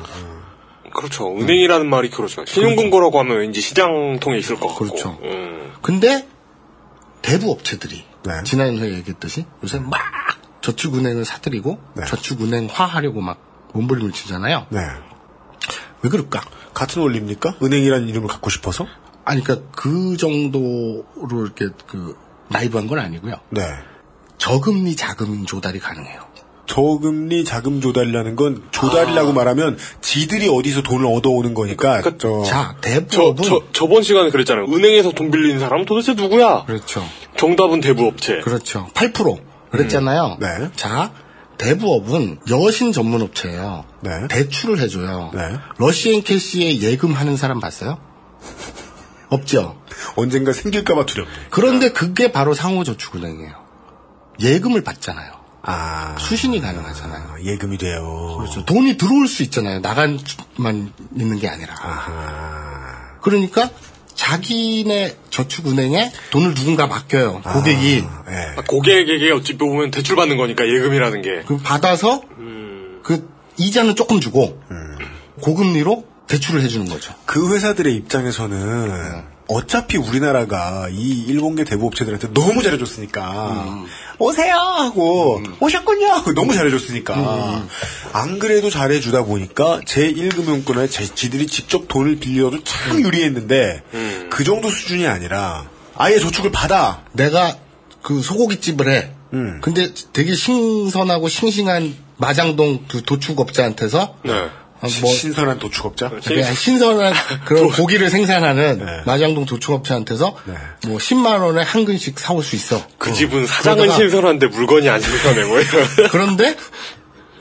그렇죠. 0.94 1.36
은행이라는 1.36 1.88
말이 1.88 2.10
그렇죠. 2.10 2.44
신용금고라고 2.44 3.18
하면 3.20 3.38
왠지 3.38 3.60
시장통에 3.60 4.38
있을 4.38 4.56
것 4.56 4.68
같고. 4.68 4.84
그렇죠. 4.84 5.18
음. 5.22 5.72
근데 5.82 6.26
대부 7.22 7.50
업체들이 7.50 8.04
네. 8.24 8.32
지난해에 8.44 8.94
얘기했듯이 8.94 9.44
요새 9.62 9.78
막 9.78 10.00
저축은행을 10.60 11.24
사들이고 11.24 11.78
네. 11.96 12.04
저축은행화 12.06 12.84
하려고 12.84 13.20
막 13.20 13.70
몸부림을 13.72 14.12
치잖아요. 14.12 14.66
네. 14.70 14.80
왜 16.02 16.10
그럴까? 16.10 16.40
같은 16.74 17.02
원리입니까? 17.02 17.56
은행이라는 17.62 18.08
이름을 18.08 18.28
갖고 18.28 18.50
싶어서? 18.50 18.86
아니, 19.24 19.42
그러니까 19.42 19.68
그 19.76 20.16
정도로 20.16 21.04
이렇게 21.44 21.66
그 21.86 22.16
나이브한 22.48 22.86
건 22.86 22.98
아니고요. 22.98 23.34
네. 23.50 23.62
저금리 24.38 24.96
자금 24.96 25.44
조달이 25.46 25.78
가능해요. 25.78 26.30
저금리 26.66 27.44
자금 27.44 27.80
조달이라는 27.80 28.36
건 28.36 28.62
조달이라고 28.70 29.32
말하면 29.32 29.76
지들이 30.00 30.48
어디서 30.48 30.82
돈을 30.82 31.04
얻어오는 31.04 31.52
거니까 31.52 32.00
그- 32.00 32.16
저 32.16 32.42
자, 32.44 32.76
저, 32.80 32.80
대부업은 32.80 33.42
저, 33.42 33.62
저 33.72 33.88
번 33.88 34.02
시간에 34.02 34.30
그랬잖아요. 34.30 34.66
은행에서 34.66 35.10
돈 35.12 35.30
빌리는 35.32 35.58
사람은 35.58 35.84
도대체 35.84 36.14
누구야? 36.14 36.64
그렇죠. 36.66 37.04
정답은 37.36 37.80
대부업체. 37.80 38.40
그렇죠. 38.40 38.86
8% 38.94 39.40
그랬잖아요. 39.72 40.36
네. 40.40 40.70
자, 40.76 41.12
대부업은 41.60 42.40
여신 42.50 42.92
전문 42.92 43.20
업체예요. 43.20 43.84
네. 44.00 44.26
대출을 44.28 44.80
해줘요. 44.80 45.30
네. 45.34 45.58
러시앤 45.76 46.22
캐시에 46.22 46.80
예금하는 46.80 47.36
사람 47.36 47.60
봤어요? 47.60 47.98
없죠. 49.28 49.80
언젠가 50.16 50.52
생길까봐 50.52 51.04
두렵네. 51.04 51.30
그런데 51.50 51.92
그게 51.92 52.32
바로 52.32 52.54
상호저축은행이에요. 52.54 53.52
예금을 54.40 54.82
받잖아요. 54.82 55.32
아. 55.62 56.16
수신이 56.18 56.62
가능하잖아요. 56.62 57.28
아, 57.34 57.40
예금이 57.42 57.76
돼요. 57.76 58.36
그렇죠. 58.38 58.64
돈이 58.64 58.96
들어올 58.96 59.28
수 59.28 59.42
있잖아요. 59.42 59.80
나간만 59.80 60.92
있는 61.14 61.38
게 61.38 61.48
아니라. 61.48 61.74
아하. 61.78 63.18
그러니까 63.20 63.68
자기네 64.20 65.16
저축은행에 65.30 66.12
돈을 66.30 66.52
누군가 66.52 66.86
맡겨요. 66.86 67.40
고객이. 67.40 68.04
예. 68.28 68.36
아, 68.54 68.62
고객에게 68.68 69.32
어찌 69.32 69.56
보면 69.56 69.90
대출받는 69.90 70.36
거니까 70.36 70.68
예금이라는 70.68 71.22
게. 71.22 71.42
그럼 71.46 71.62
받아서 71.62 72.20
그 73.02 73.30
이자는 73.56 73.96
조금 73.96 74.20
주고 74.20 74.60
고금리로 75.40 76.04
대출을 76.28 76.60
해주는 76.60 76.86
거죠. 76.90 77.14
그 77.24 77.54
회사들의 77.54 77.94
입장에서는 77.94 79.24
어차피 79.50 79.96
우리나라가 79.96 80.88
이 80.90 81.24
일본계 81.26 81.64
대부업체들한테 81.64 82.32
너무 82.32 82.62
잘해줬으니까 82.62 83.84
오세요 84.18 84.54
하고 84.54 85.42
오셨군요 85.58 86.06
하고 86.06 86.32
너무 86.32 86.54
잘해줬으니까 86.54 87.66
안 88.12 88.38
그래도 88.38 88.70
잘해주다 88.70 89.24
보니까 89.24 89.80
제 89.86 90.12
1금융권에 90.12 90.88
지들이 91.16 91.46
직접 91.46 91.88
돈을 91.88 92.20
빌려도 92.20 92.62
참 92.62 93.00
유리했는데 93.00 93.82
그 94.30 94.44
정도 94.44 94.70
수준이 94.70 95.06
아니라 95.06 95.68
아예 95.96 96.18
저축을 96.18 96.52
받아 96.52 97.02
내가 97.12 97.56
그 98.02 98.22
소고기집을 98.22 98.88
해. 98.90 99.10
음. 99.32 99.60
근데 99.62 99.92
되게 100.12 100.34
신선하고 100.34 101.28
싱싱한 101.28 101.94
마장동 102.16 102.84
그 102.88 103.02
도축업자한테서 103.02 104.16
네. 104.24 104.48
아, 104.82 104.88
뭐 105.02 105.12
신선한 105.12 105.58
도축업자 105.58 106.08
그냥 106.24 106.54
신선한 106.54 107.12
그런 107.44 107.68
고기를 107.70 108.08
생산하는 108.10 108.78
네. 108.78 109.02
마장동 109.04 109.44
도축업체한테서 109.46 110.36
네. 110.46 110.54
뭐 110.86 110.98
10만 110.98 111.42
원에 111.42 111.62
한 111.62 111.84
근씩 111.84 112.18
사올 112.18 112.42
수 112.42 112.56
있어. 112.56 112.82
그 112.98 113.10
어. 113.10 113.12
집은 113.12 113.46
사장은 113.46 113.82
그러다가 113.84 113.98
신선한데 113.98 114.46
물건이 114.46 114.88
안 114.88 115.00
신선해 115.00 115.44
뭐 115.44 115.60
이런. 115.60 115.86
그런데 116.10 116.56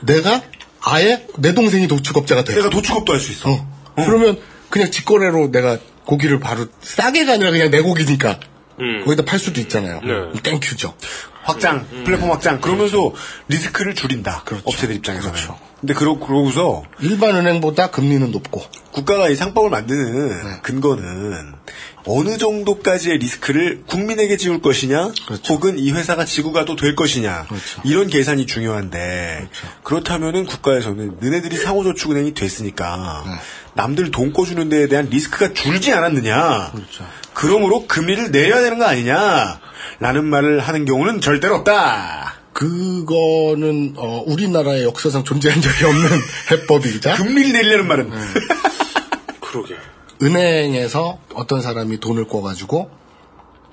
내가 0.00 0.42
아예 0.82 1.26
내 1.38 1.54
동생이 1.54 1.88
도축업자가 1.88 2.44
돼. 2.44 2.54
내가 2.54 2.68
도축업도 2.70 3.12
할 3.12 3.20
수 3.20 3.32
있어 3.32 3.50
어. 3.50 4.04
그러면 4.04 4.38
그냥 4.68 4.90
직거래로 4.90 5.50
내가 5.50 5.78
고기를 6.04 6.40
바로 6.40 6.66
싸게가 6.80 7.34
아니라 7.34 7.50
그냥 7.50 7.70
내 7.70 7.80
고기니까 7.80 8.38
음. 8.80 9.04
거기다 9.04 9.24
팔 9.24 9.38
수도 9.38 9.60
있잖아요. 9.60 10.00
네. 10.02 10.40
thank 10.42 10.64
you죠. 10.64 10.94
확장, 11.42 11.86
플랫폼 12.04 12.30
확장. 12.30 12.60
그러면서 12.60 13.12
리스크를 13.48 13.94
줄인다. 13.94 14.42
그렇죠. 14.44 14.68
업체들 14.68 14.94
입장에서는. 14.96 15.38
근데 15.80 15.94
그러, 15.94 16.18
그러고서 16.18 16.82
일반 17.00 17.36
은행보다 17.36 17.90
금리는 17.90 18.30
높고. 18.30 18.62
국가가 18.92 19.30
이 19.30 19.36
상법을 19.36 19.70
만드는 19.70 20.62
근거는 20.62 21.54
어느 22.06 22.38
정도까지의 22.38 23.18
리스크를 23.18 23.82
국민에게 23.86 24.36
지울 24.36 24.60
것이냐, 24.60 25.12
그렇죠. 25.26 25.54
혹은 25.54 25.78
이 25.78 25.92
회사가 25.92 26.24
지고 26.24 26.52
가도 26.52 26.76
될 26.76 26.94
것이냐, 26.96 27.46
그렇죠. 27.46 27.80
이런 27.84 28.08
계산이 28.08 28.46
중요한데 28.46 29.48
그렇다면은 29.82 30.46
국가에서는 30.46 31.18
너네들이 31.20 31.56
상호저축은행이 31.56 32.34
됐으니까 32.34 33.24
남들 33.74 34.10
돈 34.10 34.32
꿔주는 34.32 34.68
데에 34.68 34.88
대한 34.88 35.08
리스크가 35.08 35.52
줄지 35.54 35.92
않았느냐, 35.92 36.72
그렇죠. 36.72 37.06
그러므로 37.32 37.86
금리를 37.86 38.30
내려야 38.30 38.60
되는 38.62 38.78
거 38.78 38.86
아니냐, 38.86 39.60
라는 39.98 40.24
말을 40.26 40.60
하는 40.60 40.84
경우는 40.84 41.20
절대로 41.20 41.56
없다. 41.56 42.34
그거는 42.52 43.94
어, 43.96 44.22
우리나라의 44.26 44.84
역사상 44.84 45.24
존재한 45.24 45.60
적이 45.60 45.84
없는 45.84 46.08
해법이자 46.52 47.16
금리를 47.16 47.52
내리려는 47.52 47.86
말은 47.86 48.10
그러게. 49.40 49.76
은행에서 50.22 51.18
어떤 51.34 51.62
사람이 51.62 52.00
돈을 52.00 52.26
꿔가지고 52.26 52.90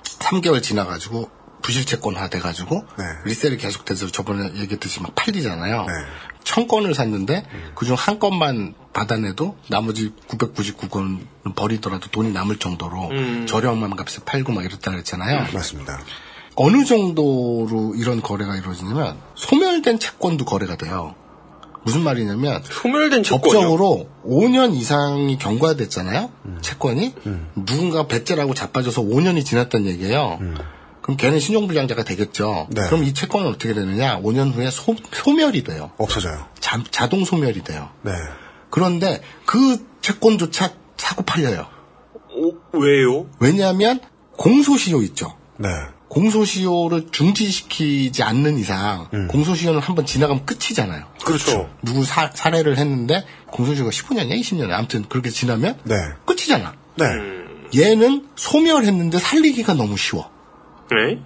3개월 0.02 0.62
지나가지고 0.62 1.30
부실채권화 1.62 2.28
돼가지고 2.28 2.84
네. 2.98 3.04
리셀이 3.24 3.58
계속돼서 3.58 4.06
저번에 4.10 4.44
얘기했듯이 4.54 5.02
막 5.02 5.14
팔리잖아요. 5.14 5.84
네. 5.86 5.92
천 6.44 6.66
건을 6.66 6.94
샀는데 6.94 7.44
그중 7.74 7.94
한 7.98 8.18
건만 8.18 8.74
받아내도 8.98 9.56
나머지 9.68 10.12
999건은 10.28 11.54
버리더라도 11.54 12.10
돈이 12.10 12.32
남을 12.32 12.58
정도로 12.58 13.10
저렴한 13.46 13.94
값에 13.94 14.24
팔고 14.24 14.52
막 14.52 14.64
이랬다 14.64 14.90
그랬잖아요. 14.90 15.46
맞습니다. 15.54 16.00
어느 16.56 16.84
정도로 16.84 17.94
이런 17.96 18.20
거래가 18.20 18.56
이루어지냐면 18.56 19.16
소멸된 19.36 20.00
채권도 20.00 20.44
거래가 20.44 20.76
돼요. 20.76 21.14
무슨 21.84 22.02
말이냐면 22.02 22.60
소멸된 22.64 23.22
채권이요. 23.22 23.60
법적으로 23.60 24.08
5년 24.26 24.74
이상이 24.74 25.38
경과됐잖아요. 25.38 26.30
채권이 26.60 27.14
누군가 27.54 28.08
배째라고 28.08 28.54
자빠져서 28.54 29.02
5년이 29.02 29.44
지났다는 29.44 29.86
얘기예요. 29.86 30.40
그럼 31.02 31.16
걔는 31.16 31.38
신용불량자가 31.38 32.02
되겠죠. 32.02 32.66
네. 32.70 32.82
그럼 32.86 33.04
이 33.04 33.14
채권은 33.14 33.48
어떻게 33.48 33.72
되느냐? 33.72 34.20
5년 34.20 34.52
후에 34.52 34.70
소, 34.70 34.94
소멸이 35.12 35.62
돼요. 35.62 35.92
없어져요. 35.96 36.46
자, 36.58 36.82
자동 36.90 37.24
소멸이 37.24 37.62
돼요. 37.62 37.88
네. 38.02 38.12
그런데 38.70 39.22
그 39.44 39.86
채권조차 40.00 40.72
사고 40.96 41.22
팔려요. 41.22 41.66
오, 42.34 42.52
왜요? 42.78 43.26
왜냐하면 43.40 44.00
공소시효 44.36 45.02
있죠. 45.02 45.36
네. 45.56 45.68
공소시효를 46.08 47.08
중지시키지 47.10 48.22
않는 48.22 48.56
이상 48.58 49.08
공소시효는 49.28 49.80
한번 49.80 50.06
지나가면 50.06 50.46
끝이잖아요. 50.46 51.04
그렇죠. 51.22 51.68
누구 51.82 52.02
사, 52.04 52.30
살해를 52.32 52.78
했는데 52.78 53.24
공소시효가 53.48 53.90
15년이야 53.90 54.40
20년이야 54.40 54.72
아무튼 54.72 55.04
그렇게 55.08 55.28
지나면 55.28 55.78
네. 55.84 55.94
끝이잖아. 56.24 56.74
네. 56.96 57.04
얘는 57.76 58.28
소멸했는데 58.36 59.18
살리기가 59.18 59.74
너무 59.74 59.96
쉬워. 59.98 60.30
네? 60.90 61.18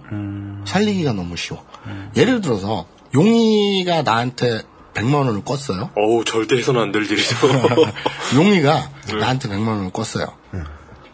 살리기가 0.65 1.13
너무 1.13 1.37
쉬워. 1.37 1.63
예를 2.17 2.41
들어서 2.41 2.85
용이가 3.15 4.01
나한테 4.01 4.63
100만 4.93 5.13
원을 5.25 5.41
껐어요. 5.43 5.89
어우, 5.97 6.23
절대 6.25 6.55
해서는 6.57 6.81
안 6.81 6.91
될 6.91 7.03
일이죠. 7.09 7.35
용이가 8.35 8.89
나한테 9.19 9.49
100만 9.49 9.67
원을 9.67 9.89
껐어요. 9.91 10.31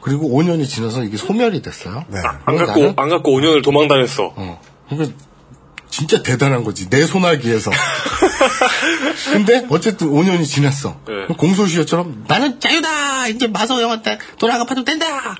그리고 0.02 0.30
5년이 0.30 0.68
지나서 0.68 1.04
이게 1.04 1.18
소멸이 1.18 1.62
됐어요. 1.62 2.06
네. 2.10 2.20
안 2.46 2.56
갖고, 2.56 2.82
나는- 2.82 2.94
안 3.00 3.10
갖고 3.10 3.32
5년을 3.32 3.64
도망다녔어. 3.64 4.34
어. 4.36 4.62
그러니까 4.90 5.14
진짜 5.90 6.24
대단한 6.24 6.64
거지. 6.64 6.90
내 6.90 7.06
손아귀에서. 7.06 7.72
근데 9.32 9.66
어쨌든 9.70 10.10
5년이 10.10 10.46
지났어. 10.46 11.00
네. 11.08 11.34
공소시효처럼 11.36 12.26
나는 12.28 12.60
자유다. 12.60 13.28
이제 13.28 13.48
마서 13.48 13.82
형한테 13.82 14.18
갚아도 14.40 14.84
된다. 14.84 15.36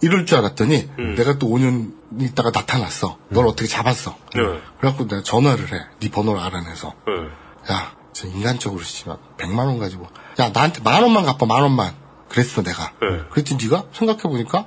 이럴 0.00 0.26
줄 0.26 0.38
알았더니 0.38 0.88
내가 1.16 1.38
또 1.38 1.48
5년 1.48 1.92
있다가 2.20 2.50
나타났어. 2.52 3.18
널 3.28 3.46
어떻게 3.46 3.68
잡았어. 3.68 4.16
네. 4.34 4.40
그래갖고 4.80 5.06
내가 5.06 5.22
전화를 5.22 5.72
해. 5.72 5.80
네 6.00 6.10
번호를 6.10 6.40
알아내서. 6.40 6.94
네. 7.06 7.12
야, 7.70 7.92
저 8.12 8.26
인간적으로 8.28 8.82
씨발 8.82 9.16
100만 9.38 9.58
원 9.58 9.78
가지고. 9.78 10.08
야 10.40 10.48
나한테 10.50 10.80
만 10.82 11.02
원만 11.02 11.24
갚아 11.24 11.46
만 11.46 11.62
원만. 11.62 11.94
그랬어 12.28 12.62
내가. 12.62 12.92
네. 13.00 13.20
그랬더니 13.30 13.62
네가? 13.64 13.84
생각해 13.92 14.22
보니까? 14.22 14.66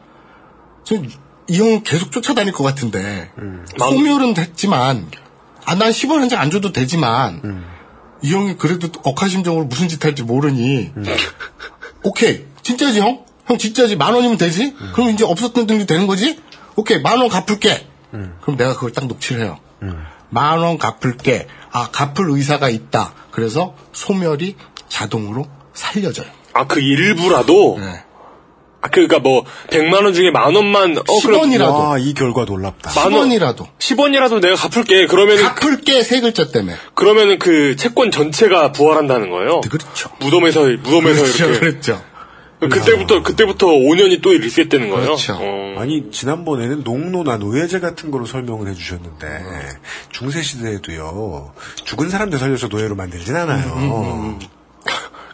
저이 0.84 1.10
형은 1.52 1.84
계속 1.84 2.12
쫓아다닐 2.12 2.54
것 2.54 2.64
같은데. 2.64 3.32
만- 3.80 3.90
소멸은 3.90 4.34
됐지만 4.34 5.10
아 5.66 5.74
난 5.76 5.90
10원 5.92 6.20
한 6.20 6.30
장 6.30 6.40
안 6.42 6.52
줘도 6.52 6.72
되지만 6.72 7.66
이 8.22 8.32
형이 8.32 8.58
그래도 8.58 8.88
억하심정으로 9.04 9.66
무슨 9.66 9.88
짓 9.90 10.04
할지 10.06 10.24
모르니. 10.24 10.92
오케이. 12.04 12.46
진짜지 12.62 13.00
형? 13.00 13.26
형 13.48 13.58
진짜지? 13.58 13.96
만 13.96 14.14
원이면 14.14 14.38
되지? 14.38 14.76
그럼 14.94 15.10
이제 15.10 15.24
없었던 15.24 15.66
돈이 15.68 15.86
되는 15.86 16.08
거지? 16.08 16.40
오케이. 16.76 17.00
만 17.02 17.20
원 17.20 17.30
갚을게. 17.30 17.88
그럼 18.42 18.58
내가 18.58 18.74
그걸 18.76 18.92
딱 18.92 19.06
녹취를 19.08 19.42
해요. 19.44 19.60
만원 20.30 20.78
갚을게 20.78 21.48
아 21.76 21.90
갚을 21.92 22.30
의사가 22.30 22.70
있다 22.70 23.14
그래서 23.32 23.76
소멸이 23.92 24.56
자동으로 24.88 25.46
살려져요 25.74 26.28
아, 26.54 26.68
그 26.68 26.80
일부라도? 26.80 27.78
네. 27.78 28.02
아, 28.80 28.88
그니까 28.88 29.20
뭐, 29.20 29.44
100만원 29.72 30.14
중에 30.14 30.32
만원만, 30.32 30.98
어, 30.98 31.04
그럼 31.22 31.42
10원이라도 31.42 31.74
와, 31.74 31.98
이 31.98 32.14
결과 32.14 32.46
놀랍다. 32.46 32.94
만 32.96 33.12
원. 33.12 33.28
10원이라도 33.28 33.68
10원이라도 33.78 34.40
내가 34.40 34.56
갚을게. 34.56 35.08
그러면은, 35.08 35.44
갚을게 35.44 36.02
세 36.04 36.22
글자 36.22 36.48
때문에 36.50 36.78
그러면은 36.94 37.40
그 37.40 37.76
채권 37.76 38.10
전체가 38.10 38.72
부활한다는 38.72 39.32
거예요? 39.32 39.60
그렇죠 39.62 40.12
무덤에서, 40.22 40.62
무덤에서 40.84 41.24
그렇죠 41.24 41.46
이렇게. 41.46 41.60
그렇죠 41.60 42.02
그때부터, 42.70 43.24
그때부터 43.24 43.68
5년이 43.68 44.22
또 44.22 44.32
리셋되는 44.32 44.90
거예요? 44.90 45.06
그렇죠. 45.06 45.38
어. 45.40 45.76
아니 45.80 46.10
지난번에는 46.12 46.84
농노나 46.84 47.38
노예제 47.38 47.80
같은 47.80 48.12
거로 48.12 48.26
설명을 48.26 48.68
해주셨는데 48.70 49.44
중세 50.12 50.42
시대에도요 50.42 51.54
죽은 51.84 52.10
사람들 52.10 52.40
살려서 52.40 52.68
노예로 52.68 52.96
만들진 52.96 53.36
않아요. 53.36 54.40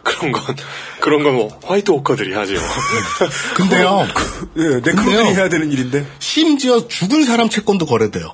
그런 0.04 0.32
건, 0.32 0.56
그런 1.00 1.22
건 1.22 1.34
뭐, 1.34 1.60
화이트 1.64 1.90
워커들이 1.92 2.34
하죠. 2.34 2.54
근데요 3.54 4.06
예, 4.56 4.62
네크로들이. 4.80 5.34
해야 5.34 5.48
되는 5.48 5.70
일인데 5.70 6.06
심지어 6.18 6.86
죽은 6.88 7.24
사람 7.24 7.48
채권도 7.48 7.86
거래돼요 7.86 8.32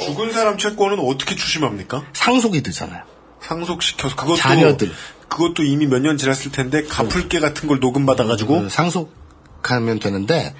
죽은 0.00 0.32
사람 0.32 0.56
채권은 0.58 0.98
어떻게 1.00 1.34
추심합니까? 1.34 2.04
상속이 2.12 2.62
되잖아요 2.62 3.02
상속시켜서 3.40 4.14
그것도 4.16 4.36
자녀들. 4.36 4.92
그것도 5.28 5.62
이미 5.62 5.86
몇 5.86 6.00
년 6.00 6.16
지났을 6.18 6.52
텐데 6.52 6.84
갚을게 6.84 7.40
같은 7.40 7.68
걸 7.68 7.80
녹음 7.80 8.06
받아가지고 8.06 8.62
그 8.62 8.68
상속 8.68 9.18
생각하면 9.62 9.98
되는데 9.98 10.54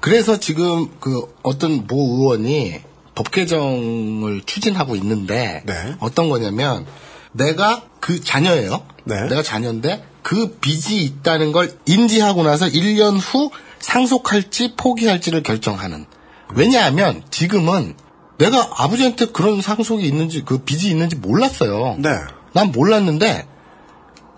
그래서 0.00 0.40
지금 0.40 0.88
그 0.98 1.34
어떤 1.42 1.86
모 1.86 1.96
의원이 1.96 2.80
법 3.14 3.30
개정을 3.30 4.42
추진하고 4.46 4.96
있는데 4.96 5.62
네. 5.66 5.94
어떤 6.00 6.28
거냐면 6.30 6.86
내가 7.32 7.82
그 8.00 8.22
자녀예요. 8.22 8.82
네. 9.04 9.28
내가 9.28 9.42
자녀인데 9.42 10.04
그 10.22 10.56
빚이 10.60 11.02
있다는 11.04 11.52
걸 11.52 11.72
인지하고 11.86 12.42
나서 12.42 12.66
1년 12.66 13.18
후 13.20 13.50
상속할지 13.78 14.74
포기할지를 14.76 15.42
결정하는. 15.42 16.06
왜냐하면 16.54 17.22
지금은 17.30 17.94
내가 18.38 18.70
아버지한테 18.76 19.26
그런 19.26 19.60
상속이 19.60 20.04
있는지 20.04 20.42
그 20.44 20.58
빚이 20.58 20.88
있는지 20.88 21.16
몰랐어요. 21.16 21.96
네. 21.98 22.10
난 22.52 22.72
몰랐는데 22.72 23.46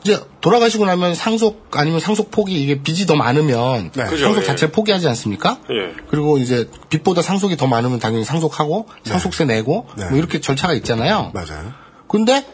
이제 0.05 0.19
돌아가시고 0.41 0.85
나면 0.85 1.15
상속 1.15 1.69
아니면 1.73 2.01
상속 2.01 2.31
포기 2.31 2.61
이게 2.61 2.83
빚이 2.83 3.07
더 3.07 3.15
많으면 3.15 3.93
네. 3.93 4.05
그죠, 4.05 4.25
상속 4.25 4.43
예. 4.43 4.47
자체를 4.47 4.73
포기하지 4.73 5.07
않습니까? 5.09 5.59
예. 5.71 5.95
그리고 6.09 6.39
이제 6.39 6.69
빚보다 6.89 7.23
상속이 7.23 7.57
더 7.57 7.67
많으면 7.67 7.99
당연히 8.01 8.25
상속하고 8.25 8.89
상속세 9.05 9.45
내고 9.45 9.87
네. 9.97 10.09
뭐 10.09 10.19
이렇게 10.19 10.41
절차가 10.41 10.75
있잖아요. 10.75 11.31
맞아요. 11.35 11.73
근데 12.09 12.45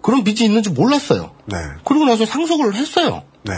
그런 0.00 0.24
빚이 0.24 0.44
있는지 0.44 0.70
몰랐어요. 0.70 1.32
네. 1.46 1.56
그러고 1.84 2.06
나서 2.06 2.24
상속을 2.24 2.74
했어요. 2.74 3.22
네. 3.42 3.52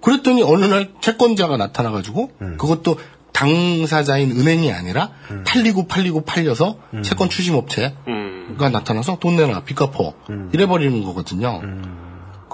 그랬더니 0.00 0.42
어느 0.42 0.64
날 0.64 0.90
채권자가 1.00 1.56
나타나가지고 1.56 2.30
음. 2.40 2.56
그것도 2.58 2.98
당사자인 3.32 4.30
은행이 4.30 4.70
아니라 4.72 5.10
팔리고 5.46 5.86
팔리고 5.88 6.24
팔려서 6.24 6.78
음. 6.94 7.02
채권 7.02 7.28
추심업체가 7.28 7.94
음. 8.06 8.56
나타나서 8.58 9.18
돈 9.18 9.36
내놔 9.36 9.64
빚 9.64 9.74
갚어 9.74 10.14
음. 10.30 10.50
이래버리는 10.52 11.02
거거든요. 11.02 11.60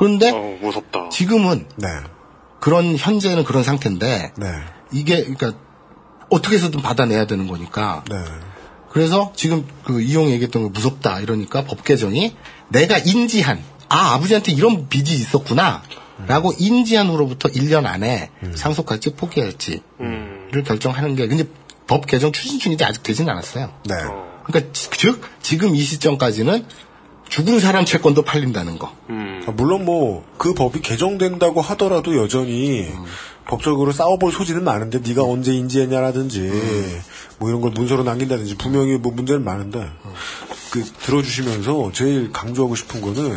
그런데 0.01 0.31
어, 0.31 0.57
무섭다. 0.63 1.11
지금은 1.11 1.67
네. 1.77 1.87
그런 2.59 2.97
현재는 2.97 3.45
그런 3.45 3.63
상태인데 3.63 4.33
네. 4.35 4.47
이게 4.93 5.23
그러니까 5.25 5.53
어떻게 6.31 6.57
해서든 6.57 6.81
받아내야 6.81 7.27
되는 7.27 7.47
거니까 7.47 8.03
네. 8.11 8.17
그래서 8.89 9.31
지금 9.37 9.67
그 9.85 10.01
이용 10.01 10.31
얘기했던 10.31 10.63
거 10.63 10.69
무섭다 10.71 11.21
이러니까 11.21 11.65
법 11.65 11.85
개정이 11.85 12.35
내가 12.69 12.97
인지한 12.97 13.63
아 13.91 14.15
아버지한테 14.15 14.53
이런 14.53 14.89
빚이 14.89 15.15
있었구나 15.17 15.83
라고 16.27 16.53
인지한 16.59 17.09
후로부터 17.09 17.51
1년 17.51 17.85
안에 17.85 18.31
상속할지 18.55 19.15
포기할지를 19.17 19.81
음. 20.01 20.51
결정하는 20.67 21.15
게 21.15 21.27
근데 21.29 21.45
법 21.87 22.07
개정 22.07 22.33
추진 22.33 22.59
중인데 22.59 22.87
아직 22.87 23.03
되진 23.03 23.29
않았어요. 23.29 23.71
네. 23.85 23.95
그러니까 24.45 24.73
지- 24.73 24.89
즉 24.93 25.21
지금 25.43 25.75
이 25.77 25.81
시점까지는 25.83 26.65
죽은 27.31 27.61
사람 27.61 27.85
채권도 27.85 28.23
팔린다는 28.23 28.79
거. 28.79 28.95
음. 29.09 29.43
아, 29.47 29.51
물론 29.53 29.85
뭐 29.85 30.25
그 30.37 30.55
법이 30.55 30.81
개정된다고 30.81 31.61
하더라도 31.61 32.17
여전히 32.17 32.91
법적으로 33.47 33.93
싸워볼 33.93 34.33
소지는 34.33 34.65
많은데 34.65 35.01
네가 35.01 35.23
언제 35.23 35.53
인지했냐라든지 35.53 36.51
뭐 37.39 37.51
이런 37.51 37.61
걸 37.61 37.73
문서로 37.73 38.05
남긴다든지 38.05 38.57
분명히 38.57 38.97
뭐 38.97 39.13
문제는 39.13 39.45
많은데 39.45 39.87
그 40.71 40.83
들어주시면서 40.83 41.93
제일 41.93 42.33
강조하고 42.33 42.75
싶은 42.75 43.03
거는 43.03 43.37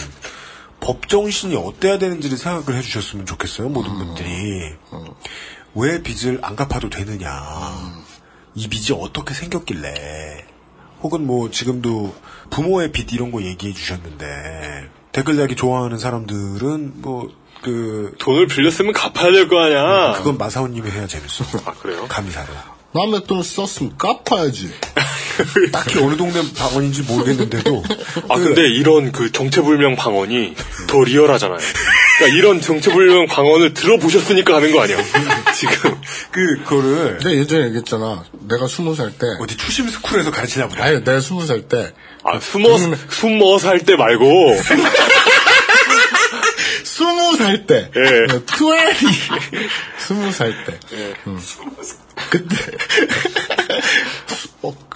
법 0.79 1.09
정신이 1.09 1.55
어때야 1.57 1.97
되는지를 1.97 2.37
생각을 2.37 2.77
해주셨으면 2.79 3.25
좋겠어요 3.25 3.67
모든 3.69 3.93
분들이. 3.97 4.29
왜 5.75 6.01
빚을 6.01 6.39
안 6.41 6.55
갚아도 6.55 6.89
되느냐? 6.89 7.41
이 8.55 8.67
빚이 8.69 8.93
어떻게 8.93 9.33
생겼길래 9.33 10.45
혹은 11.03 11.27
뭐 11.27 11.51
지금도 11.51 12.15
부모의 12.49 12.91
빚 12.91 13.11
이런 13.13 13.31
거 13.31 13.41
얘기해 13.43 13.73
주셨는데 13.73 14.89
댓글 15.11 15.35
달기 15.37 15.55
좋아하는 15.55 15.97
사람들은 15.99 17.01
뭐 17.01 17.29
그 17.63 18.13
돈을 18.19 18.47
빌렸으면 18.47 18.91
갚아야 18.91 19.31
될 19.31 19.47
거 19.47 19.57
아니야. 19.57 20.15
그건 20.17 20.37
마사오님이 20.37 20.91
해야 20.91 21.07
재밌어. 21.07 21.45
아, 21.65 21.73
그래요? 21.75 22.05
감사로. 22.09 22.51
남의 22.93 23.23
돈을 23.23 23.41
썼으면 23.41 23.97
갚아야지. 23.97 24.69
딱히 25.71 25.99
어느 25.99 26.15
동네 26.17 26.41
방언인지 26.55 27.03
모르겠는데도 27.03 27.83
아, 28.29 28.35
근데 28.35 28.67
이런 28.67 29.11
그 29.11 29.31
정체불명 29.31 29.95
방언이 29.95 30.55
더 30.87 31.03
리얼하잖아요. 31.03 31.59
그러니까 32.17 32.37
이런 32.37 32.61
정체불명 32.61 33.27
방언을 33.27 33.73
들어보셨으니까 33.73 34.55
하는 34.55 34.71
거 34.71 34.81
아니야? 34.81 34.97
지금. 35.55 35.99
그 36.31 36.57
그거를 36.63 37.17
내가 37.19 37.31
예전에 37.31 37.65
얘기했잖아. 37.65 38.23
내가 38.47 38.67
스무 38.67 38.95
살 38.95 39.11
때. 39.11 39.27
어디 39.39 39.57
추심 39.57 39.89
스쿨에서 39.89 40.31
가르치나 40.31 40.67
보다. 40.67 40.83
아니, 40.83 41.03
내가 41.03 41.19
스무 41.19 41.45
살 41.45 41.61
때. 41.67 41.93
아, 42.23 42.39
숨어, 42.39 42.77
숨어 43.09 43.59
살때 43.59 43.95
말고. 43.95 44.57
스무 46.83 47.37
살 47.37 47.65
때. 47.65 47.89
예. 47.95 48.39
트웰이. 48.45 48.95
스무 49.97 50.31
살 50.31 50.53
때. 50.65 50.79
음. 51.27 51.39
그때. 52.29 52.55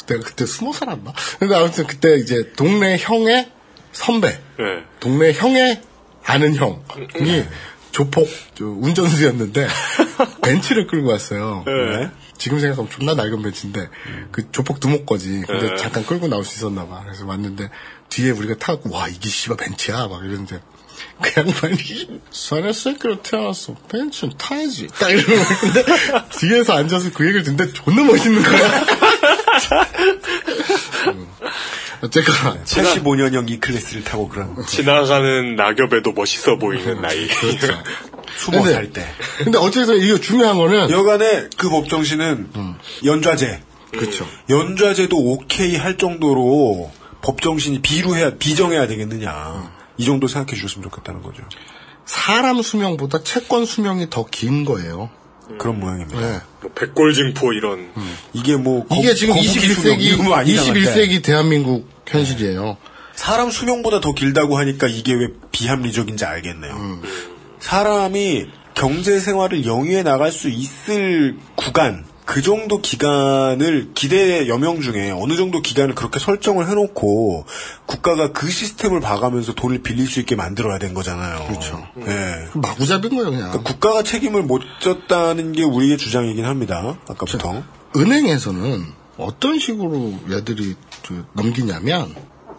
어, 0.07 0.19
그때, 0.19 0.19
그때 0.19 0.45
스무 0.45 0.73
살았나? 0.73 1.13
근데 1.39 1.55
아무튼 1.55 1.85
그때 1.85 2.15
이제 2.15 2.51
동네 2.55 2.97
형의 2.97 3.51
선배. 3.91 4.29
예. 4.29 4.83
동네 4.99 5.33
형의 5.33 5.81
아는 6.23 6.55
형이 6.55 7.43
조폭 7.91 8.27
저 8.55 8.65
운전수였는데 8.65 9.67
벤츠를 10.43 10.87
끌고 10.87 11.09
왔어요. 11.09 11.63
네. 11.65 12.09
지금 12.37 12.59
생각하면 12.59 12.89
존나 12.91 13.15
낡은 13.15 13.41
벤츠인데 13.41 13.89
그 14.31 14.51
조폭 14.51 14.79
두목 14.79 15.05
거지. 15.05 15.43
근데 15.47 15.69
네. 15.71 15.75
잠깐 15.77 16.05
끌고 16.05 16.27
나올 16.27 16.43
수 16.43 16.57
있었나 16.57 16.85
봐. 16.87 17.01
그래서 17.03 17.25
왔는데 17.25 17.69
뒤에 18.09 18.31
우리가 18.31 18.55
타고 18.55 18.93
와 18.93 19.07
이게 19.07 19.29
씨발 19.29 19.57
벤츠야 19.57 20.07
막 20.07 20.23
이러는데 20.23 20.59
그 21.21 21.31
양반이 21.37 22.21
사내 22.31 22.73
새끼로 22.73 23.21
태어났어 23.21 23.75
벤츠는 23.89 24.33
타야지 24.37 24.87
딱 24.99 25.09
이러는 25.09 25.43
건데 25.43 25.85
뒤에서 26.37 26.73
앉아서 26.73 27.11
그 27.13 27.25
얘기를 27.25 27.43
듣는데 27.43 27.73
존나 27.73 28.03
멋있는 28.03 28.43
거야. 28.43 28.85
음. 31.07 31.27
어쨌거나 32.01 32.63
85년형 32.63 33.49
이 33.49 33.59
클래스를 33.59 34.03
타고 34.03 34.27
그런 34.29 34.55
지나가는 34.67 35.55
낙엽에도 35.55 36.11
멋있어 36.11 36.57
보이는 36.57 37.01
나이. 37.01 37.27
그렇죠. 37.27 37.67
스무 38.37 38.57
근데- 38.57 38.73
살 38.73 38.91
때. 38.93 39.07
근데 39.39 39.57
어쨌든 39.57 39.97
이거 39.99 40.17
중요한 40.19 40.57
거는 40.57 40.91
여간에 40.91 41.49
그 41.57 41.69
법 41.69 41.89
정신은 41.89 42.49
연좌제. 43.05 43.61
그렇죠. 43.91 44.27
연좌제도 44.49 45.17
오케이 45.17 45.75
할 45.75 45.97
정도로 45.97 46.91
법 47.21 47.41
정신이 47.41 47.81
비루해야 47.81 48.35
비정해야 48.37 48.85
되겠느냐. 48.87 49.71
이 49.97 50.05
정도 50.05 50.27
생각해 50.27 50.55
주셨으면 50.55 50.83
좋겠다는 50.83 51.23
거죠. 51.23 51.41
사람 52.05 52.61
수명보다 52.61 53.23
채권 53.23 53.65
수명이 53.65 54.09
더 54.11 54.23
긴 54.29 54.65
거예요. 54.65 55.09
그런 55.57 55.79
모양입니다. 55.79 56.19
네. 56.19 56.39
뭐 56.61 56.71
백골징포 56.75 57.53
이런. 57.53 57.89
이게 58.33 58.55
뭐 58.57 58.85
이게 58.91 59.09
거- 59.09 59.13
지금 59.15 59.35
거북이 59.35 59.49
수명 59.59 59.97
21세기 59.97 60.01
이런 60.01 60.25
거 60.25 60.33
아니잖아요. 60.35 60.73
21세기 60.73 61.23
대한민국 61.23 61.89
현실이에요. 62.07 62.77
사람 63.15 63.49
수명보다 63.49 63.99
더 64.01 64.13
길다고 64.13 64.57
하니까 64.57 64.87
이게 64.87 65.13
왜 65.13 65.27
비합리적인지 65.51 66.25
알겠네요. 66.25 66.99
사람이 67.59 68.45
경제 68.75 69.19
생활을 69.19 69.65
영위해 69.65 70.03
나갈 70.03 70.31
수 70.31 70.49
있을 70.49 71.37
구간, 71.55 72.05
그 72.27 72.41
정도 72.41 72.81
기간을 72.81 73.91
기대 73.95 74.49
여명 74.49 74.81
중에 74.81 75.11
어느 75.11 75.37
정도 75.37 75.61
기간을 75.61 75.95
그렇게 75.95 76.19
설정을 76.19 76.67
해놓고 76.67 77.45
국가가 77.85 78.33
그 78.33 78.49
시스템을 78.49 78.99
봐가면서 78.99 79.53
돈을 79.53 79.81
빌릴 79.81 80.07
수 80.07 80.19
있게 80.19 80.35
만들어야 80.35 80.77
된 80.77 80.93
거잖아요. 80.93 81.47
그렇죠. 81.47 81.87
예. 82.05 82.49
마구잡인 82.53 83.11
거예요, 83.11 83.31
그냥. 83.31 83.49
그러니까 83.51 83.63
국가가 83.63 84.03
책임을 84.03 84.43
못 84.43 84.61
졌다는 84.81 85.53
게 85.53 85.63
우리의 85.63 85.97
주장이긴 85.97 86.43
합니다. 86.43 86.97
아까부터. 87.07 87.63
은행에서는 87.95 88.85
어떤 89.17 89.57
식으로 89.57 90.13
얘들이 90.29 90.75
그 91.07 91.25
넘기냐면 91.31 92.13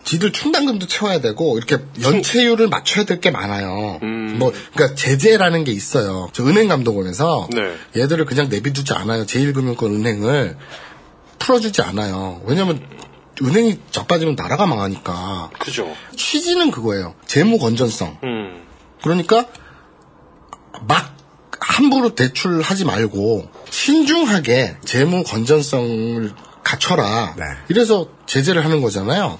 지들 0.04 0.32
충당금도 0.32 0.86
채워야 0.86 1.20
되고 1.20 1.58
이렇게 1.58 1.78
연체율을 2.02 2.68
맞춰야 2.68 3.04
될 3.04 3.20
게 3.20 3.30
많아요. 3.30 3.98
뭐 4.38 4.52
그러니까 4.72 4.94
제재라는 4.94 5.64
게 5.64 5.72
있어요. 5.72 6.28
저 6.32 6.44
은행 6.44 6.68
감독원에서 6.68 7.48
네. 7.52 7.74
얘들을 8.00 8.24
그냥 8.24 8.48
내비두지 8.48 8.92
않아요. 8.94 9.24
제1금융권 9.26 9.84
은행을 9.94 10.56
풀어주지 11.38 11.82
않아요. 11.82 12.40
왜냐하면 12.46 12.80
은행이 13.42 13.78
자빠지면 13.90 14.34
나라가 14.36 14.66
망하니까 14.66 15.50
그죠. 15.58 15.94
취지는 16.16 16.70
그거예요. 16.70 17.14
재무 17.26 17.58
건전성. 17.58 18.18
음. 18.24 18.62
그러니까 19.02 19.46
막 20.86 21.16
함부로 21.60 22.14
대출하지 22.14 22.84
말고 22.84 23.48
신중하게 23.70 24.76
재무 24.84 25.22
건전성을 25.24 26.32
갖춰라. 26.64 27.34
네. 27.36 27.44
이래서 27.68 28.08
제재를 28.26 28.64
하는 28.64 28.80
거잖아요. 28.80 29.38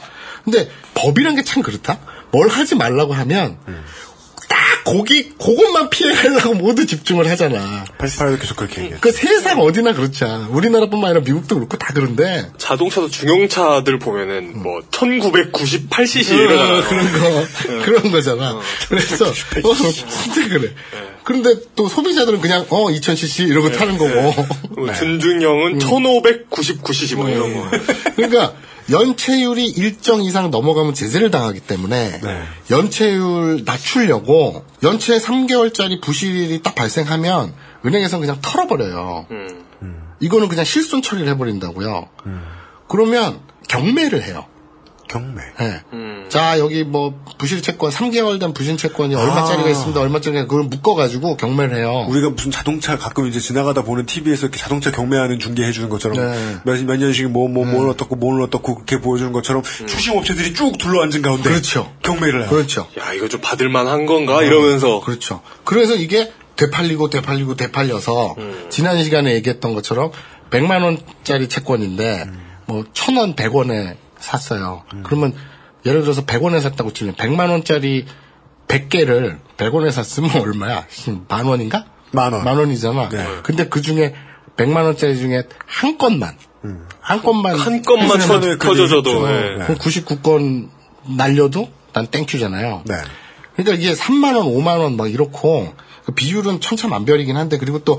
근데 0.50 0.70
법이란 0.94 1.36
게 1.36 1.42
참 1.42 1.62
그렇다. 1.62 1.98
뭘 2.30 2.48
하지 2.48 2.74
말라고 2.74 3.14
하면 3.14 3.58
딱 4.48 4.58
거기 4.84 5.30
그것만 5.30 5.90
피해가려고 5.90 6.54
모두 6.54 6.86
집중을 6.86 7.28
하잖아. 7.28 7.84
88에도 7.98 8.40
계속 8.40 8.56
그렇게 8.56 8.82
얘기해. 8.82 8.98
그 9.00 9.12
세상 9.12 9.60
어디나 9.60 9.92
그렇잖아. 9.92 10.48
우리나라뿐만 10.50 11.10
아니라 11.10 11.24
미국도 11.24 11.56
그렇고 11.56 11.76
다 11.76 11.92
그런데. 11.94 12.50
자동차도 12.56 13.10
중형차들 13.10 13.98
보면은 13.98 14.62
뭐 14.62 14.80
1998cc 14.90 16.32
이러잖아요. 16.32 16.78
어, 16.78 16.82
그런 16.88 17.12
거 17.12 17.46
그런 17.84 18.10
거잖아. 18.10 18.58
그래서 18.88 19.26
어, 19.26 19.32
진짜 19.34 20.48
그래. 20.48 20.72
그런데 21.24 21.54
또 21.76 21.88
소비자들은 21.88 22.40
그냥 22.40 22.64
어 22.70 22.86
2000cc 22.86 23.48
이러고 23.48 23.72
타는 23.72 23.98
거고. 23.98 24.46
뭐 24.76 24.92
준중형은 24.94 25.78
1599cc 25.78 27.16
뭐 27.16 27.28
이런 27.28 27.54
거. 27.54 27.68
그러니까 28.16 28.54
연체율이 28.90 29.66
일정 29.66 30.22
이상 30.22 30.50
넘어가면 30.50 30.94
제재를 30.94 31.30
당하기 31.30 31.60
때문에 31.60 32.20
네. 32.20 32.42
연체율 32.70 33.62
낮추려고 33.64 34.64
연체 34.82 35.18
3개월짜리 35.18 36.00
부실이 36.00 36.62
딱 36.62 36.74
발생하면 36.74 37.52
은행에서는 37.84 38.26
그냥 38.26 38.40
털어버려요. 38.42 39.26
음. 39.30 39.64
이거는 40.20 40.48
그냥 40.48 40.64
실손 40.64 41.02
처리를 41.02 41.28
해버린다고요. 41.28 42.08
그러면 42.88 43.40
경매를 43.68 44.24
해요. 44.24 44.46
경매. 45.08 45.42
예. 45.60 45.80
음. 45.92 46.26
자, 46.28 46.58
여기 46.58 46.84
뭐, 46.84 47.18
부실 47.38 47.62
채권, 47.62 47.90
3개월 47.90 48.38
된 48.38 48.52
부실 48.52 48.76
채권이 48.76 49.14
얼마짜리가 49.14 49.68
있습니다, 49.68 49.98
얼마짜리가, 50.00 50.46
그걸 50.46 50.64
묶어가지고 50.64 51.36
경매를 51.36 51.78
해요. 51.78 52.06
우리가 52.08 52.30
무슨 52.30 52.50
자동차 52.50 52.98
가끔 52.98 53.26
이제 53.26 53.40
지나가다 53.40 53.82
보는 53.82 54.06
TV에서 54.06 54.46
이렇게 54.46 54.58
자동차 54.58 54.92
경매하는 54.92 55.38
중계해 55.38 55.72
주는 55.72 55.88
것처럼 55.88 56.18
네. 56.18 56.56
몇, 56.64 56.84
몇 56.84 56.96
년씩 56.98 57.30
뭐, 57.30 57.48
뭐, 57.48 57.64
뭘 57.64 57.88
어떻고, 57.88 58.16
뭘 58.16 58.40
어떻고 58.42 58.74
그렇게 58.74 59.00
보여주는 59.00 59.32
것처럼 59.32 59.62
추심업체들이 59.62 60.54
쭉 60.54 60.76
둘러앉은 60.78 61.22
가운데 61.22 61.48
그렇죠. 61.48 61.92
경매를 62.02 62.42
해요. 62.42 62.50
그렇죠. 62.50 62.86
야, 63.00 63.12
이거 63.14 63.28
좀 63.28 63.40
받을만한 63.40 64.06
건가? 64.06 64.42
이러면서. 64.42 65.00
그렇죠. 65.00 65.40
그래서 65.64 65.94
이게 65.94 66.30
되팔리고 66.56 67.08
되팔리고 67.08 67.54
되팔려서 67.54 68.34
지난 68.68 69.02
시간에 69.02 69.32
얘기했던 69.34 69.74
것처럼 69.74 70.10
100만 70.50 70.82
원짜리 70.82 71.48
채권인데 71.48 72.26
뭐 72.66 72.84
1000원, 72.92 73.34
100원에 73.36 73.96
샀어요. 74.18 74.84
그러면 75.04 75.34
예를 75.86 76.02
들어서 76.02 76.24
100원에 76.24 76.60
샀다고 76.60 76.92
치면 76.92 77.14
100만 77.14 77.50
원짜리 77.50 78.04
100개를 78.66 79.38
100원에 79.56 79.90
샀으면 79.90 80.30
얼마야? 80.42 80.86
만 81.28 81.46
원인가? 81.46 81.86
만 82.12 82.32
원. 82.32 82.44
만 82.44 82.56
원이잖아. 82.58 83.08
네. 83.10 83.26
근데 83.42 83.68
그 83.68 83.80
중에 83.82 84.14
100만 84.56 84.84
원짜리 84.84 85.16
중에 85.16 85.44
한 85.66 85.98
건만 85.98 86.36
한 87.00 87.22
건만 87.22 87.54
한 87.54 87.82
건만. 87.82 88.08
그게 88.58 88.68
예. 89.28 89.54
있죠. 89.54 89.64
그럼 89.66 89.78
99건 89.78 90.68
날려도 91.16 91.68
난 91.92 92.06
땡큐잖아요. 92.06 92.82
네. 92.86 92.94
그러니까 93.56 93.76
이게 93.82 93.94
3만 93.94 94.36
원, 94.36 94.46
5만 94.46 94.78
원 94.80 94.96
막 94.96 95.10
이렇고 95.10 95.72
그 96.04 96.12
비율은 96.12 96.60
천차만별이긴 96.60 97.36
한데 97.36 97.58
그리고 97.58 97.78
또 97.84 97.98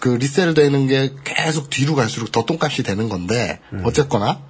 그 0.00 0.08
리셀 0.08 0.54
되는 0.54 0.86
게 0.86 1.12
계속 1.24 1.68
뒤로 1.70 1.94
갈수록 1.94 2.32
더 2.32 2.44
똥값이 2.44 2.82
되는 2.82 3.08
건데 3.08 3.60
어쨌거나 3.84 4.40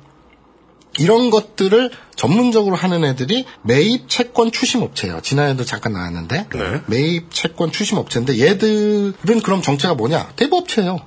이런 1.01 1.31
것들을 1.31 1.91
전문적으로 2.15 2.77
하는 2.77 3.05
애들이 3.05 3.47
매입 3.63 4.09
채권 4.09 4.53
추심 4.53 4.83
업체예요. 4.83 5.21
지난해도 5.23 5.65
잠깐 5.65 5.95
나왔는데 5.95 6.47
네. 6.53 6.81
매입 6.87 7.33
채권 7.33 7.73
추심 7.73 7.97
업체인데 7.97 8.39
얘들은 8.39 9.41
그럼 9.43 9.63
정체가 9.63 9.95
뭐냐? 9.95 10.33
대부 10.37 10.59
업체예요. 10.59 11.01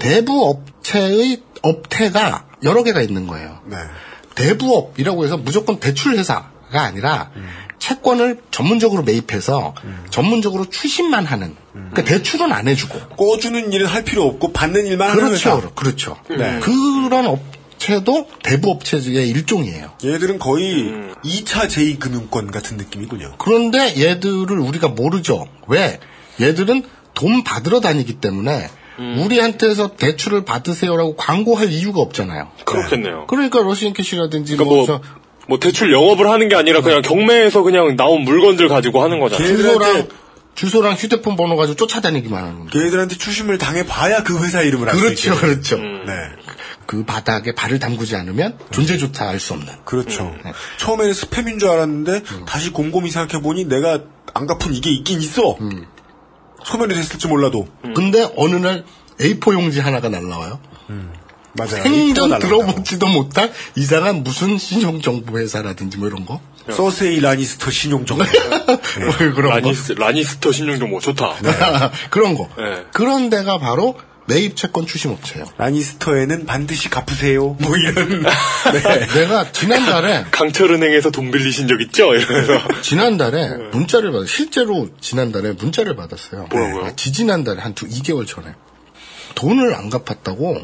대부 0.00 0.48
업체의 0.48 1.42
업태가 1.62 2.46
여러 2.62 2.82
개가 2.84 3.02
있는 3.02 3.26
거예요. 3.26 3.58
네. 3.66 3.76
대부업이라고 4.34 5.24
해서 5.24 5.36
무조건 5.36 5.80
대출 5.80 6.16
회사가 6.16 6.52
아니라 6.72 7.30
채권을 7.78 8.42
전문적으로 8.52 9.02
매입해서 9.02 9.74
전문적으로 10.10 10.70
추심만 10.70 11.26
하는. 11.26 11.56
그러니까 11.72 12.04
대출은 12.04 12.52
안 12.52 12.68
해주고. 12.68 13.16
꿔주는 13.16 13.72
일은 13.72 13.86
할 13.86 14.04
필요 14.04 14.24
없고 14.24 14.52
받는 14.52 14.86
일만 14.86 15.10
하는 15.10 15.32
회사. 15.32 15.56
그렇죠, 15.56 15.74
그렇죠. 15.74 16.16
네. 16.30 16.60
그런 16.60 17.26
업체도 17.26 18.28
대부업체의 18.44 19.28
일종이에요. 19.30 19.90
얘들은 20.04 20.38
거의 20.38 20.92
2차 21.24 21.66
제2금융권 21.66 22.52
같은 22.52 22.76
느낌이군요. 22.76 23.34
그런데 23.38 23.94
얘들을 24.00 24.56
우리가 24.56 24.86
모르죠. 24.86 25.48
왜? 25.66 25.98
얘들은 26.40 26.84
돈 27.14 27.42
받으러 27.42 27.80
다니기 27.80 28.20
때문에 28.20 28.68
우리한테서 28.98 29.96
대출을 29.96 30.44
받으세요라고 30.44 31.16
광고할 31.16 31.72
이유가 31.72 32.00
없잖아요. 32.00 32.52
그렇겠네요. 32.64 33.26
그러니까 33.26 33.60
러시안 33.62 33.92
캐시라든지 33.94 34.56
그러니까 34.56 34.76
뭐, 34.76 34.86
뭐, 34.86 35.00
저뭐 35.48 35.58
대출 35.58 35.92
영업을 35.92 36.30
하는 36.30 36.48
게 36.48 36.54
아니라 36.54 36.82
그냥 36.82 37.02
경매에서 37.02 37.62
그냥 37.62 37.96
나온 37.96 38.22
물건들 38.22 38.68
가지고 38.68 39.02
하는 39.02 39.18
거잖아요. 39.18 39.56
주소랑 39.56 40.08
주소랑 40.54 40.94
휴대폰 40.94 41.34
번호 41.36 41.56
가지고 41.56 41.76
쫓아다니기만 41.76 42.42
하는 42.42 42.54
거예요. 42.58 42.70
걔들한테 42.70 43.16
추심을 43.16 43.58
당해 43.58 43.84
봐야 43.84 44.22
그 44.22 44.42
회사 44.44 44.62
이름을 44.62 44.88
알수 44.88 45.08
있게. 45.08 45.30
그렇죠, 45.30 45.40
그렇죠. 45.40 45.76
네. 45.78 46.12
그 46.86 47.04
바닥에 47.04 47.52
발을 47.54 47.78
담그지 47.78 48.16
않으면 48.16 48.58
존재조차 48.70 49.28
알 49.28 49.38
수 49.40 49.54
없는. 49.54 49.68
그렇죠. 49.84 50.34
처음에는 50.78 51.12
스팸인 51.12 51.58
줄 51.60 51.68
알았는데 51.70 52.22
다시 52.46 52.70
곰곰이 52.70 53.10
생각해 53.10 53.42
보니 53.42 53.64
내가 53.64 54.00
안 54.34 54.46
갚은 54.46 54.74
이게 54.74 54.90
있긴 54.90 55.20
있어. 55.20 55.56
소멸이 56.64 56.94
됐을지 56.94 57.26
몰라도. 57.28 57.66
근데 57.94 58.28
어느 58.36 58.56
날 58.56 58.84
A4 59.20 59.52
용지 59.54 59.80
하나가 59.80 60.08
날라와요. 60.08 60.60
맞아요. 61.54 61.82
생전. 61.82 62.38
들어보지도 62.38 63.06
못한 63.08 63.52
이상한 63.76 64.22
무슨 64.22 64.56
신용정보회사라든지 64.56 65.98
뭐 65.98 66.08
이런 66.08 66.24
거. 66.24 66.40
서세이 66.70 67.20
라니스터 67.20 67.70
신용정보. 67.70 68.24
뭐 68.24 69.16
그런 69.34 69.50
라니스, 69.50 69.92
라니스터 69.92 70.52
신용도 70.52 70.86
뭐 70.86 71.00
좋다. 71.00 71.34
거. 71.34 71.36
그런 72.10 72.34
거. 72.34 72.48
네. 72.56 72.84
그런 72.92 73.28
데가 73.30 73.58
바로 73.58 73.96
매입 74.26 74.56
채권 74.56 74.86
추심업체예요. 74.86 75.46
라니스터에는 75.58 76.46
반드시 76.46 76.88
갚으세요. 76.88 77.56
뭐 77.60 77.76
이런. 77.76 78.22
네. 78.72 79.06
내가 79.20 79.50
지난달에 79.50 80.26
강철은행에서 80.30 81.10
돈 81.10 81.30
빌리신 81.30 81.66
적 81.68 81.80
있죠? 81.82 82.14
이러면서. 82.14 82.60
지난달에 82.82 83.48
문자를 83.72 84.12
받 84.12 84.28
실제로 84.28 84.88
지난달에 85.00 85.52
문자를 85.52 85.96
받았어요. 85.96 86.46
뭐라고요? 86.50 86.84
아, 86.86 86.96
지지난달에 86.96 87.60
한 87.60 87.74
두, 87.74 87.88
2개월 87.88 88.26
전에. 88.26 88.54
돈을 89.34 89.74
안 89.74 89.88
갚았다고 89.90 90.58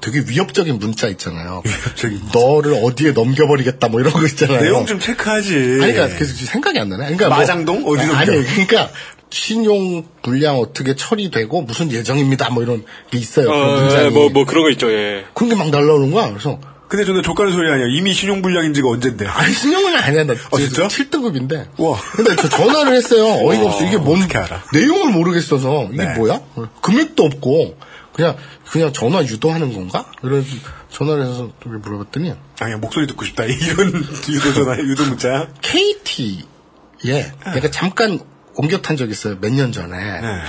되게 0.00 0.24
위협적인 0.26 0.80
문자 0.80 1.06
있잖아요. 1.06 1.62
위협적인 1.64 2.20
너를 2.34 2.74
어디에 2.82 3.12
넘겨버리겠다 3.12 3.88
뭐 3.88 4.00
이런 4.00 4.12
거 4.12 4.26
있잖아요. 4.26 4.60
내용 4.60 4.84
좀 4.86 4.98
체크하지. 4.98 5.54
아니, 5.80 5.92
그러니까 5.94 6.08
계속 6.18 6.34
생각이 6.44 6.80
안 6.80 6.88
나네. 6.88 7.04
그러니까 7.04 7.28
뭐- 7.28 7.38
마장동? 7.38 7.84
어디 7.86 8.04
넘겨? 8.04 8.16
아니, 8.16 8.44
그러니까 8.44 8.90
신용 9.32 10.04
불량 10.22 10.58
어떻게 10.58 10.94
처리되고 10.94 11.62
무슨 11.62 11.90
예정입니다. 11.90 12.50
뭐 12.50 12.62
이런 12.62 12.84
게 13.10 13.18
있어요. 13.18 13.50
어, 13.50 13.80
문장이. 13.80 14.04
예, 14.06 14.08
뭐, 14.10 14.28
뭐 14.28 14.44
그런 14.44 14.62
거 14.64 14.70
있죠, 14.70 14.92
예. 14.92 15.24
그런 15.34 15.48
게 15.50 15.56
막 15.56 15.70
날라오는 15.70 16.10
거야. 16.10 16.28
그래서 16.28 16.60
근데 16.88 17.06
저는 17.06 17.22
족가는 17.22 17.50
소리 17.52 17.70
아니야. 17.70 17.86
이미 17.88 18.12
신용 18.12 18.42
불량인 18.42 18.74
지가 18.74 18.88
언젠데. 18.90 19.26
아니 19.26 19.54
신용은 19.54 19.96
아니야. 19.96 20.24
나 20.24 20.34
어, 20.50 20.58
진짜? 20.58 20.86
7등급인데. 20.86 21.68
우와. 21.78 21.98
근데 22.14 22.36
저 22.36 22.48
전화를 22.50 22.94
했어요. 22.94 23.24
어이가 23.48 23.64
없어. 23.64 23.86
이게 23.86 23.96
뭔 23.96 24.18
어떻게 24.20 24.36
알아? 24.36 24.62
내용을 24.74 25.10
모르겠어서 25.12 25.88
이게 25.94 26.04
네. 26.04 26.14
뭐야? 26.18 26.40
금액도 26.82 27.24
없고 27.24 27.78
그냥 28.12 28.36
그냥 28.70 28.92
전화 28.92 29.22
유도하는 29.22 29.72
건가? 29.72 30.04
그래서 30.20 30.46
전화를 30.90 31.24
해서 31.26 31.50
물어봤더니 31.64 32.34
아니, 32.60 32.74
목소리 32.74 33.06
듣고 33.06 33.24
싶다. 33.24 33.44
이런 33.48 33.88
유도 34.28 34.52
전화, 34.52 34.76
유도 34.78 35.04
문자야? 35.06 35.48
KT에 35.62 37.32
내가 37.54 37.70
잠깐 37.70 38.20
옮겨 38.54 38.78
탄 38.80 38.96
적 38.96 39.10
있어요. 39.10 39.36
몇 39.40 39.50
년 39.52 39.72
전에. 39.72 39.96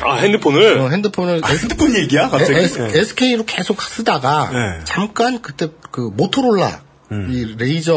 아, 0.04 0.16
핸드폰을? 0.16 0.78
어, 0.80 0.90
핸드폰을 0.90 1.42
아, 1.44 1.48
핸드폰 1.48 1.96
얘기야? 1.96 2.30
갑자기? 2.30 2.54
네. 2.68 3.00
SK로 3.00 3.46
계속 3.46 3.82
쓰다가 3.82 4.50
네. 4.52 4.84
잠깐 4.86 5.42
그때 5.42 5.70
그 5.92 6.12
모토로라 6.14 6.82
이 7.30 7.56
레이저 7.58 7.94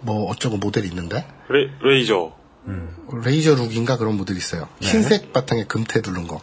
뭐 0.00 0.30
어쩌고 0.30 0.56
모델이 0.58 0.88
있는데 0.88 1.26
레, 1.48 1.68
레이저. 1.82 2.32
레이저 3.24 3.54
룩인가 3.54 3.96
그런 3.98 4.16
모델이 4.16 4.38
있어요. 4.38 4.68
흰색 4.80 5.32
바탕에 5.32 5.64
금태 5.64 6.00
두른 6.00 6.26
거. 6.26 6.40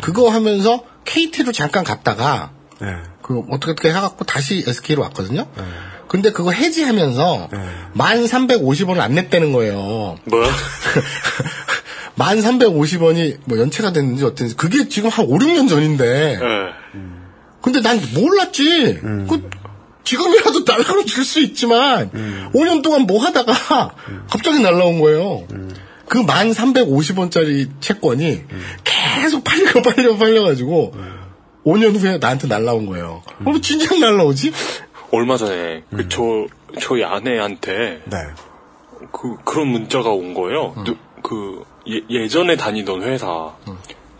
그거 0.00 0.28
하면서 0.30 0.84
KT로 1.04 1.52
잠깐 1.52 1.82
갔다가 1.84 2.50
네. 2.80 2.88
그 3.22 3.38
어떻게 3.50 3.72
어떻게 3.72 3.88
해갖고 3.90 4.24
다시 4.24 4.62
SK로 4.66 5.02
왔거든요. 5.02 5.46
근데 6.08 6.30
그거 6.30 6.50
해지하면서 6.52 7.48
1,350원을 7.96 9.00
안 9.00 9.14
냈다는 9.14 9.52
거예요. 9.52 10.16
뭐야? 10.24 10.50
1,350원이 12.18 13.38
뭐 13.44 13.58
연체가 13.58 13.92
됐는지 13.92 14.24
어땠는지 14.24 14.56
그게 14.56 14.88
지금 14.88 15.10
한 15.10 15.26
5, 15.26 15.38
6년 15.38 15.68
전인데 15.68 16.38
예. 16.40 17.00
근데 17.60 17.80
난 17.80 18.00
몰랐지. 18.14 18.98
그 19.28 19.50
지금이라도 20.04 20.64
날라오면 20.66 21.06
줄수 21.06 21.40
있지만 21.40 22.10
5년 22.54 22.82
동안 22.82 23.02
뭐 23.02 23.22
하다가 23.24 23.94
갑자기 24.28 24.60
날라온 24.60 25.00
거예요. 25.00 25.46
그 26.08 26.24
1,350원짜리 26.26 27.68
채권이 27.80 28.42
계속 28.84 29.44
팔려 29.44 29.80
팔려 29.82 30.16
팔려가지고 30.16 30.94
5년 31.64 31.96
후에 31.98 32.18
나한테 32.18 32.48
날라온 32.48 32.86
거예요. 32.86 33.22
어, 33.44 33.60
진작 33.60 33.98
날라오지? 34.00 34.52
얼마 35.12 35.36
전에, 35.36 35.84
그, 35.94 36.08
저, 36.08 36.22
저희 36.80 37.04
아내한테, 37.04 38.00
네. 38.06 38.16
그, 39.12 39.36
그런 39.44 39.68
문자가 39.68 40.10
온 40.10 40.32
거예요. 40.34 40.74
누- 40.84 40.96
그, 41.22 41.62
예, 41.86 42.28
전에 42.28 42.56
다니던 42.56 43.02
회사 43.02 43.52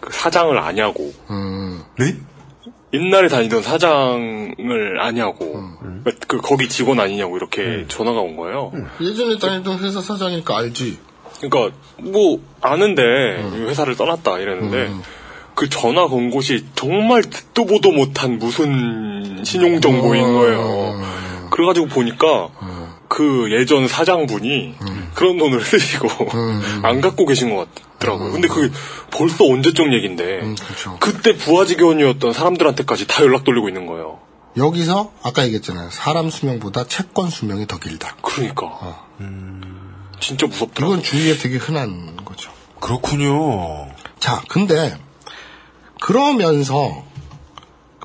그 0.00 0.12
사장을 0.12 0.56
아냐고. 0.58 1.12
음, 1.30 1.82
네? 1.98 2.16
옛날에 2.92 3.28
다니던 3.28 3.62
사장을 3.62 5.00
아냐고. 5.00 5.62
그 6.26 6.38
거기 6.38 6.68
직원 6.68 7.00
아니냐고 7.00 7.36
이렇게 7.36 7.86
전화가 7.88 8.20
온 8.20 8.36
거예요. 8.36 8.72
예전에 9.00 9.38
다니던 9.38 9.78
회사 9.78 10.00
사장이니까 10.00 10.58
알지. 10.58 10.98
그러니까 11.40 11.76
뭐 11.98 12.40
아는데 12.60 13.02
이 13.54 13.60
회사를 13.60 13.96
떠났다 13.96 14.38
이랬는데 14.38 14.92
그 15.54 15.68
전화 15.68 16.06
건 16.06 16.30
곳이 16.30 16.66
정말 16.74 17.22
듣도 17.22 17.66
보도 17.66 17.92
못한 17.92 18.38
무슨 18.38 19.42
신용 19.44 19.80
정보인 19.80 20.22
거예요. 20.34 21.00
그래가지고 21.50 21.86
보니까 21.86 22.48
그 23.12 23.52
예전 23.52 23.88
사장분이 23.88 24.74
그런 25.14 25.36
돈을 25.36 25.60
쓰시고 25.66 26.08
안 26.82 27.02
갖고 27.02 27.26
계신 27.26 27.54
것 27.54 27.68
같더라고요. 27.98 28.32
근데 28.32 28.48
그게 28.48 28.72
벌써 29.10 29.44
언제적 29.44 29.92
얘긴데 29.92 30.40
음, 30.40 30.54
그렇죠. 30.54 30.96
그때 30.98 31.36
부하직원이었던 31.36 32.32
사람들한테까지 32.32 33.06
다 33.06 33.22
연락 33.22 33.44
돌리고 33.44 33.68
있는 33.68 33.84
거예요. 33.84 34.20
여기서 34.56 35.12
아까 35.22 35.44
얘기했잖아요. 35.44 35.90
사람 35.90 36.30
수명보다 36.30 36.84
채권 36.84 37.28
수명이 37.28 37.66
더 37.66 37.78
길다. 37.78 38.16
그러니까 38.22 39.06
진짜 40.18 40.46
무섭더라. 40.46 40.86
이건 40.88 41.02
주위에 41.02 41.36
되게 41.36 41.58
흔한 41.58 42.16
거죠. 42.24 42.50
그렇군요. 42.80 43.90
자, 44.20 44.42
근데 44.48 44.96
그러면서 46.00 47.04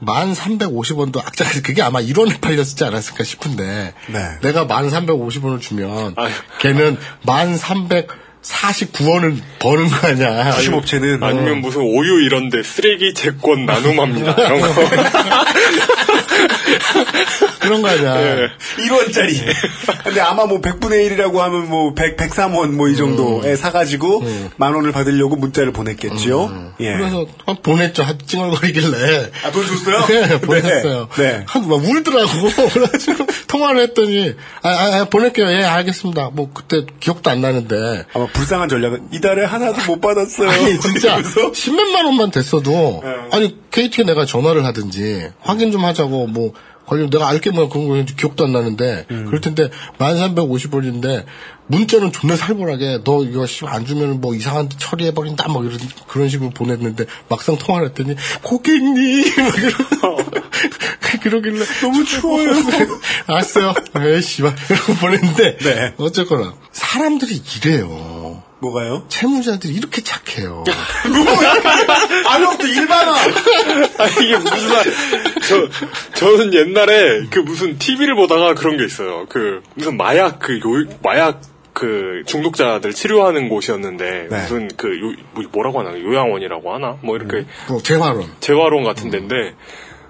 만 0.01 0.33
350원도 0.33 1.17
악자 1.17 1.45
그게 1.61 1.81
아마 1.81 1.99
1원에 2.01 2.39
팔렸지 2.39 2.83
않았을까 2.83 3.23
싶은데 3.23 3.93
네. 4.07 4.39
내가 4.41 4.65
만 4.65 4.89
350원을 4.89 5.59
주면 5.61 6.13
아유. 6.15 6.31
걔는 6.59 6.97
만 7.23 7.55
349원을 8.43 9.39
버는 9.59 9.89
거 9.89 10.07
아니야. 10.07 10.51
수심업체는 10.53 11.21
아니면 11.23 11.59
무슨 11.61 11.81
오유 11.81 12.21
이런데 12.25 12.63
쓰레기 12.63 13.13
채권 13.13 13.65
나눔합니다 13.65 14.31
이런 14.39 14.61
거. 14.61 14.67
그런 17.59 17.81
거 17.81 17.89
아니야. 17.89 18.21
예. 18.21 18.47
1원짜리. 18.87 19.37
근데 20.03 20.21
아마 20.21 20.45
뭐 20.45 20.61
100분의 20.61 21.09
1이라고 21.09 21.37
하면 21.37 21.67
뭐 21.69 21.93
100, 21.93 22.15
103원 22.17 22.71
뭐 22.71 22.87
이 22.87 22.95
정도에 22.95 23.57
사가지고 23.57 24.23
만 24.55 24.73
원을 24.73 24.93
받으려고 24.93 25.35
문자를 25.35 25.73
보냈겠지요. 25.73 26.73
예. 26.79 26.93
그래서 26.93 27.25
보냈죠. 27.63 28.03
한 28.03 28.17
찡얼거리길래. 28.25 29.31
아, 29.43 29.51
돈 29.51 29.65
줬어요? 29.67 30.05
네, 30.07 30.39
보냈어요. 30.39 31.09
네. 31.17 31.43
한, 31.47 31.67
막 31.67 31.83
울더라고. 31.83 32.31
그래가지고 32.71 33.25
통화를 33.47 33.81
했더니, 33.81 34.33
아, 34.61 34.69
아, 34.69 34.99
아, 35.01 35.05
보낼게요. 35.09 35.47
예, 35.51 35.63
알겠습니다. 35.65 36.29
뭐, 36.31 36.49
그때 36.53 36.85
기억도 37.01 37.29
안 37.29 37.41
나는데. 37.41 38.05
아마 38.13 38.26
불쌍한 38.33 38.69
전략은 38.69 39.09
이달에 39.11 39.45
하나도 39.45 39.85
못 39.87 40.01
받았어요. 40.01 40.49
아니, 40.49 40.79
진짜, 40.79 41.21
십몇만 41.53 42.05
원만 42.05 42.31
됐어도, 42.31 43.01
네. 43.03 43.15
아니, 43.31 43.57
KT에 43.71 44.05
내가 44.05 44.25
전화를 44.25 44.65
하든지, 44.65 45.29
확인 45.39 45.71
좀 45.71 45.85
하자고, 45.85 46.27
뭐, 46.27 46.53
걸리면 46.85 47.09
내가 47.09 47.27
알게 47.27 47.51
뭐야, 47.51 47.67
그런 47.69 47.87
거 47.87 48.13
기억도 48.15 48.45
안 48.45 48.53
나는데, 48.53 49.05
음. 49.11 49.25
그럴 49.25 49.41
텐데, 49.41 49.69
1350원인데, 49.97 51.25
문자는 51.67 52.11
존나 52.11 52.35
살벌하게, 52.35 53.01
너 53.03 53.23
이거 53.23 53.45
씨, 53.45 53.65
안 53.65 53.85
주면 53.85 54.21
뭐 54.21 54.33
이상한 54.33 54.69
데 54.69 54.75
처리해버린다, 54.77 55.47
막 55.49 55.65
이런, 55.65 55.77
그런 56.07 56.29
식으로 56.29 56.49
보냈는데, 56.51 57.05
막상 57.29 57.57
통화를 57.57 57.89
했더니, 57.89 58.15
고객님, 58.41 59.35
막 59.43 59.57
이러고, 59.57 60.17
그러길래, 61.21 61.65
너무 61.81 62.05
추워요. 62.05 62.51
알았어요. 63.27 63.73
에이, 63.95 64.21
씨발. 64.21 64.55
이러고 64.69 64.93
보냈는데, 64.95 65.57
네. 65.57 65.93
어쨌거나, 65.97 66.53
사람들이 66.71 67.41
이래요. 67.57 68.43
뭐가요? 68.59 69.05
채무자들이 69.09 69.73
이렇게 69.73 70.01
착해요. 70.01 70.63
아무것도 72.25 72.67
일반화. 72.67 73.13
아, 73.13 74.07
이게 74.21 74.37
무슨 74.37 74.69
말, 74.69 74.83
저, 75.47 75.69
저는 76.15 76.53
옛날에 76.53 77.25
그 77.29 77.39
무슨 77.39 77.77
TV를 77.77 78.15
보다가 78.15 78.55
그런 78.55 78.77
게 78.77 78.85
있어요. 78.85 79.27
그, 79.29 79.61
무슨 79.75 79.95
마약, 79.97 80.39
그, 80.39 80.57
요, 80.57 80.97
마약, 81.03 81.41
그, 81.77 82.23
중독자들 82.25 82.91
치료하는 82.91 83.49
곳이었는데, 83.49 84.27
네. 84.31 84.41
무슨 84.41 84.67
그, 84.77 84.87
요, 84.87 85.13
뭐, 85.35 85.43
뭐라고 85.51 85.79
하나, 85.79 85.91
요양원이라고 85.91 86.73
하나? 86.73 86.97
뭐 87.03 87.15
이렇게, 87.15 87.45
뭐, 87.69 87.79
재활원. 87.83 88.25
재활원 88.39 88.83
같은 88.83 89.11
데인데, 89.11 89.53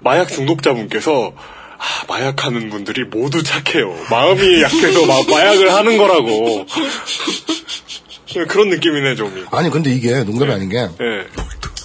마약 0.00 0.28
중독자분께서, 0.28 1.34
아, 1.36 1.84
마약하는 2.08 2.70
분들이 2.70 3.04
모두 3.04 3.42
착해요. 3.42 3.94
마음이 4.10 4.62
약해서 4.64 5.04
막 5.04 5.28
마약을 5.28 5.70
하는 5.74 5.98
거라고. 5.98 6.64
그런 8.48 8.70
느낌이네, 8.70 9.14
좀. 9.16 9.46
아니, 9.50 9.68
근데 9.68 9.90
이게 9.90 10.24
농담이 10.24 10.50
아닌 10.50 10.70
게, 10.70 10.78
예. 10.78 11.26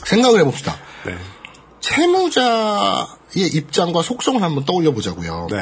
생각을 0.05 0.39
해봅시다. 0.39 0.77
네. 1.05 1.13
채무자의 1.81 3.05
입장과 3.53 4.01
속성을 4.01 4.41
한번 4.41 4.63
떠올려 4.63 4.91
보자고요. 4.91 5.47
네. 5.51 5.57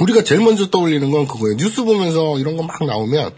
우리가 0.00 0.22
제일 0.22 0.42
먼저 0.42 0.68
떠올리는 0.68 1.10
건 1.10 1.26
그거예요. 1.26 1.56
뉴스 1.56 1.82
보면서 1.82 2.38
이런 2.38 2.58
거 2.58 2.62
막 2.64 2.84
나오면, 2.84 3.30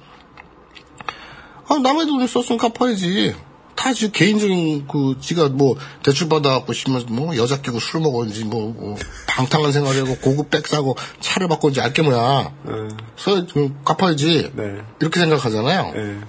아, 1.68 1.78
남의 1.78 2.06
돈을 2.06 2.28
썼으면 2.28 2.58
갚아야지. 2.58 3.34
다 3.76 3.92
지 3.92 4.10
개인적인 4.10 4.88
그 4.88 5.16
지가 5.20 5.50
뭐 5.50 5.76
대출 6.02 6.28
받아갖고 6.28 6.72
씨면 6.72 7.06
뭐 7.10 7.36
여자 7.36 7.60
끼고 7.60 7.78
술 7.78 8.00
먹었는지 8.00 8.44
뭐, 8.44 8.72
뭐 8.72 8.96
방탕한 9.28 9.70
생활하고 9.70 10.16
고급 10.16 10.50
백 10.50 10.66
사고 10.66 10.96
차를 11.20 11.46
바꿨는지 11.48 11.82
알게 11.82 12.02
뭐야. 12.02 12.52
그래서 12.64 13.46
좀 13.46 13.78
갚아야지. 13.84 14.50
네. 14.54 14.78
이렇게 15.00 15.20
생각하잖아요. 15.20 15.92
네. 15.94 16.20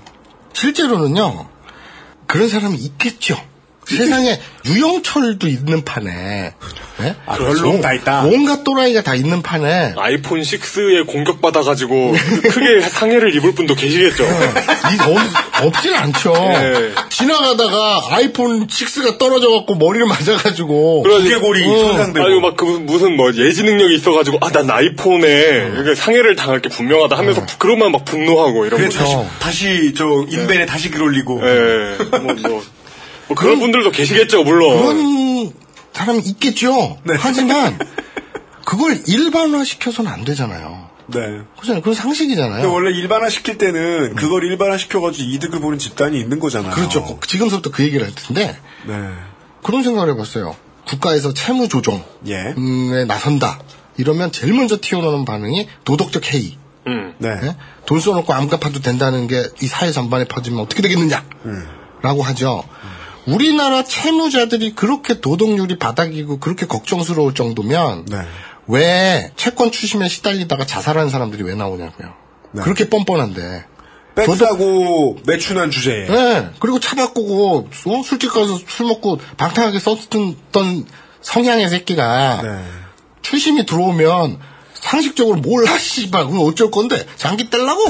실제로는요, 0.53 1.47
그런 2.27 2.49
사람이 2.49 2.75
있겠죠. 2.77 3.38
세상에 3.95 4.39
유영철도 4.65 5.47
있는 5.47 5.83
판에, 5.85 6.53
네? 6.99 7.15
아, 7.25 7.35
별로 7.38 7.79
다 7.79 7.93
있다. 7.93 8.23
온갖 8.25 8.63
또라이가 8.63 9.01
다 9.01 9.15
있는 9.15 9.41
판에, 9.41 9.93
아이폰 9.97 10.41
6에 10.41 11.05
공격받아가지고 11.07 12.13
크게 12.51 12.81
상해를 12.81 13.33
입을 13.35 13.53
분도 13.53 13.75
계시겠죠. 13.75 14.23
이 14.23 15.11
없, 15.11 15.65
없진 15.65 15.93
않죠. 15.93 16.33
예. 16.35 16.91
지나가다가 17.09 18.01
아이폰 18.09 18.67
6가 18.67 19.17
떨어져갖고 19.17 19.75
머리를 19.75 20.05
맞아가지고, 20.07 21.03
두개골이 21.07 21.63
어. 21.65 21.77
손상되고. 21.77 22.25
아니고 22.25 22.41
막 22.41 22.57
그 22.57 22.65
무슨 22.65 23.15
뭐 23.15 23.31
예지 23.33 23.63
능력이 23.63 23.95
있어가지고 23.95 24.39
아 24.41 24.49
난 24.51 24.71
아이폰에 24.71 25.73
이게 25.79 25.93
상해를 25.93 26.35
당할 26.35 26.59
게 26.61 26.69
분명하다 26.69 27.15
하면서 27.15 27.45
그러면 27.59 27.91
막 27.91 28.03
분노하고 28.05 28.65
이런 28.65 28.81
거. 28.81 28.89
다시, 28.89 29.15
다시, 29.39 29.93
저, 29.95 30.25
인벤에 30.29 30.65
다시 30.65 30.89
글 30.89 31.03
올리고. 31.03 31.39
예. 31.43 31.97
뭐, 32.17 32.33
뭐, 32.49 32.63
뭐 33.28 33.36
그런 33.36 33.59
분들도 33.59 33.91
계시겠죠 33.91 34.43
물론. 34.43 34.78
그런 34.78 35.53
사람이 35.93 36.19
있겠죠. 36.19 36.99
네. 37.03 37.15
하지만, 37.17 37.78
그걸 38.65 39.01
일반화시켜서는 39.07 40.11
안 40.11 40.23
되잖아요. 40.25 40.89
네. 41.07 41.19
그잖아요. 41.59 41.82
그건 41.82 41.93
상식이잖아요. 41.95 42.61
근데 42.61 42.67
원래 42.67 42.91
일반화 42.91 43.30
시킬 43.30 43.57
때는 43.57 44.15
그걸 44.15 44.43
일반화 44.43 44.78
시켜가지고 44.78 45.28
이득을 45.30 45.59
보는 45.59 45.80
집단이 45.80 46.19
있는 46.19 46.39
거잖아요. 46.39 46.73
그렇죠. 46.73 47.19
지금부터 47.25 47.71
그 47.71 47.84
얘기를 47.84 48.05
할 48.05 48.13
텐데, 48.13 48.57
네. 48.86 48.93
그런 49.63 49.84
생각을 49.84 50.13
해봤어요. 50.13 50.55
국가에서 50.88 51.34
채무 51.34 51.67
조정에 51.67 52.03
예. 52.28 52.53
나선다. 53.07 53.59
이러면 53.97 54.32
제일 54.32 54.53
먼저 54.53 54.78
튀어나오는 54.80 55.25
반응이 55.25 55.67
도덕적 55.84 56.34
해이. 56.34 56.57
음. 56.88 57.13
네. 57.17 57.30
예? 57.43 57.55
돈 57.86 57.99
써놓고 57.99 58.32
안 58.34 58.47
갚아도 58.47 58.80
된다는 58.82 59.28
게 59.28 59.43
이 59.61 59.67
사회 59.67 59.91
전반에 59.91 60.25
퍼지면 60.25 60.59
어떻게 60.59 60.82
되겠느냐? 60.82 61.23
라고 62.01 62.21
하죠. 62.23 62.63
우리나라 63.28 63.84
채무자들이 63.84 64.73
그렇게 64.73 65.19
도덕률이 65.19 65.78
바닥이고 65.78 66.39
그렇게 66.39 66.65
걱정스러울 66.65 67.34
정도면 67.34 68.05
네. 68.05 68.17
왜 68.67 69.32
채권 69.36 69.71
추심에 69.71 70.07
시달리다가 70.07 70.65
자살하는 70.65 71.09
사람들이 71.09 71.43
왜 71.43 71.55
나오냐고요. 71.55 72.13
네. 72.53 72.61
그렇게 72.61 72.89
뻔뻔한데. 72.89 73.65
빽싸고 74.15 75.19
매춘한 75.28 75.69
주제에. 75.69 76.07
네. 76.07 76.49
그리고 76.59 76.80
차 76.80 76.95
바꾸고 76.95 77.69
어? 77.86 78.03
술집 78.03 78.34
가서 78.34 78.59
술 78.67 78.88
먹고 78.88 79.19
방탕하게 79.38 79.80
썼던 79.80 80.88
성향의 81.21 81.69
새끼가 81.69 82.41
네. 82.41 82.63
추심이 83.21 83.65
들어오면 83.65 84.39
상식적으로 84.73 85.38
몰라 85.38 85.78
씨발 85.78 86.28
그럼 86.28 86.47
어쩔 86.47 86.71
건데 86.71 87.05
장기 87.17 87.49
떼려고 87.49 87.82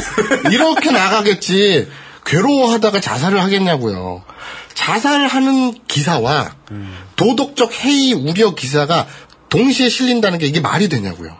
이렇게 0.51 0.91
나가겠지 0.91 1.87
괴로워하다가 2.25 2.99
자살을 2.99 3.41
하겠냐고요 3.43 4.23
자살하는 4.77 5.73
기사와 5.87 6.55
도덕적 7.15 7.73
해이 7.83 8.13
우려 8.13 8.53
기사가 8.53 9.07
동시에 9.49 9.89
실린다는 9.89 10.37
게 10.37 10.45
이게 10.45 10.61
말이 10.61 10.87
되냐고요 10.87 11.35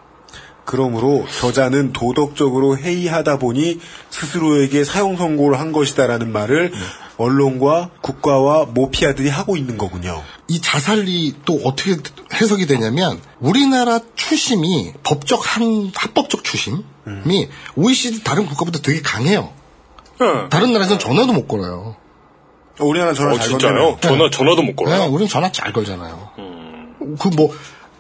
그러므로 0.66 1.26
저자는 1.40 1.94
도덕적으로 1.94 2.78
해이하다 2.80 3.38
보니 3.38 3.80
스스로에게 4.10 4.84
사형 4.84 5.16
선고를 5.18 5.60
한 5.60 5.72
것이다라는 5.72 6.32
말을 6.32 6.74
언론과 7.18 7.92
국가와 8.02 8.66
모피아들이 8.66 9.30
하고 9.30 9.56
있는 9.56 9.78
거군요. 9.78 10.22
이 10.50 10.60
자살이 10.60 11.36
또 11.46 11.62
어떻게 11.64 11.96
해석이 12.34 12.66
되냐면 12.66 13.22
우리나라 13.40 14.02
추심이 14.16 14.92
법적 15.04 15.56
한 15.56 15.92
합법적 15.96 16.44
추심이 16.44 16.84
OECD 17.78 18.24
다른 18.24 18.46
국가보다 18.46 18.80
되게 18.82 19.02
강해요. 19.02 19.54
예. 20.22 20.50
다른 20.50 20.74
나라에서는 20.74 21.00
전화도 21.00 21.32
못 21.32 21.48
걸어요. 21.48 21.96
우리나라 22.80 23.14
전화 23.14 23.34
어, 23.34 23.38
잘 23.38 23.48
진짜요? 23.50 23.98
전화, 24.02 24.30
전화도 24.30 24.62
못 24.62 24.76
네, 24.76 24.76
걸어요? 24.76 25.10
우린 25.12 25.28
전화 25.28 25.52
잘 25.52 25.74
걸잖아요. 25.74 26.32
그 27.20 27.28
뭐, 27.30 27.54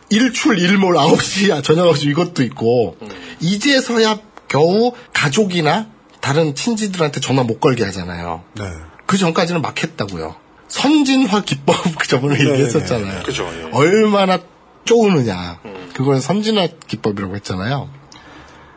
일출 0.09 0.59
일몰 0.59 0.95
9시 0.95 1.63
저녁 1.63 1.91
9시 1.93 2.07
이것도 2.11 2.43
있고, 2.43 2.97
이제서야 3.39 4.19
겨우 4.47 4.93
가족이나 5.13 5.87
다른 6.21 6.55
친지들한테 6.55 7.19
전화 7.19 7.43
못 7.43 7.59
걸게 7.59 7.83
하잖아요. 7.85 8.43
네. 8.53 8.65
그 9.05 9.17
전까지는 9.17 9.61
막 9.61 9.81
했다고요. 9.81 10.35
선진화 10.67 11.43
기법 11.43 11.75
그 11.97 12.07
저번에 12.07 12.37
네, 12.37 12.51
얘기했었잖아요. 12.51 13.19
네. 13.19 13.23
그죠, 13.23 13.49
예. 13.53 13.69
얼마나 13.71 14.39
쪼우느냐. 14.85 15.59
그걸 15.93 16.21
선진화 16.21 16.67
기법이라고 16.87 17.35
했잖아요. 17.35 17.89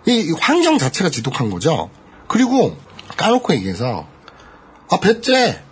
이, 0.07 0.13
이 0.13 0.33
환경 0.41 0.79
자체가 0.79 1.11
지독한 1.11 1.51
거죠. 1.51 1.91
그리고 2.27 2.77
까놓고 3.17 3.55
얘기해서 3.55 4.07
아 4.91 4.99
배째 5.01 5.63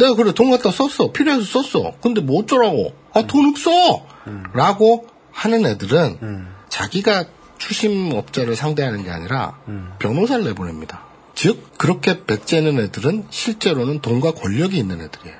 내가 0.00 0.14
그래 0.14 0.32
돈 0.32 0.50
갖다 0.50 0.70
썼어 0.70 1.12
필요해서 1.12 1.62
썼어. 1.62 1.92
근데 2.02 2.20
뭐 2.20 2.40
어쩌라고? 2.40 2.94
아 3.12 3.22
돈 3.26 3.50
없어. 3.50 4.06
라고 4.54 5.06
하는 5.32 5.66
애들은 5.66 6.46
자기가 6.68 7.24
추심업자를 7.58 8.56
상대하는 8.56 9.04
게 9.04 9.10
아니라 9.10 9.58
변호사를 9.98 10.44
내보냅니다. 10.44 11.02
즉 11.34 11.78
그렇게 11.78 12.24
배째는 12.24 12.78
애들은 12.80 13.26
실제로는 13.30 14.00
돈과 14.00 14.32
권력이 14.32 14.76
있는 14.76 15.00
애들이에요. 15.00 15.36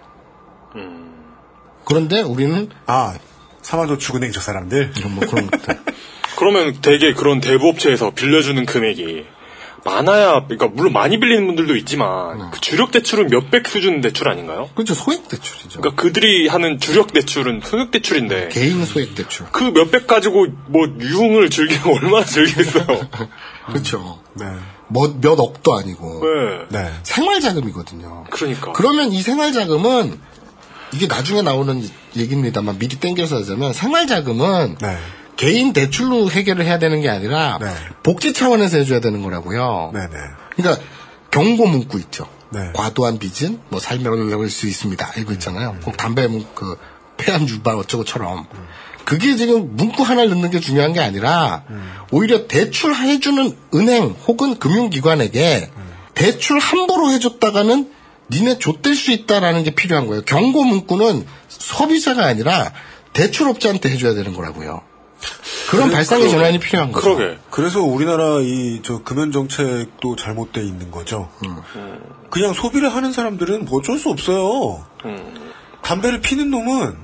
그런데 1.84 2.20
우리는 2.20 2.68
아, 2.86 3.14
사마도축은행 3.62 4.32
저 4.32 4.40
사람들. 4.40 4.92
뭐 5.10 5.26
그런 5.26 5.50
것들. 5.50 5.78
그러면 6.38 6.78
되게 6.80 7.12
그런 7.12 7.40
대부업체에서 7.40 8.12
빌려주는 8.12 8.64
금액이 8.64 9.24
많아야, 9.84 10.44
그러니까 10.44 10.66
물론 10.68 10.92
많이 10.92 11.18
빌리는 11.18 11.46
분들도 11.46 11.76
있지만 11.76 12.50
그 12.50 12.60
주력 12.60 12.90
대출은 12.90 13.28
몇백 13.28 13.66
수준 13.68 14.00
대출 14.00 14.28
아닌가요? 14.28 14.68
그렇죠 14.74 14.94
소액 14.94 15.28
대출이죠. 15.28 15.80
그러니까 15.80 16.02
그들이 16.02 16.48
하는 16.48 16.78
주력 16.78 17.12
대출은 17.12 17.62
소액 17.64 17.90
대출인데 17.90 18.48
개인 18.48 18.84
소액 18.84 19.14
대출. 19.14 19.46
그 19.52 19.64
몇백 19.64 20.06
가지고 20.06 20.46
뭐 20.66 20.86
유흥을 21.00 21.50
즐기면 21.50 21.82
얼마나 22.02 22.24
즐기겠어요? 22.24 22.84
그렇죠. 23.68 24.20
네. 24.34 24.46
뭐몇 24.88 25.38
억도 25.38 25.74
아니고 25.74 26.22
네. 26.70 26.80
네. 26.80 26.92
생활 27.02 27.40
자금이거든요. 27.40 28.24
그러니까. 28.30 28.72
그러면 28.72 29.12
이 29.12 29.22
생활 29.22 29.52
자금은 29.52 30.18
이게 30.92 31.06
나중에 31.06 31.42
나오는 31.42 31.88
얘기입니다만 32.16 32.78
미리 32.78 32.96
땡겨서 32.96 33.36
하자면 33.36 33.72
생활 33.72 34.06
자금은 34.06 34.76
네. 34.80 34.96
개인 35.40 35.72
대출로 35.72 36.30
해결을 36.30 36.66
해야 36.66 36.78
되는 36.78 37.00
게 37.00 37.08
아니라 37.08 37.56
네. 37.62 37.68
복지 38.02 38.34
차원에서 38.34 38.76
해줘야 38.76 39.00
되는 39.00 39.22
거라고요. 39.22 39.90
네네. 39.94 40.08
그러니까 40.54 40.84
경고 41.30 41.66
문구 41.66 41.98
있죠. 42.00 42.26
네. 42.50 42.72
과도한 42.74 43.18
빚은 43.18 43.58
뭐 43.70 43.80
삶에 43.80 44.06
어려울 44.06 44.50
수 44.50 44.66
있습니다. 44.68 45.12
이거 45.16 45.32
있잖아요. 45.32 45.78
꼭 45.82 45.96
담배 45.96 46.26
문- 46.26 46.44
그 46.54 46.76
폐암 47.16 47.48
유발 47.48 47.76
어쩌고처럼. 47.76 48.48
그게 49.06 49.34
지금 49.36 49.76
문구 49.76 50.02
하나를 50.02 50.28
넣는 50.28 50.50
게 50.50 50.60
중요한 50.60 50.92
게 50.92 51.00
아니라 51.00 51.64
오히려 52.10 52.46
대출해주는 52.46 53.56
은행 53.74 54.14
혹은 54.28 54.58
금융기관에게 54.58 55.70
대출 56.14 56.58
함부로 56.58 57.10
해줬다가는 57.12 57.90
니네 58.30 58.58
좆될 58.58 58.94
수 58.94 59.10
있다라는 59.10 59.64
게 59.64 59.70
필요한 59.74 60.06
거예요. 60.06 60.20
경고 60.26 60.64
문구는 60.64 61.24
소비자가 61.48 62.26
아니라 62.26 62.72
대출업자한테 63.14 63.88
해줘야 63.88 64.12
되는 64.12 64.34
거라고요. 64.34 64.82
그런 65.70 65.90
발상의 65.90 66.28
전환이 66.30 66.58
필요한 66.58 66.90
거죠. 66.92 67.14
그러게. 67.16 67.38
그래서 67.50 67.80
우리나라 67.80 68.40
이 68.40 68.80
저 68.82 69.02
금연 69.02 69.30
정책도 69.32 70.16
잘못돼 70.16 70.62
있는 70.62 70.90
거죠. 70.90 71.28
그냥 72.30 72.52
소비를 72.54 72.94
하는 72.94 73.12
사람들은 73.12 73.66
뭐 73.66 73.78
어쩔 73.80 73.98
수 73.98 74.08
없어요. 74.10 74.84
담배를 75.82 76.20
피는 76.20 76.50
놈은 76.50 76.96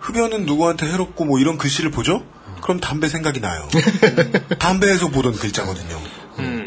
흡연은 0.00 0.44
누구한테 0.46 0.86
해롭고 0.86 1.24
뭐 1.24 1.38
이런 1.40 1.56
글씨를 1.58 1.90
보죠? 1.90 2.22
그럼 2.62 2.78
담배 2.80 3.08
생각이 3.08 3.40
나요. 3.40 3.68
담배에서 4.58 5.08
보던 5.08 5.34
글자거든요. 5.34 5.98
음, 6.38 6.63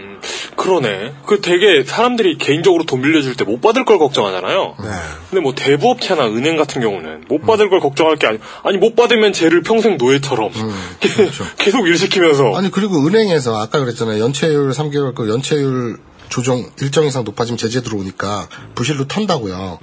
그러네. 0.57 1.13
그 1.25 1.39
되게 1.39 1.83
사람들이 1.85 2.37
개인적으로 2.37 2.83
돈 2.83 3.01
빌려줄 3.01 3.35
때 3.35 3.45
못 3.45 3.61
받을 3.61 3.85
걸 3.85 3.97
걱정하잖아요. 3.97 4.75
네. 4.83 4.89
근데 5.29 5.41
뭐 5.41 5.55
대부업체나 5.55 6.25
은행 6.25 6.57
같은 6.57 6.81
경우는 6.81 7.25
못 7.29 7.43
받을 7.45 7.69
걸 7.69 7.79
걱정할 7.79 8.17
게 8.17 8.27
아니, 8.27 8.39
아니 8.63 8.77
못 8.77 8.95
받으면 8.95 9.31
쟤를 9.31 9.61
평생 9.61 9.95
노예처럼 9.97 10.51
계속 11.57 11.87
일 11.87 11.97
시키면서 11.97 12.53
아니 12.55 12.69
그리고 12.69 13.05
은행에서 13.07 13.57
아까 13.61 13.79
그랬잖아요 13.79 14.21
연체율 14.21 14.71
3개월 14.71 15.15
그 15.15 15.29
연체율 15.29 15.97
조정 16.29 16.69
일정 16.81 17.05
이상 17.05 17.23
높아지면 17.23 17.57
제재 17.57 17.81
들어오니까 17.81 18.49
부실로 18.75 19.07
턴다고요. 19.07 19.79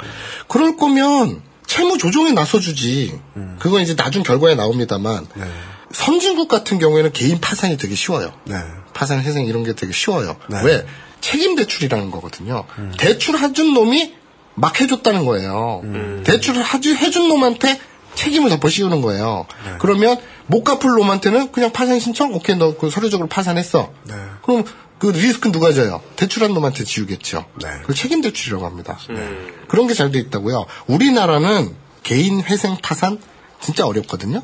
그럴 0.48 0.76
거면 0.76 1.40
채무 1.66 1.96
조정에 1.96 2.32
나서주지. 2.32 3.18
그건 3.58 3.80
이제 3.80 3.96
나중 3.96 4.22
결과에 4.22 4.54
나옵니다만 4.54 5.26
네. 5.34 5.44
선진국 5.92 6.48
같은 6.48 6.78
경우에는 6.78 7.12
개인 7.12 7.40
파산이 7.40 7.78
되게 7.78 7.94
쉬워요. 7.94 8.32
네. 8.44 8.56
파산 8.94 9.20
회생 9.20 9.44
이런 9.46 9.64
게 9.64 9.74
되게 9.74 9.92
쉬워요. 9.92 10.36
네. 10.48 10.62
왜 10.64 10.86
책임 11.20 11.56
대출이라는 11.56 12.10
거거든요. 12.10 12.64
대출 12.98 13.36
해준 13.38 13.74
놈이 13.74 14.14
막 14.54 14.80
해줬다는 14.80 15.24
거예요. 15.26 15.82
대출을 16.24 16.62
하주, 16.62 16.94
해준 16.94 17.28
놈한테 17.28 17.80
책임을 18.14 18.48
덮어 18.50 18.68
씌우는 18.68 19.00
거예요. 19.02 19.46
그러면 19.80 20.16
못 20.46 20.62
갚을 20.62 20.94
놈한테는 20.96 21.50
그냥 21.52 21.72
파산 21.72 21.98
신청? 21.98 22.32
오케이, 22.34 22.54
너 22.56 22.76
그 22.78 22.88
서류적으로 22.90 23.28
파산했어. 23.28 23.92
네. 24.04 24.14
그럼 24.42 24.64
그 24.98 25.08
리스크는 25.08 25.50
누가 25.52 25.72
져요? 25.72 26.00
대출한 26.16 26.54
놈한테 26.54 26.84
지우겠죠. 26.84 27.44
네. 27.62 27.68
그걸 27.80 27.96
책임 27.96 28.20
대출이라고 28.20 28.64
합니다. 28.64 28.98
그런 29.68 29.86
게 29.88 29.94
잘 29.94 30.12
돼 30.12 30.20
있다고요. 30.20 30.66
우리나라는 30.86 31.74
개인 32.04 32.40
회생 32.42 32.76
파산 32.82 33.18
진짜 33.60 33.86
어렵거든요. 33.86 34.42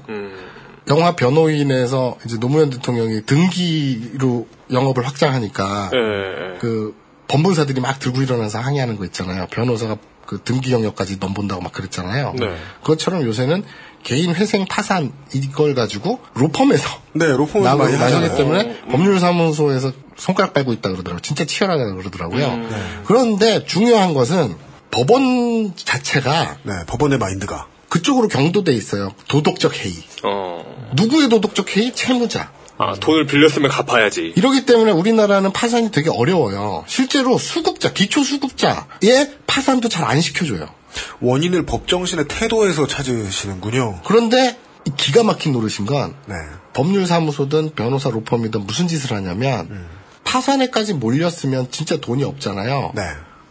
영화 0.90 1.14
변호인에서 1.16 2.16
이제 2.26 2.36
노무현 2.38 2.70
대통령이 2.70 3.24
등기로 3.24 4.46
영업을 4.72 5.06
확장하니까 5.06 5.90
예, 5.94 5.98
예. 5.98 6.58
그 6.58 6.94
법무사들이 7.28 7.80
막 7.80 7.98
들고 7.98 8.22
일어나서 8.22 8.58
항의하는 8.58 8.96
거 8.96 9.04
있잖아요. 9.04 9.46
변호사가 9.50 9.96
그 10.26 10.40
등기 10.44 10.72
영역까지 10.72 11.16
넘본다고 11.18 11.60
막 11.60 11.72
그랬잖아요. 11.72 12.34
네. 12.38 12.56
그것처럼 12.82 13.22
요새는 13.24 13.64
개인 14.02 14.34
회생 14.34 14.64
파산 14.64 15.12
이걸 15.32 15.74
가지고 15.74 16.20
로펌에서 16.34 16.88
네, 17.14 17.26
로펌에서 17.26 17.76
많이 17.76 17.96
나서기. 17.98 18.36
때문에 18.36 18.80
법률사무소에서 18.90 19.92
손가락 20.16 20.54
빨고 20.54 20.72
있다 20.72 20.90
그러더라고요. 20.90 21.20
진짜 21.20 21.44
치열하다 21.44 21.94
그러더라고요. 21.94 22.46
음. 22.46 23.02
그런데 23.04 23.64
중요한 23.64 24.14
것은 24.14 24.54
법원 24.90 25.72
자체가 25.76 26.56
네, 26.62 26.72
법원의 26.86 27.18
마인드가. 27.18 27.66
그쪽으로 27.90 28.28
경도돼 28.28 28.72
있어요. 28.72 29.12
도덕적 29.28 29.76
해이. 29.84 29.94
어. 30.22 30.64
누구의 30.94 31.28
도덕적 31.28 31.76
해이? 31.76 31.92
채무자. 31.92 32.50
아, 32.78 32.94
돈을 32.94 33.26
빌렸으면 33.26 33.70
갚아야지. 33.70 34.32
이러기 34.36 34.64
때문에 34.64 34.90
우리나라는 34.92 35.52
파산이 35.52 35.90
되게 35.90 36.08
어려워요. 36.08 36.84
실제로 36.86 37.36
수급자, 37.36 37.92
기초 37.92 38.22
수급자의 38.24 39.34
파산도 39.46 39.90
잘 39.90 40.04
안 40.06 40.22
시켜줘요. 40.22 40.66
원인을 41.20 41.66
법정신의 41.66 42.26
태도에서 42.28 42.86
찾으시는군요. 42.86 44.00
그런데 44.06 44.58
이 44.86 44.92
기가 44.96 45.22
막힌 45.22 45.52
노릇인 45.52 45.84
건 45.86 46.14
네. 46.26 46.34
법률사무소든 46.72 47.72
변호사 47.76 48.08
로펌이든 48.08 48.66
무슨 48.66 48.88
짓을 48.88 49.12
하냐면 49.14 49.66
음. 49.70 49.86
파산에까지 50.24 50.94
몰렸으면 50.94 51.70
진짜 51.70 51.96
돈이 51.98 52.24
없잖아요. 52.24 52.92
네. 52.94 53.02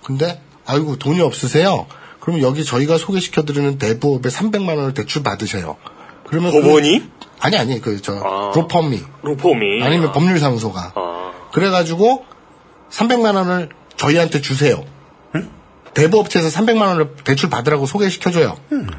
근데 0.03 0.41
아이고 0.65 0.97
돈이 0.97 1.21
없으세요? 1.21 1.85
그럼 2.19 2.41
여기 2.41 2.63
저희가 2.65 2.97
소개시켜드리는 2.97 3.77
대부업에 3.77 4.29
300만 4.29 4.77
원을 4.77 4.93
대출 4.93 5.23
받으셔요. 5.23 5.77
그러면 6.27 6.51
그- 6.51 6.61
법원이? 6.61 7.03
아니 7.39 7.57
아니 7.57 7.79
그저 7.81 8.13
아. 8.23 8.51
로펌이 8.53 9.01
로펌이? 9.21 9.81
아니면 9.83 10.11
법률사무소가 10.11 10.91
아. 10.95 11.31
그래가지고 11.53 12.25
300만 12.91 13.35
원을 13.35 13.69
저희한테 13.95 14.41
주세요. 14.41 14.83
대부업체에서 15.93 16.49
300만 16.49 16.81
원을 16.87 17.15
대출 17.23 17.49
받으라고 17.49 17.85
소개시켜줘요. 17.87 18.55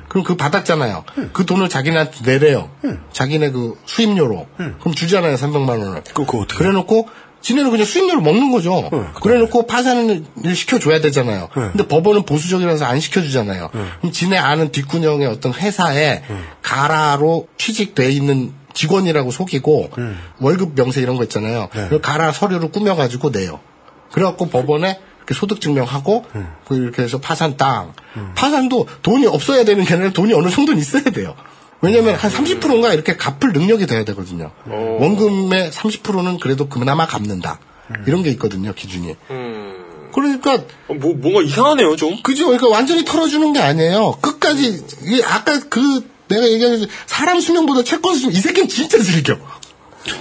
그럼 0.09 0.25
그 0.25 0.35
받았잖아요. 0.37 1.05
그 1.33 1.47
돈을 1.47 1.69
자기네한테 1.69 2.19
내래요. 2.25 2.69
자기네 3.13 3.53
그 3.53 3.79
수입료로. 3.87 4.49
그럼 4.57 4.95
주잖아요, 4.95 5.37
300만 5.37 5.69
원을. 5.69 6.03
그, 6.13 6.25
그거 6.25 6.39
어떻게. 6.41 6.59
그래놓고 6.59 7.09
지네는 7.43 7.71
그냥 7.71 7.87
수입료를 7.87 8.23
먹는 8.23 8.51
거죠. 8.53 8.89
그래놓고 9.23 9.67
파산을 9.67 10.25
시켜줘야 10.55 11.01
되잖아요. 11.01 11.49
근데 11.73 11.87
법원은 11.89 12.25
보수적이라서 12.25 12.85
안 12.85 13.01
시켜주잖아요. 13.01 13.71
그럼 14.01 14.13
지네 14.13 14.37
아는 14.37 14.71
뒷구녕의 14.73 15.27
어떤 15.27 15.53
회사에 15.55 16.23
가라로 16.63 17.49
취직돼 17.57 18.11
있는 18.11 18.53
직원이라고 18.75 19.31
속이고 19.31 19.91
월급 20.41 20.75
명세 20.75 21.01
이런 21.01 21.17
거 21.17 21.23
있잖아요. 21.25 21.69
그걸 21.85 22.01
가라 22.01 22.33
서류를 22.33 22.71
꾸며가지고 22.71 23.33
내요. 23.33 23.61
그래갖고 24.13 24.49
법원에 24.49 25.01
소득 25.33 25.61
증명하고 25.61 26.25
그 26.67 26.77
이렇게 26.77 27.03
해서 27.03 27.19
파산 27.21 27.57
땅. 27.57 27.93
파산도 28.35 28.89
돈이 29.03 29.27
없어야 29.27 29.65
되는 29.65 29.85
게 29.85 29.95
아니라 29.95 30.11
돈이 30.11 30.35
어느 30.35 30.51
정도는 30.51 30.81
있어야 30.81 31.05
돼요. 31.05 31.37
왜냐면 31.83 32.15
한 32.15 32.31
30%인가 32.31 32.93
이렇게 32.93 33.17
갚을 33.17 33.53
능력이 33.53 33.87
돼야 33.87 34.05
되거든요. 34.05 34.53
원금의 34.67 35.71
30%는 35.71 36.39
그래도 36.39 36.69
그나마 36.69 37.07
갚는다. 37.07 37.59
이런 38.07 38.23
게 38.23 38.31
있거든요, 38.31 38.73
기준이. 38.75 39.17
음. 39.31 39.75
그러니까 40.13 40.55
어, 40.89 40.95
뭐 40.95 41.15
뭔가 41.15 41.41
이상하네요 41.43 41.97
좀. 41.97 42.21
그죠? 42.23 42.47
그러니까 42.47 42.69
완전히 42.69 43.05
털어주는 43.05 43.53
게 43.53 43.61
아니에요. 43.61 44.19
끝까지 44.21 44.85
이게 45.05 45.25
아까 45.25 45.61
그 45.69 46.09
내가 46.29 46.49
얘기한 46.49 46.87
사람 47.07 47.41
수명보다 47.41 47.83
채권 47.83 48.17
수명 48.17 48.33
이 48.33 48.41
새끼는 48.41 48.69
진짜 48.69 48.99
즐겨. 48.99 49.39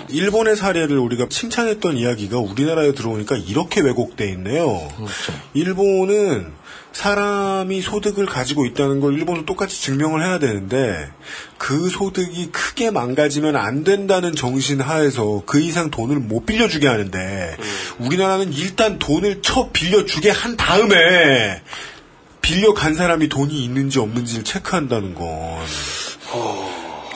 일본의 0.09 0.55
사례를 0.55 0.97
우리가 0.97 1.27
칭찬했던 1.29 1.97
이야기가 1.97 2.39
우리나라에 2.39 2.93
들어오니까 2.93 3.37
이렇게 3.37 3.81
왜곡돼 3.81 4.29
있네요. 4.31 4.87
그렇죠. 4.95 5.33
일본은 5.53 6.51
사람이 6.91 7.81
소득을 7.81 8.25
가지고 8.25 8.65
있다는 8.65 8.99
걸 8.99 9.13
일본은 9.13 9.45
똑같이 9.45 9.81
증명을 9.81 10.23
해야 10.23 10.39
되는데 10.39 11.09
그 11.57 11.87
소득이 11.89 12.49
크게 12.51 12.91
망가지면 12.91 13.55
안 13.55 13.83
된다는 13.83 14.35
정신 14.35 14.81
하에서 14.81 15.43
그 15.45 15.59
이상 15.59 15.91
돈을 15.91 16.17
못 16.17 16.45
빌려주게 16.45 16.87
하는데 16.87 17.55
우리나라는 17.99 18.51
일단 18.53 18.97
돈을 18.97 19.41
쳐 19.43 19.69
빌려주게 19.71 20.31
한 20.31 20.57
다음에 20.57 21.61
빌려간 22.41 22.95
사람이 22.95 23.29
돈이 23.29 23.63
있는지 23.63 23.99
없는지를 23.99 24.43
체크한다는 24.43 25.13
건 25.13 25.27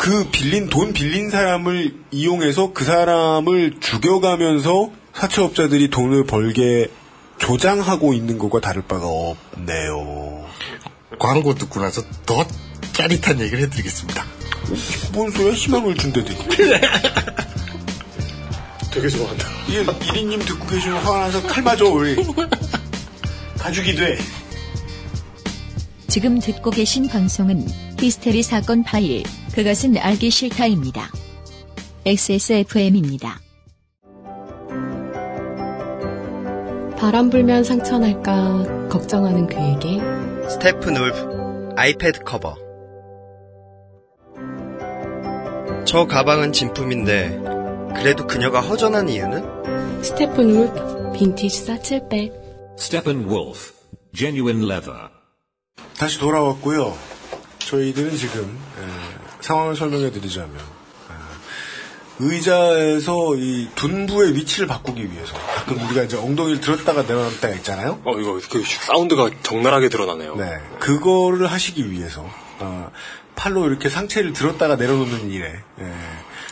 그 0.04 0.28
빌린 0.32 0.68
돈 0.68 0.92
빌린 0.92 1.30
사람을 1.30 1.96
이용해서 2.12 2.74
그 2.74 2.84
사람을 2.84 3.76
죽여가면서 3.80 4.92
사채업자들이 5.14 5.90
돈을 5.92 6.26
벌게 6.26 6.90
조장하고 7.38 8.14
있는 8.14 8.38
것과 8.38 8.60
다를 8.60 8.82
바가 8.82 9.08
없네요. 9.08 10.46
광고 11.20 11.56
듣고 11.56 11.80
나서 11.80 12.02
더 12.26 12.46
짜릿한 12.92 13.40
얘기를 13.40 13.62
해드리겠습니다. 13.62 14.26
뭔 15.14 15.32
소리야 15.32 15.54
희망을 15.54 15.96
준대더니. 15.96 16.38
되게 18.92 19.08
좋아한다. 19.08 19.48
이게 19.70 19.86
1인님 19.86 20.46
듣고 20.46 20.68
계시면 20.68 20.98
화가 20.98 21.20
나서 21.20 21.42
칼 21.48 21.64
맞아 21.64 21.86
우리. 21.86 22.18
가죽이 23.58 23.96
돼. 23.96 24.18
지금 26.10 26.40
듣고 26.40 26.72
계신 26.72 27.08
방송은 27.08 27.66
히스테리 28.02 28.44
사건 28.44 28.84
파일, 28.84 29.24
그것은 29.54 29.98
알기 29.98 30.30
싫다입니다. 30.32 31.12
XSFM입니다. 32.06 33.40
바람 36.98 37.30
불면 37.30 37.64
상처 37.64 38.00
날까 38.00 38.88
걱정하는 38.90 39.46
그에게 39.48 40.00
스테픈 40.50 40.98
울프 40.98 41.74
아이패드 41.78 42.24
커버 42.24 42.56
저 45.86 46.08
가방은 46.08 46.54
진품인데 46.54 47.40
그래도 47.96 48.26
그녀가 48.26 48.62
허전한 48.62 49.10
이유는? 49.10 50.02
스테픈 50.02 50.50
울프 50.50 51.12
빈티지 51.18 51.66
사칠백 51.66 52.34
Steppenwolf, 52.80 53.74
genuine 54.16 54.66
leather. 54.66 55.10
다시 55.98 56.18
돌아왔고요. 56.20 56.98
저희들은 57.60 58.16
지금 58.18 58.44
에, 58.46 59.13
상황을 59.44 59.76
설명해 59.76 60.12
드리자면 60.12 60.56
아, 61.10 61.14
의자에서 62.20 63.36
이 63.36 63.68
둔부의 63.76 64.36
위치를 64.36 64.68
바꾸기 64.68 65.12
위해서 65.12 65.34
가끔 65.34 65.86
우리가 65.86 66.04
이제 66.04 66.18
엉덩이를 66.18 66.62
들었다가 66.62 67.02
내려놓을 67.04 67.40
때가 67.42 67.54
있잖아요. 67.56 68.00
어 68.06 68.18
이거 68.18 68.40
그 68.50 68.64
사운드가 68.66 69.30
적나라하게 69.44 69.90
드러나네요. 69.90 70.36
네, 70.38 70.58
그거를 70.80 71.48
하시기 71.48 71.92
위해서 71.92 72.28
아, 72.60 72.90
팔로 73.36 73.68
이렇게 73.68 73.90
상체를 73.90 74.32
들었다가 74.32 74.78
내려놓는 74.78 75.30
일에 75.32 75.54
예, 75.80 75.94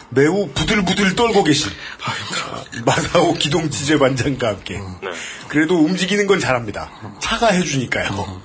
매우 0.09 0.49
부들부들 0.49 1.15
떨고 1.15 1.45
계신 1.45 1.69
아, 2.03 2.83
마사오 2.85 3.33
기동 3.35 3.69
지재 3.69 3.97
관장과 3.97 4.47
함께 4.49 4.79
네. 4.79 5.09
그래도 5.47 5.77
움직이는 5.79 6.27
건 6.27 6.39
잘합니다. 6.39 6.91
차가 7.19 7.47
해주니까요. 7.47 8.41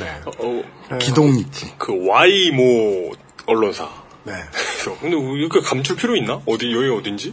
네, 0.00 0.20
어, 0.38 0.98
기동이지. 0.98 1.74
그 1.78 1.92
Y모 1.92 3.12
언론사. 3.46 3.88
네. 4.24 4.32
그래서 4.52 4.98
근데 5.00 5.16
이렇게 5.16 5.60
감출 5.60 5.96
필요 5.96 6.16
있나? 6.16 6.40
어디 6.46 6.72
여기 6.72 6.88
어딘지? 6.88 7.32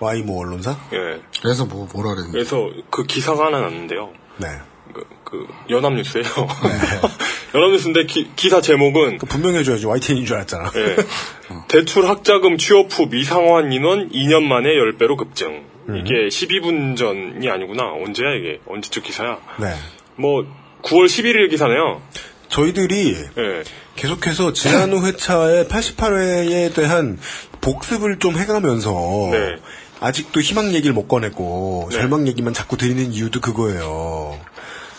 와이모 0.00 0.40
언론사. 0.40 0.76
예. 0.92 1.20
그래서 1.40 1.64
뭐 1.64 1.88
뭐라 1.92 2.10
그랬는데. 2.10 2.32
그래서 2.32 2.68
그 2.90 3.04
기사가 3.04 3.46
하나 3.46 3.60
났는데요. 3.60 4.12
네. 4.38 4.48
그, 4.92 5.06
그 5.24 5.46
연합뉴스예요. 5.70 6.24
연합뉴스인데 7.54 8.06
기, 8.06 8.30
기사 8.34 8.60
제목은 8.60 9.18
그 9.18 9.26
분명히 9.26 9.58
해줘야지 9.58 9.86
YTN인 9.86 10.26
줄 10.26 10.36
알았잖아. 10.36 10.72
예. 10.74 10.96
대출 11.68 12.06
학자금 12.08 12.58
취업 12.58 12.86
후 12.90 13.06
미상환 13.06 13.72
인원 13.72 14.10
2년 14.10 14.42
만에 14.42 14.70
10배로 14.70 15.16
급증. 15.16 15.64
이게 15.88 16.28
12분 16.28 16.96
전이 16.96 17.48
아니구나. 17.48 17.84
언제야 17.92 18.34
이게? 18.34 18.60
언제적 18.66 19.02
기사야? 19.04 19.38
네. 19.60 19.74
뭐 20.16 20.44
9월 20.82 21.06
11일 21.06 21.50
기사네요. 21.50 22.00
저희들이 22.48 23.16
예. 23.38 23.62
계속해서 23.96 24.52
지난 24.52 24.92
회차의 24.92 25.66
88회에 25.66 26.74
대한 26.74 27.18
복습을 27.60 28.18
좀 28.18 28.36
해가면서 28.36 28.90
네. 29.32 29.56
아직도 30.00 30.40
희망 30.40 30.74
얘기를 30.74 30.92
못 30.92 31.06
꺼냈고 31.06 31.88
네. 31.90 31.96
절망 31.96 32.26
얘기만 32.26 32.54
자꾸 32.54 32.76
드리는 32.76 33.12
이유도 33.12 33.40
그거예요. 33.40 34.38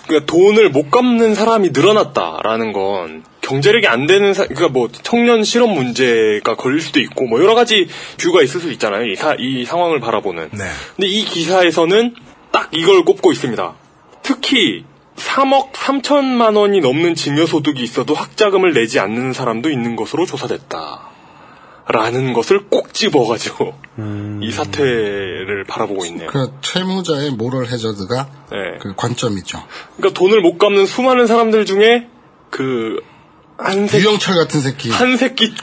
그러니까 0.08 0.26
돈을 0.32 0.70
못 0.70 0.90
갚는 0.92 1.36
사람이 1.36 1.70
늘어났다라는 1.70 2.74
건 2.74 3.24
경제력이 3.42 3.88
안 3.88 4.08
되는 4.08 4.34
사, 4.34 4.46
그러니까 4.46 4.70
뭐 4.70 4.90
청년 4.92 5.44
실업 5.44 5.70
문제가 5.72 6.56
걸릴 6.56 6.82
수도 6.82 7.00
있고 7.00 7.26
뭐 7.26 7.42
여러 7.42 7.56
가지 7.56 7.88
뷰가 8.18 8.42
있을 8.42 8.62
수 8.62 8.72
있잖아요. 8.72 9.06
이, 9.06 9.16
사, 9.16 9.36
이 9.38 9.66
상황을 9.66 10.00
바라보는. 10.00 10.50
네. 10.52 10.64
근데 10.96 11.08
이 11.08 11.24
기사에서는 11.26 12.16
딱 12.52 12.70
이걸 12.72 13.04
꼽고 13.04 13.32
있습니다. 13.32 13.74
특히 14.22 14.86
3억 15.18 15.72
3천만 15.72 16.58
원이 16.58 16.80
넘는 16.80 17.16
증여소득이 17.16 17.82
있어도 17.84 18.14
학자금을 18.14 18.74
내지 18.74 19.00
않는 19.00 19.34
사람도 19.34 19.70
있는 19.70 19.96
것으로 19.96 20.26
조사됐다. 20.26 21.10
라는 21.86 22.32
것을 22.32 22.68
꼭 22.70 22.94
집어가지고 22.94 23.74
이 24.42 24.52
사태를 24.52 25.66
바라보고 25.68 26.06
있네요. 26.06 26.30
그 26.30 26.54
채무자의 26.62 27.32
모럴 27.32 27.68
해저드가 27.68 28.30
네. 28.52 28.58
그 28.82 28.96
관점이죠. 28.96 29.62
그러니까 29.98 30.18
돈을 30.18 30.40
못 30.40 30.58
갚는 30.58 30.86
수많은 30.86 31.28
사람들 31.28 31.66
중에 31.66 32.08
그한 32.50 33.88
새끼 33.88 34.04
유영철 34.06 34.36
같은 34.36 34.62
새끼. 34.62 34.92
한 34.92 35.18
새끼 35.18 35.54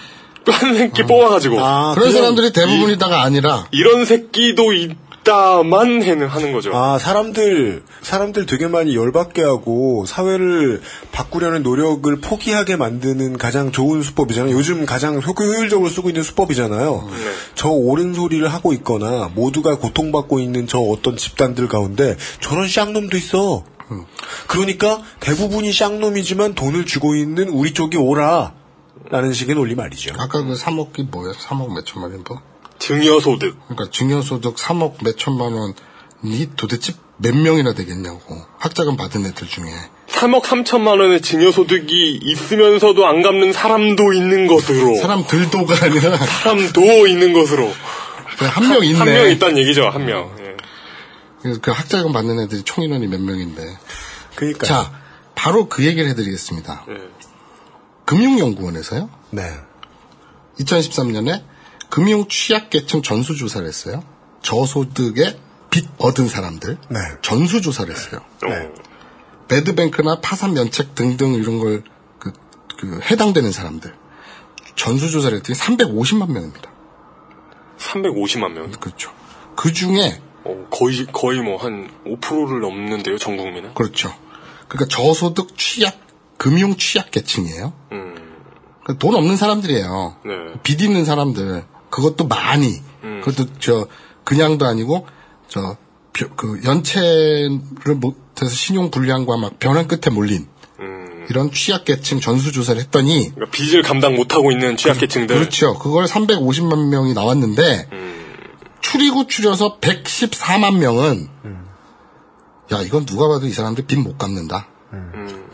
한 0.46 0.74
새끼 0.74 1.05
뽑아가지고 1.05 1.59
아, 1.59 1.94
그런 1.94 2.09
그냥 2.09 2.22
사람들이 2.22 2.53
대부분이다가 2.53 3.22
아니라 3.22 3.66
이런 3.70 4.05
새끼도 4.05 4.74
있 4.74 4.90
다만 5.22 6.02
해는 6.02 6.26
하는 6.28 6.52
거죠. 6.52 6.74
아, 6.74 6.98
사람들, 6.98 7.82
사람들 8.02 8.46
되게 8.46 8.68
많이 8.68 8.96
열받게 8.96 9.42
하고, 9.42 10.04
사회를 10.06 10.80
바꾸려는 11.12 11.62
노력을 11.62 12.20
포기하게 12.20 12.76
만드는 12.76 13.36
가장 13.36 13.70
좋은 13.70 14.02
수법이잖아요. 14.02 14.54
요즘 14.54 14.86
가장 14.86 15.16
효- 15.16 15.32
효율적으로 15.32 15.90
쓰고 15.90 16.08
있는 16.08 16.22
수법이잖아요. 16.22 17.08
네. 17.10 17.16
저 17.54 17.68
옳은 17.68 18.14
소리를 18.14 18.46
하고 18.48 18.72
있거나, 18.72 19.30
모두가 19.34 19.76
고통받고 19.76 20.40
있는 20.40 20.66
저 20.66 20.78
어떤 20.78 21.16
집단들 21.16 21.68
가운데, 21.68 22.16
저런 22.40 22.66
쌍놈도 22.66 23.16
있어. 23.18 23.64
그러니까, 24.46 25.02
대부분이 25.20 25.72
쌍놈이지만 25.72 26.54
돈을 26.54 26.86
주고 26.86 27.14
있는 27.14 27.48
우리 27.51 27.74
쪽이 27.74 27.97
오라. 27.97 28.55
라는 29.10 29.32
식의 29.32 29.55
논리 29.56 29.74
말이죠. 29.74 30.14
아까 30.18 30.42
그 30.42 30.55
3억이 30.55 31.10
뭐야? 31.10 31.32
3억 31.32 31.72
몇 31.74 31.84
천만 31.84 32.12
원? 32.12 32.22
뭐? 32.28 32.40
증여소득. 32.81 33.57
그러니까 33.69 33.90
증여소득 33.93 34.57
3억 34.57 35.05
몇 35.05 35.16
천만 35.16 35.52
원이 35.52 36.51
도대체 36.57 36.94
몇 37.19 37.36
명이나 37.36 37.74
되겠냐고. 37.74 38.20
학자금 38.59 38.97
받은 38.97 39.24
애들 39.27 39.47
중에. 39.47 39.66
3억 40.09 40.43
3천만 40.43 41.01
원의 41.01 41.20
증여소득이 41.23 42.20
있으면서도 42.23 43.07
안 43.07 43.23
갚는 43.23 43.52
사람도 43.52 44.12
있는 44.15 44.47
것으로. 44.48 44.97
사람들도가 44.97 45.85
아니라 45.85 46.16
사람도 46.19 47.07
있는 47.07 47.32
것으로. 47.32 47.70
한 48.39 48.69
명 48.69 48.82
있네. 48.85 48.98
한 48.98 49.09
명 49.09 49.31
있다는 49.31 49.59
얘기죠, 49.59 49.85
한 49.89 50.07
명. 50.07 50.35
예. 50.40 50.57
그래서 51.43 51.61
그 51.62 51.70
학자금 51.70 52.12
받는 52.12 52.40
애들이 52.40 52.62
총 52.62 52.82
인원이 52.85 53.07
몇 53.07 53.20
명인데. 53.20 53.62
그러니까. 54.35 54.66
자, 54.66 54.90
바로 55.35 55.69
그 55.69 55.85
얘기를 55.85 56.09
해드리겠습니다. 56.11 56.86
예. 56.89 56.94
금융연구원에서요. 58.07 59.09
네. 59.31 59.43
2013년에 60.59 61.43
금융 61.90 62.26
취약계층 62.28 63.02
전수조사를 63.02 63.66
했어요. 63.66 64.02
저소득의 64.42 65.38
빚 65.70 65.86
얻은 65.98 66.28
사람들. 66.28 66.78
네. 66.88 66.98
전수조사를 67.22 67.92
했어요. 67.92 68.20
네. 68.42 68.70
배드뱅크나 69.48 70.20
파산 70.20 70.54
면책 70.54 70.94
등등 70.94 71.34
이런 71.34 71.58
걸 71.58 71.82
그, 72.18 72.32
그 72.78 73.00
해당되는 73.10 73.50
사람들. 73.52 73.92
전수조사를 74.76 75.36
했더니 75.38 75.58
350만 75.58 76.30
명입니다. 76.30 76.70
350만 77.78 78.52
명. 78.52 78.70
그렇죠. 78.70 79.12
그 79.56 79.72
중에 79.72 80.20
어, 80.44 80.66
거의, 80.70 81.06
거의 81.12 81.40
뭐 81.40 81.58
한 81.58 81.90
5%를 82.06 82.60
넘는데요, 82.60 83.18
전 83.18 83.36
국민은. 83.36 83.74
그렇죠. 83.74 84.14
그러니까 84.68 84.88
저소득 84.96 85.56
취약 85.58 85.98
금융 86.38 86.76
취약 86.76 87.10
계층이에요. 87.10 87.72
음, 87.92 88.14
그러니까 88.82 88.94
돈 88.98 89.14
없는 89.16 89.36
사람들이에요. 89.36 90.16
네. 90.24 90.32
빚 90.62 90.80
있는 90.80 91.04
사람들 91.04 91.64
그것도 91.90 92.26
많이 92.26 92.80
그것도 93.22 93.58
저 93.58 93.86
그냥도 94.24 94.66
아니고 94.66 95.06
저 95.48 95.76
그 96.36 96.60
연체를 96.64 97.94
못 97.96 98.30
밑에서 98.40 98.54
신용 98.54 98.90
불량과 98.90 99.36
막 99.36 99.58
변환 99.58 99.86
끝에 99.86 100.12
몰린 100.12 100.48
이런 101.28 101.52
취약계층 101.52 102.20
전수 102.20 102.50
조사를 102.52 102.80
했더니 102.80 103.30
그러니까 103.34 103.50
빚을 103.52 103.82
감당 103.82 104.16
못하고 104.16 104.50
있는 104.50 104.76
취약계층들. 104.76 105.36
그 105.36 105.42
렇죠. 105.42 105.78
그걸 105.78 106.06
350만 106.06 106.88
명이 106.88 107.12
나왔는데 107.12 107.88
추리고 108.80 109.26
추려서 109.26 109.78
114만 109.78 110.78
명은 110.78 111.28
야 112.72 112.80
이건 112.82 113.04
누가 113.04 113.28
봐도 113.28 113.46
이 113.46 113.52
사람들 113.52 113.86
빚 113.86 113.98
못 113.98 114.18
갚는다. 114.18 114.66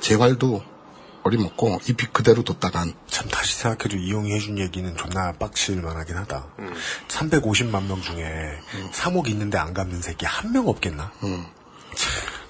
재활도 0.00 0.62
어림없고 1.26 1.80
이빚 1.88 2.12
그대로 2.12 2.42
뒀다간 2.44 2.94
참 3.08 3.28
다시 3.28 3.54
생각해도 3.56 3.96
이용이 3.96 4.32
해준 4.32 4.58
얘기는 4.58 4.96
존나 4.96 5.32
빡칠 5.32 5.76
만하긴 5.82 6.16
하다. 6.16 6.46
350만 7.08 7.84
명 7.86 8.00
중에 8.00 8.24
3억 8.92 9.28
있는데 9.30 9.58
안 9.58 9.74
갚는 9.74 10.00
새끼 10.02 10.24
한 10.26 10.52
명 10.52 10.68
없겠나? 10.68 11.10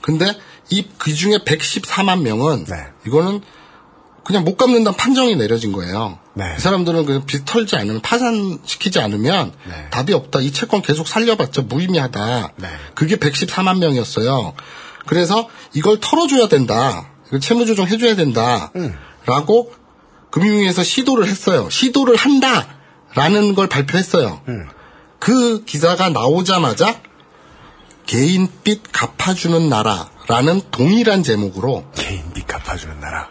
근데 0.02 0.26
이 0.70 0.84
그 0.98 1.14
중에 1.14 1.38
114만 1.38 2.22
명은 2.22 2.64
네. 2.64 2.74
이거는 3.06 3.40
그냥 4.24 4.42
못 4.44 4.56
갚는다는 4.56 4.96
판정이 4.96 5.36
내려진 5.36 5.70
거예요. 5.72 6.18
네. 6.34 6.54
이 6.56 6.60
사람들은 6.60 7.06
그냥 7.06 7.24
빚 7.26 7.44
털지 7.44 7.76
않으면 7.76 8.00
파산시키지 8.02 8.98
않으면 8.98 9.52
네. 9.68 9.88
답이 9.90 10.12
없다. 10.12 10.40
이 10.40 10.50
채권 10.52 10.82
계속 10.82 11.06
살려봤자 11.06 11.62
무의미하다. 11.62 12.52
네. 12.56 12.68
그게 12.96 13.14
114만 13.16 13.78
명이었어요. 13.78 14.54
그래서 15.06 15.48
이걸 15.72 15.98
털어줘야 16.00 16.48
된다. 16.48 17.08
채무조정 17.40 17.86
해줘야 17.86 18.16
된다. 18.16 18.70
음. 18.76 18.94
라고 19.26 19.72
금융위에서 20.30 20.82
시도를 20.82 21.26
했어요. 21.26 21.68
시도를 21.70 22.16
한다. 22.16 22.66
라는 23.14 23.54
걸 23.54 23.68
발표했어요. 23.68 24.42
음. 24.48 24.66
그 25.18 25.64
기사가 25.64 26.10
나오자마자 26.10 27.00
개인 28.04 28.48
빚 28.62 28.82
갚아주는 28.92 29.68
나라라는 29.68 30.62
동일한 30.70 31.22
제목으로 31.22 31.84
개인 31.94 32.32
빚 32.32 32.46
갚아주는 32.46 33.00
나라. 33.00 33.28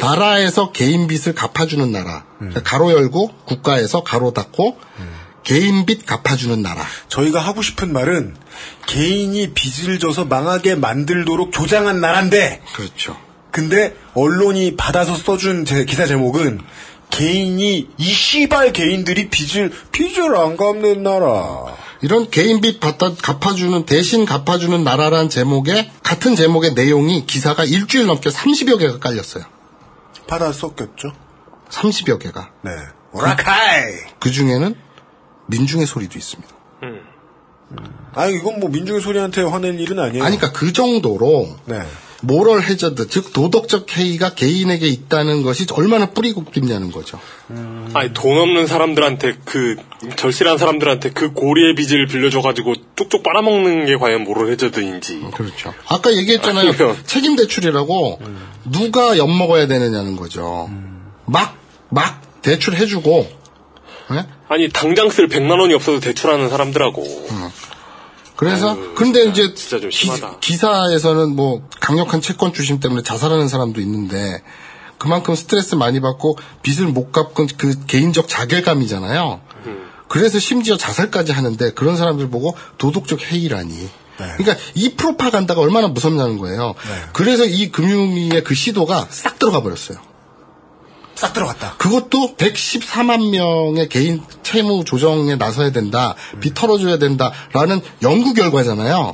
나라에서 0.00 0.72
개인 0.72 1.06
빚을 1.06 1.34
갚아주는 1.34 1.92
나라. 1.92 2.24
그러니까 2.38 2.62
가로 2.62 2.92
열고 2.92 3.28
국가에서 3.44 4.02
가로 4.02 4.32
닫고 4.32 4.78
개인 5.44 5.84
빚 5.84 6.06
갚아주는 6.06 6.62
나라. 6.62 6.84
저희가 7.08 7.38
하고 7.38 7.62
싶은 7.62 7.92
말은 7.92 8.34
개인이 8.86 9.52
빚을 9.52 9.98
져서 9.98 10.24
망하게 10.24 10.74
만들도록 10.74 11.52
조장한 11.52 12.00
나라인데 12.00 12.62
그렇죠. 12.74 13.16
근데 13.54 13.94
언론이 14.14 14.74
받아서 14.74 15.14
써준 15.14 15.64
제 15.64 15.84
기사 15.84 16.06
제목은 16.06 16.60
개인이 17.10 17.88
이 17.96 18.04
씨발 18.04 18.72
개인들이 18.72 19.30
빚을 19.30 19.70
빚을 19.92 20.36
안 20.36 20.56
갚는 20.56 21.04
나라. 21.04 21.76
이런 22.02 22.28
개인 22.30 22.60
빚 22.60 22.80
받다 22.80 23.14
갚아주는 23.14 23.86
대신 23.86 24.24
갚아주는 24.24 24.82
나라란 24.82 25.28
제목의 25.28 25.88
같은 26.02 26.34
제목의 26.34 26.74
내용이 26.74 27.26
기사가 27.26 27.62
일주일 27.62 28.06
넘게 28.06 28.28
30여 28.28 28.76
개가 28.76 28.98
깔렸어요. 28.98 29.44
받아 30.26 30.50
썼겠죠? 30.50 31.12
30여 31.70 32.18
개가. 32.18 32.50
네. 32.62 32.72
오라카이. 33.12 33.92
그 34.18 34.32
중에는 34.32 34.74
민중의 35.46 35.86
소리도 35.86 36.18
있습니다. 36.18 36.52
아 38.16 38.26
이건 38.26 38.58
뭐 38.58 38.68
민중의 38.68 39.00
소리한테 39.00 39.42
화낼 39.42 39.78
일은 39.78 40.00
아니에요. 40.00 40.24
아니, 40.24 40.38
그러니까 40.38 40.58
그 40.58 40.72
정도로 40.72 41.56
네. 41.66 41.82
모럴 42.26 42.62
해저드, 42.62 43.08
즉 43.08 43.32
도덕적 43.32 43.96
해이가 43.96 44.34
개인에게 44.34 44.86
있다는 44.86 45.42
것이 45.42 45.66
얼마나 45.72 46.06
뿌리고 46.06 46.44
깊냐는 46.44 46.90
거죠. 46.90 47.18
아니 47.94 48.12
돈 48.12 48.38
없는 48.38 48.66
사람들한테 48.66 49.36
그 49.44 49.76
절실한 50.16 50.58
사람들한테 50.58 51.10
그 51.10 51.32
고리의 51.32 51.74
빚을 51.74 52.06
빌려줘가지고 52.06 52.74
쪽쪽 52.96 53.22
빨아먹는 53.22 53.86
게 53.86 53.96
과연 53.96 54.24
모럴 54.24 54.50
해저드인지. 54.52 55.22
그렇죠. 55.34 55.74
아까 55.88 56.14
얘기했잖아요. 56.14 56.70
아니면- 56.70 56.96
책임 57.04 57.36
대출이라고 57.36 58.20
누가 58.64 59.18
엿 59.18 59.26
먹어야 59.26 59.66
되느냐는 59.66 60.16
거죠. 60.16 60.70
막, 61.26 61.56
막 61.90 62.42
대출해주고, 62.42 63.28
예? 64.12 64.26
아니 64.48 64.68
당장 64.68 65.08
쓸 65.10 65.28
100만 65.28 65.58
원이 65.60 65.74
없어도 65.74 66.00
대출하는 66.00 66.48
사람들하고. 66.50 67.02
그래서, 68.36 68.72
아유, 68.74 68.94
근데 68.94 69.32
진짜- 69.32 69.42
이제 69.42 69.54
진짜. 69.90 70.36
기, 70.40 70.56
사에서는뭐 70.56 71.68
강력한 71.80 72.20
채권 72.20 72.52
주심 72.52 72.80
때문에 72.80 73.02
자살하는 73.02 73.48
사람도 73.48 73.80
있는데 73.80 74.42
그만큼 74.98 75.34
스트레스 75.34 75.74
많이 75.74 76.00
받고 76.00 76.36
빚을 76.62 76.86
못 76.88 77.12
갚은 77.12 77.46
그 77.56 77.86
개인적 77.86 78.28
자괴감이잖아요. 78.28 79.40
그래서 80.08 80.38
심지어 80.38 80.76
자살까지 80.76 81.32
하는데 81.32 81.72
그런 81.72 81.96
사람들 81.96 82.28
보고 82.30 82.56
도덕적 82.78 83.20
해이라니. 83.32 83.88
그러니까 84.36 84.56
이 84.74 84.94
프로파간다가 84.94 85.60
얼마나 85.60 85.88
무섭냐는 85.88 86.38
거예요. 86.38 86.74
그래서 87.12 87.44
이 87.44 87.70
금융위의 87.72 88.44
그 88.44 88.54
시도가 88.54 89.08
싹 89.10 89.38
들어가 89.38 89.60
버렸어요. 89.62 89.98
싹 91.24 91.32
들어갔다. 91.32 91.76
그것도 91.78 92.36
114만 92.36 93.30
명의 93.30 93.88
개인 93.88 94.22
채무 94.42 94.84
조정에 94.84 95.36
나서야 95.36 95.72
된다, 95.72 96.14
빚 96.40 96.52
털어줘야 96.54 96.98
된다라는 96.98 97.80
연구 98.02 98.34
결과잖아요. 98.34 99.12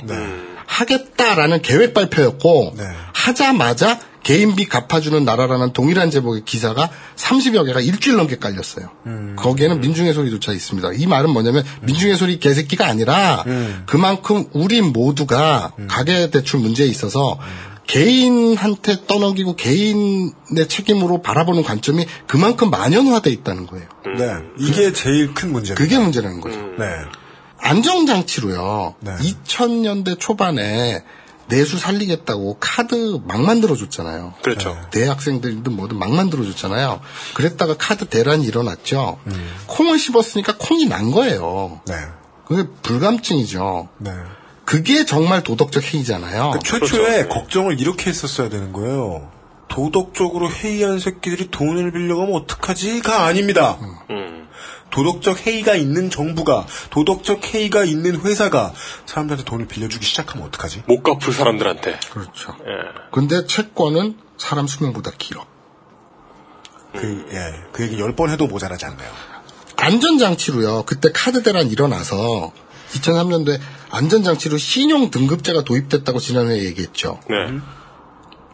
하겠다라는 0.66 1.62
계획 1.62 1.94
발표였고 1.94 2.74
네. 2.76 2.84
하자마자 3.12 4.00
개인 4.22 4.54
빚 4.54 4.68
갚아주는 4.68 5.24
나라라는 5.24 5.72
동일한 5.72 6.10
제목의 6.10 6.42
기사가 6.44 6.90
30여 7.16 7.64
개가 7.66 7.80
일주일 7.80 8.16
넘게 8.16 8.38
깔렸어요. 8.38 8.90
거기에는 9.36 9.80
민중의 9.80 10.12
소리조차 10.12 10.52
있습니다. 10.52 10.90
이 10.94 11.06
말은 11.06 11.30
뭐냐면 11.30 11.64
민중의 11.82 12.16
소리 12.16 12.38
개새끼가 12.38 12.86
아니라 12.86 13.44
그만큼 13.86 14.44
우리 14.52 14.80
모두가 14.82 15.72
가계 15.88 16.30
대출 16.30 16.60
문제에 16.60 16.86
있어서 16.86 17.38
개인한테 17.90 19.06
떠넘기고 19.08 19.56
개인의 19.56 20.68
책임으로 20.68 21.22
바라보는 21.22 21.64
관점이 21.64 22.06
그만큼 22.28 22.70
만연화돼 22.70 23.30
있다는 23.30 23.66
거예요. 23.66 23.88
네. 24.16 24.36
이게 24.58 24.92
제일 24.92 25.34
큰 25.34 25.50
문제입니다. 25.50 25.82
그게 25.82 25.98
문제라는 25.98 26.40
거죠. 26.40 26.56
네. 26.78 26.86
안정장치로요. 27.58 28.94
네. 29.00 29.12
2000년대 29.16 30.20
초반에 30.20 31.02
내수 31.48 31.78
살리겠다고 31.78 32.58
카드 32.60 33.18
막 33.26 33.42
만들어줬잖아요. 33.42 34.34
그렇죠. 34.40 34.80
대학생들도 34.92 35.68
뭐든 35.72 35.98
막 35.98 36.12
만들어줬잖아요. 36.12 37.00
그랬다가 37.34 37.74
카드 37.76 38.04
대란이 38.04 38.44
일어났죠. 38.44 39.18
음. 39.26 39.50
콩을 39.66 39.98
씹었으니까 39.98 40.58
콩이 40.58 40.86
난 40.86 41.10
거예요. 41.10 41.80
네. 41.88 41.94
그게 42.46 42.68
불감증이죠. 42.82 43.88
네. 43.98 44.12
그게 44.70 45.04
정말 45.04 45.42
도덕적 45.42 45.82
해이잖아요. 45.92 46.50
그 46.52 46.58
최초에 46.60 47.24
그렇죠. 47.24 47.28
걱정을 47.28 47.80
이렇게 47.80 48.08
했었어야 48.08 48.48
되는 48.48 48.72
거예요. 48.72 49.28
도덕적으로 49.66 50.48
해이한 50.48 51.00
새끼들이 51.00 51.50
돈을 51.50 51.90
빌려가면 51.90 52.32
어떡하지가 52.34 53.24
아닙니다. 53.24 53.78
음. 54.10 54.48
도덕적 54.90 55.44
해이가 55.44 55.74
있는 55.74 56.08
정부가, 56.08 56.66
도덕적 56.90 57.52
해이가 57.52 57.82
있는 57.82 58.20
회사가 58.20 58.72
사람들한테 59.06 59.44
돈을 59.44 59.66
빌려주기 59.66 60.06
시작하면 60.06 60.46
어떡하지? 60.46 60.84
못 60.86 61.02
갚을 61.02 61.32
사람들한테. 61.32 61.98
그렇죠. 62.12 62.54
예. 62.60 63.10
근데 63.10 63.46
채권은 63.46 64.18
사람 64.38 64.68
수명보다 64.68 65.10
길어. 65.18 65.46
그, 66.94 67.26
예. 67.32 67.38
그 67.72 67.82
얘기 67.82 67.98
열 67.98 68.14
번 68.14 68.30
해도 68.30 68.46
모자라지 68.46 68.84
않나요? 68.84 69.10
안전장치로요. 69.76 70.84
그때 70.84 71.10
카드 71.12 71.42
대란 71.42 71.68
일어나서 71.70 72.52
2003년도에 72.92 73.58
안전장치로 73.90 74.56
신용 74.58 75.10
등급제가 75.10 75.64
도입됐다고 75.64 76.18
지난해에 76.18 76.64
얘기했죠. 76.64 77.20
네. 77.28 77.58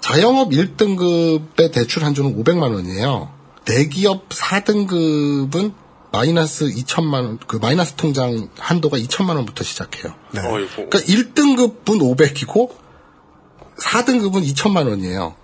자영업 0.01 0.51
1등급의 0.51 1.73
대출 1.73 2.05
한조는 2.05 2.37
500만 2.43 2.75
원이에요. 2.75 3.31
대기업 3.65 4.29
4등급은 4.29 5.73
마이너스 6.13 6.67
2천만 6.67 7.25
원, 7.25 7.39
그 7.47 7.57
마이너스 7.57 7.95
통장 7.95 8.49
한도가 8.59 8.97
2천만 8.99 9.37
원부터 9.37 9.65
시작해요. 9.65 10.15
네. 10.33 10.41
그러니까 10.41 10.99
1등급은 10.99 11.85
500이고 11.85 12.71
4등급은 13.79 14.47
2천만 14.55 14.89
원이에요. 14.89 15.35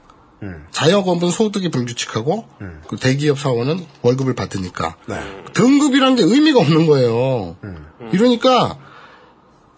음. 0.42 0.66
자영업은 0.70 1.30
소득이 1.30 1.70
불규칙하고 1.70 2.46
그 2.88 2.96
대기업 2.96 3.38
사원은 3.38 3.86
월급을 4.02 4.34
받으니까 4.34 4.96
네. 5.06 5.16
등급이라는 5.52 6.16
게 6.16 6.22
의미가 6.24 6.60
없는 6.60 6.86
거예요. 6.86 7.56
음. 7.62 7.86
이러니까 8.12 8.78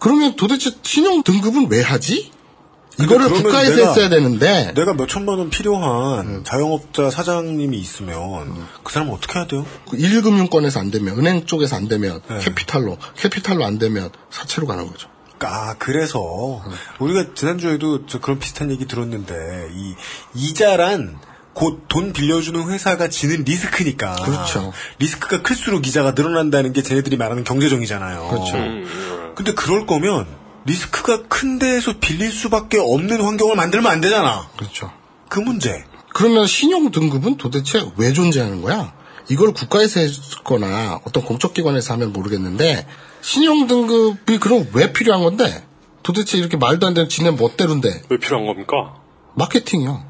그러면 0.05 0.35
도대체 0.35 0.69
신용 0.83 1.23
등급은 1.23 1.65
왜 1.71 1.81
하지? 1.81 2.31
이거를 2.99 3.27
국가에서 3.27 3.75
내가- 3.75 3.89
했어야 3.89 4.09
되는데 4.09 4.71
내가 4.75 4.93
몇 4.93 5.07
천만 5.09 5.39
원 5.39 5.49
필요한 5.49 6.27
음. 6.27 6.43
자영업자 6.45 7.09
사장님이 7.09 7.75
있으면 7.79 8.67
그 8.83 8.93
사람은 8.93 9.11
어떻게 9.11 9.39
해야 9.39 9.47
돼요? 9.47 9.65
그 9.89 9.97
1금융권에서 9.97 10.77
안 10.79 10.91
되면 10.91 11.17
은행 11.17 11.47
쪽에서 11.47 11.75
안 11.75 11.87
되면 11.87 12.21
네. 12.29 12.37
캐피탈로 12.39 12.99
캐피탈로 13.17 13.65
안 13.65 13.79
되면 13.79 14.11
사채로 14.29 14.67
가는 14.67 14.85
거죠. 14.85 15.09
아, 15.39 15.73
그래서 15.79 16.61
우리가 16.99 17.33
지난주에도 17.33 18.05
저 18.05 18.19
그런 18.19 18.37
비슷한 18.37 18.69
얘기 18.69 18.85
들었는데 18.85 19.69
이 19.73 19.95
이자란 20.35 21.17
곧돈 21.55 22.13
빌려주는 22.13 22.69
회사가 22.69 23.07
지는 23.09 23.43
리스크니까. 23.43 24.15
그렇죠. 24.23 24.71
리스크가 24.99 25.41
클수록 25.41 25.87
이자가 25.87 26.11
늘어난다는 26.11 26.73
게 26.73 26.83
쟤네들이 26.83 27.17
말하는 27.17 27.43
경제정의잖아요. 27.43 28.27
그렇죠. 28.29 28.55
음. 28.57 28.85
근데 29.35 29.53
그럴 29.53 29.85
거면 29.85 30.27
리스크가 30.65 31.23
큰 31.27 31.59
데에서 31.59 31.93
빌릴 31.99 32.31
수밖에 32.31 32.79
없는 32.79 33.21
환경을 33.21 33.55
만들면 33.55 33.91
안 33.91 34.01
되잖아. 34.01 34.49
그렇죠. 34.57 34.91
그 35.29 35.39
문제. 35.39 35.83
그러면 36.13 36.47
신용 36.47 36.91
등급은 36.91 37.37
도대체 37.37 37.85
왜 37.97 38.13
존재하는 38.13 38.61
거야? 38.61 38.93
이걸 39.29 39.53
국가에서 39.53 39.99
했거나 39.99 41.01
어떤 41.03 41.23
공적기관에서 41.23 41.93
하면 41.93 42.13
모르겠는데 42.13 42.87
신용 43.21 43.67
등급이 43.67 44.39
그럼 44.39 44.67
왜 44.73 44.93
필요한 44.93 45.23
건데? 45.23 45.65
도대체 46.03 46.37
이렇게 46.37 46.57
말도 46.57 46.85
안 46.87 46.93
되는 46.93 47.09
지네 47.09 47.31
멋대로인데 47.31 48.03
왜 48.09 48.17
필요한 48.17 48.45
겁니까? 48.45 48.95
마케팅이요. 49.35 50.05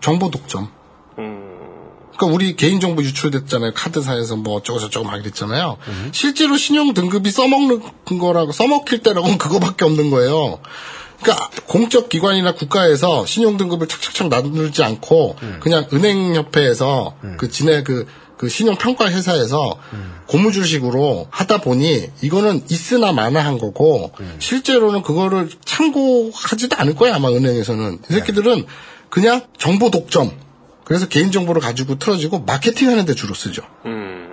정보 0.00 0.30
독점. 0.30 0.70
그러니까 2.18 2.34
우리 2.34 2.56
개인정보 2.56 3.02
유출됐잖아요. 3.02 3.72
카드사에서 3.74 4.36
뭐 4.36 4.56
어쩌고 4.56 4.80
저쩌고 4.80 5.06
막 5.06 5.18
이랬잖아요. 5.18 5.78
실제로 6.12 6.56
신용 6.56 6.92
등급이 6.92 7.30
써먹는 7.30 7.80
거라고 8.18 8.50
써먹힐 8.52 8.98
때라고는 9.02 9.38
그거밖에 9.38 9.84
없는 9.84 10.10
거예요. 10.10 10.58
그러니까 11.22 11.48
공적 11.66 12.08
기관이나 12.08 12.54
국가에서 12.54 13.24
신용 13.24 13.56
등급을 13.56 13.86
착착착 13.86 14.28
나누지 14.28 14.82
않고 14.82 15.36
그냥 15.60 15.86
은행협회에서 15.92 17.14
그 17.38 17.48
지네 17.50 17.82
그, 17.84 18.06
그 18.36 18.48
신용 18.48 18.76
평가 18.76 19.08
회사에서 19.10 19.78
고무줄식으로 20.26 21.28
하다 21.30 21.60
보니 21.60 22.08
이거는 22.22 22.62
있으나 22.68 23.12
마나한 23.12 23.58
거고 23.58 24.12
실제로는 24.40 25.02
그거를 25.02 25.48
참고하지도 25.64 26.76
않을 26.76 26.94
거야 26.96 27.14
아마 27.14 27.30
은행에서는. 27.30 27.98
이 28.10 28.12
새끼들은 28.12 28.66
그냥 29.08 29.42
정보 29.58 29.90
독점 29.90 30.32
그래서 30.88 31.06
개인정보를 31.06 31.60
가지고 31.62 31.98
틀어지고 31.98 32.40
마케팅하는 32.40 33.04
데 33.04 33.14
주로 33.14 33.34
쓰죠. 33.34 33.62
음. 33.86 34.30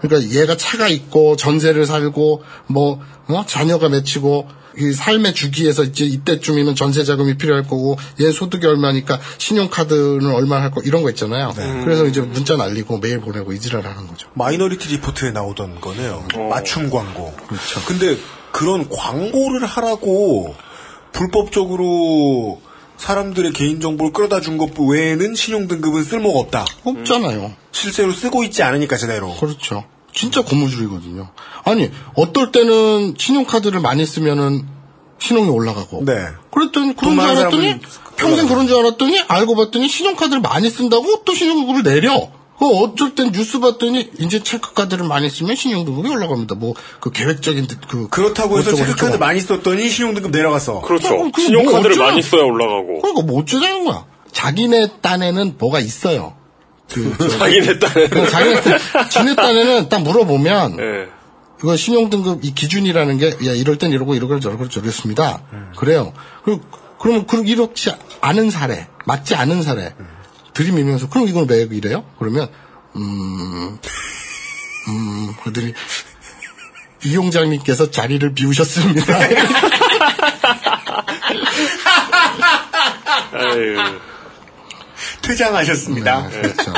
그러니까 0.00 0.30
얘가 0.38 0.56
차가 0.56 0.86
있고 0.88 1.34
전세를 1.36 1.86
살고 1.86 2.42
뭐 2.66 3.00
어? 3.28 3.44
자녀가 3.46 3.88
몇이고 3.88 4.46
이 4.76 4.92
삶의 4.92 5.34
주기에서 5.34 5.84
이제 5.84 6.04
이때쯤이면 6.04 6.74
전세 6.74 7.04
자금이 7.04 7.38
필요할 7.38 7.62
거고 7.62 7.96
얘 8.20 8.30
소득이 8.32 8.66
얼마니까 8.66 9.20
신용카드는 9.38 10.26
얼마 10.34 10.60
할 10.60 10.70
거 10.72 10.82
이런 10.84 11.02
거 11.04 11.10
있잖아요. 11.10 11.54
그래서 11.84 12.04
이제 12.06 12.20
문자 12.20 12.56
날리고 12.56 12.98
메일 12.98 13.20
보내고 13.20 13.52
이지랄 13.52 13.86
하는 13.86 14.06
거죠. 14.08 14.28
마이너리티 14.34 14.88
리포트에 14.88 15.30
나오던 15.30 15.80
거네요. 15.80 16.26
어. 16.34 16.48
맞춤 16.50 16.90
광고. 16.90 17.32
그렇죠. 17.48 17.80
근데 17.86 18.18
그런 18.52 18.88
광고를 18.90 19.64
하라고 19.64 20.54
불법적으로 21.12 22.60
사람들의 22.96 23.52
개인정보를 23.52 24.12
끌어다 24.12 24.40
준 24.40 24.56
것 24.58 24.70
외에는 24.78 25.34
신용등급은 25.34 26.04
쓸모가 26.04 26.38
없다. 26.40 26.64
없잖아요. 26.84 27.52
실제로 27.72 28.12
쓰고 28.12 28.44
있지 28.44 28.62
않으니까 28.62 28.96
제대로. 28.96 29.34
그렇죠. 29.34 29.84
진짜 30.12 30.42
고무줄이거든요. 30.42 31.28
아니 31.64 31.90
어떨 32.14 32.52
때는 32.52 33.14
신용카드를 33.18 33.80
많이 33.80 34.06
쓰면은 34.06 34.66
신용이 35.18 35.48
올라가고. 35.48 36.04
네. 36.04 36.14
그랬더니 36.52 36.94
돈 36.94 37.16
그런 37.16 37.34
줄 37.34 37.38
알았더니 37.38 37.80
평생. 38.16 38.46
그런 38.48 38.66
줄 38.68 38.78
알았더니 38.78 39.20
알고 39.26 39.56
봤더니 39.56 39.88
신용카드를 39.88 40.40
많이 40.40 40.70
쓴다고 40.70 41.24
또 41.24 41.34
신용등급을 41.34 41.82
내려. 41.82 42.30
그 42.64 42.78
어쩔 42.78 43.14
땐 43.14 43.30
뉴스 43.32 43.60
봤더니 43.60 44.10
이제 44.18 44.42
체크카드를 44.42 45.06
많이 45.06 45.28
쓰면 45.28 45.54
신용등급이 45.56 46.08
올라갑니다. 46.08 46.54
뭐 46.54 46.74
그 47.00 47.10
계획적인 47.10 47.66
듯그 47.66 48.08
그렇다고 48.08 48.58
해서 48.58 48.74
체크카드. 48.74 49.16
많이 49.16 49.40
썼더니 49.40 49.88
신용등급 49.88 50.30
내려갔어. 50.30 50.80
그렇죠. 50.80 51.08
그럼 51.10 51.32
그게 51.32 51.46
신용카드를 51.46 51.96
뭐? 51.96 52.06
많이 52.06 52.22
써야 52.22 52.42
올라가고. 52.42 53.00
그러니까 53.02 53.22
뭐 53.26 53.40
어쩌자는 53.42 53.84
거야. 53.84 54.06
자기네 54.32 54.88
딴에는 55.02 55.56
뭐가 55.58 55.80
있어요. 55.80 56.34
그 56.90 57.16
자기네 57.38 57.78
딴에는. 57.78 58.10
그 58.10 58.30
자기네 58.30 58.60
딴- 58.62 59.10
지네 59.10 59.34
딴에는 59.36 59.88
딱 59.90 60.02
물어보면 60.02 60.78
예. 60.80 61.08
그거 61.58 61.76
신용등급 61.76 62.44
이 62.44 62.52
기준이라는 62.54 63.18
게, 63.18 63.28
야, 63.28 63.52
이럴 63.52 63.78
땐 63.78 63.90
이러고, 63.90 64.14
이러고, 64.16 64.38
저러고, 64.40 64.68
저랬습니다. 64.68 65.42
그래요. 65.76 66.12
그리고, 66.44 66.60
그러면, 66.98 67.26
그, 67.26 67.42
이렇지 67.46 67.90
않은 68.20 68.50
사례, 68.50 68.86
맞지 69.06 69.34
않은 69.34 69.62
사례, 69.62 69.94
들이밀면서, 70.54 71.08
그럼 71.08 71.28
이걸 71.28 71.46
왜 71.48 71.68
이래요? 71.70 72.04
그러면, 72.18 72.48
음, 72.96 73.78
음, 74.88 75.34
그들이, 75.42 75.74
이용장님께서 77.04 77.90
자리를 77.90 78.34
비우셨습니다. 78.34 79.18
퇴장하셨습니다. 85.22 86.28
그렇죠. 86.30 86.72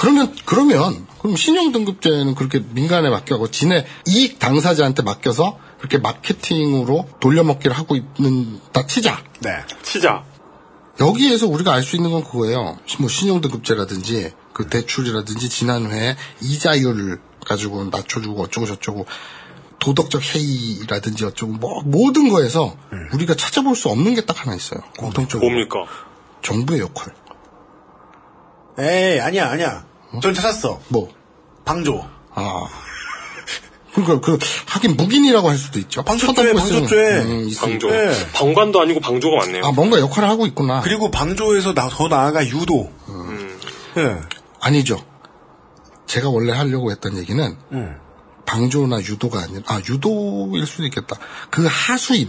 그러면, 0.00 0.34
그러면, 0.44 1.06
그럼 1.18 1.36
신용 1.36 1.72
등급제는 1.72 2.34
그렇게 2.34 2.60
민간에 2.60 3.08
맡겨고 3.08 3.50
지네 3.50 3.86
이익 4.06 4.38
당사자한테 4.38 5.02
맡겨서 5.02 5.58
그렇게 5.78 5.96
마케팅으로 5.98 7.08
돌려먹기를 7.20 7.76
하고 7.76 7.96
있는 7.96 8.60
다 8.72 8.86
치자. 8.86 9.22
네. 9.40 9.50
치자. 9.82 10.24
여기에서 11.00 11.46
우리가 11.48 11.72
알 11.72 11.82
수 11.82 11.96
있는 11.96 12.10
건 12.12 12.22
그거예요. 12.24 12.78
뭐 12.98 13.08
신용등급제라든지 13.08 14.32
그 14.52 14.68
대출이라든지 14.68 15.48
지난 15.48 15.90
회에 15.90 16.16
이자율 16.40 17.20
가지고 17.46 17.84
낮춰주고 17.84 18.42
어쩌고 18.42 18.66
저쩌고 18.66 19.06
도덕적 19.80 20.22
해이라든지 20.34 21.24
어쩌고 21.24 21.52
뭐 21.54 21.82
모든 21.84 22.28
거에서 22.28 22.76
우리가 23.12 23.34
찾아볼 23.34 23.74
수 23.76 23.88
없는 23.88 24.14
게 24.14 24.22
딱 24.24 24.40
하나 24.40 24.54
있어요. 24.54 24.80
공통적으로 24.96 25.50
뭡니까? 25.50 25.84
정부의 26.42 26.80
역할. 26.80 27.12
에이, 28.78 29.20
아니야, 29.20 29.50
아니야. 29.50 29.84
전 30.22 30.32
찾았어. 30.34 30.80
뭐 30.88 31.10
방조. 31.64 32.08
아. 32.34 32.66
그러니까 33.94 34.20
그 34.20 34.38
하긴 34.66 34.96
묵인이라고 34.96 35.48
할 35.48 35.56
수도 35.56 35.78
있죠. 35.78 36.02
방조죄, 36.02 36.52
방조죄. 36.52 36.96
음. 37.22 37.50
방조. 37.56 37.90
네. 37.90 38.12
방관도 38.32 38.80
아니고 38.80 39.00
방조가 39.00 39.36
맞네요. 39.36 39.64
아 39.64 39.72
뭔가 39.72 40.00
역할을 40.00 40.28
하고 40.28 40.46
있구나. 40.46 40.80
그리고 40.80 41.10
방조에서 41.10 41.74
나, 41.74 41.88
더 41.88 42.08
나아가 42.08 42.44
유도. 42.46 42.90
예. 43.96 44.16
아니죠. 44.60 45.04
제가 46.06 46.28
원래 46.28 46.52
하려고 46.52 46.90
했던 46.90 47.16
얘기는 47.16 47.56
음. 47.72 47.96
방조나 48.46 49.00
유도가 49.00 49.40
아니라 49.40 49.62
아 49.66 49.80
유도일 49.88 50.66
수도 50.66 50.84
있겠다. 50.84 51.16
그 51.50 51.66
하수인 51.68 52.28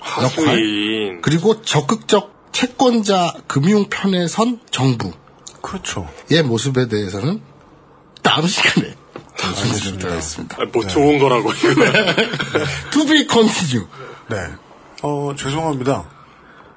역할 0.00 0.24
하수인. 0.24 1.20
그리고 1.22 1.62
적극적 1.62 2.50
채권자 2.52 3.34
금융 3.46 3.88
편에 3.88 4.26
선 4.26 4.60
정부 4.70 5.12
그렇죠. 5.62 6.08
의 6.30 6.42
모습에 6.42 6.88
대해서는 6.88 7.40
다음 8.22 8.46
시간에 8.46 8.94
말씀드리도록 9.46 10.12
하겠습니다. 10.12 10.56
아, 10.60 10.64
뭐 10.72 10.86
좋은 10.86 11.18
거라고. 11.18 11.52
To 12.92 13.06
be 13.06 13.26
continue. 13.28 13.86
네. 14.28 14.36
어, 15.02 15.34
죄송합니다. 15.36 16.04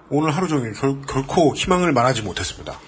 오늘 0.10 0.36
하루 0.36 0.48
종일 0.48 0.74
결, 0.74 1.02
결코 1.08 1.56
희망을 1.56 1.92
말하지 1.92 2.22
못했습니다. 2.22 2.80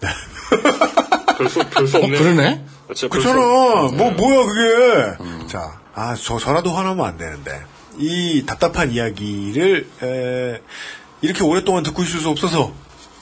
별수 1.38 1.60
별수 1.70 1.98
어, 1.98 2.00
없네. 2.02 2.18
그러네. 2.18 2.64
아, 2.64 2.86
별수 2.88 3.08
그렇잖아. 3.08 3.40
없- 3.84 3.94
뭐, 3.94 4.10
뭐야, 4.10 4.44
그게. 4.46 5.46
자, 5.48 5.78
아, 5.94 6.14
저, 6.14 6.38
저라도 6.38 6.70
화나면 6.70 7.04
안 7.04 7.16
되는데. 7.18 7.62
이 7.98 8.44
답답한 8.46 8.90
이야기를, 8.92 9.88
에, 10.02 10.62
이렇게 11.22 11.42
오랫동안 11.42 11.82
듣고 11.82 12.02
있을 12.02 12.20
수 12.20 12.28
없어서, 12.28 12.72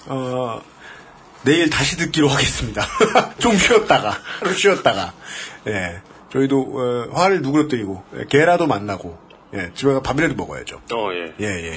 어, 0.06 0.60
내일 1.44 1.70
다시 1.70 1.96
듣기로 1.96 2.28
하겠습니다. 2.28 2.86
좀 3.38 3.56
쉬었다가, 3.56 4.18
하루 4.40 4.54
쉬었다가. 4.54 5.12
예. 5.68 6.00
저희도, 6.32 6.60
어, 6.60 7.08
화를 7.14 7.42
누그러뜨리고, 7.42 8.02
예, 8.18 8.24
개라도 8.28 8.66
만나고, 8.66 9.18
예, 9.54 9.70
집에 9.74 9.92
가 9.92 10.02
밥이라도 10.02 10.34
먹어야죠. 10.34 10.80
어 10.92 11.10
예. 11.12 11.32
예, 11.40 11.46
예, 11.46 11.72
예. 11.72 11.76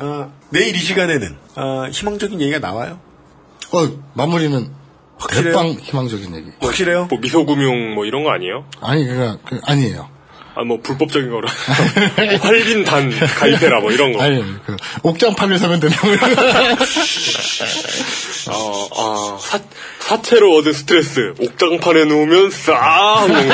아, 0.00 0.30
내일 0.50 0.74
이 0.74 0.78
시간에는, 0.78 1.36
아, 1.54 1.88
희망적인 1.92 2.40
얘기가 2.40 2.58
나와요? 2.58 2.98
어 3.72 3.88
마무리는 4.14 4.68
확실해요? 5.18 5.52
대빵 5.52 5.66
희망적인 5.80 6.34
얘기. 6.36 6.50
확실해요? 6.60 7.06
뭐 7.06 7.18
미소금융 7.20 7.94
뭐 7.94 8.04
이런 8.04 8.24
거 8.24 8.30
아니에요? 8.30 8.64
아니 8.80 9.04
그냥 9.06 9.38
그, 9.44 9.60
아니에요. 9.64 10.08
아 10.56 10.62
뭐 10.62 10.80
불법적인 10.80 11.30
거라. 11.30 11.50
활긴 12.40 12.84
단 12.84 13.10
가입해라 13.10 13.80
뭐 13.80 13.90
이런 13.90 14.12
거. 14.12 14.22
아니 14.22 14.40
그 14.64 14.76
옥장판을 15.02 15.58
사면 15.58 15.80
된다. 15.80 15.96
어, 18.56 18.88
아, 18.94 19.38
사, 19.38 19.60
사채로 20.00 20.56
얻은 20.56 20.72
스트레스, 20.72 21.34
옥장판에 21.38 22.04
놓으면 22.04 22.50
싹! 22.50 23.26
녹네. 23.26 23.48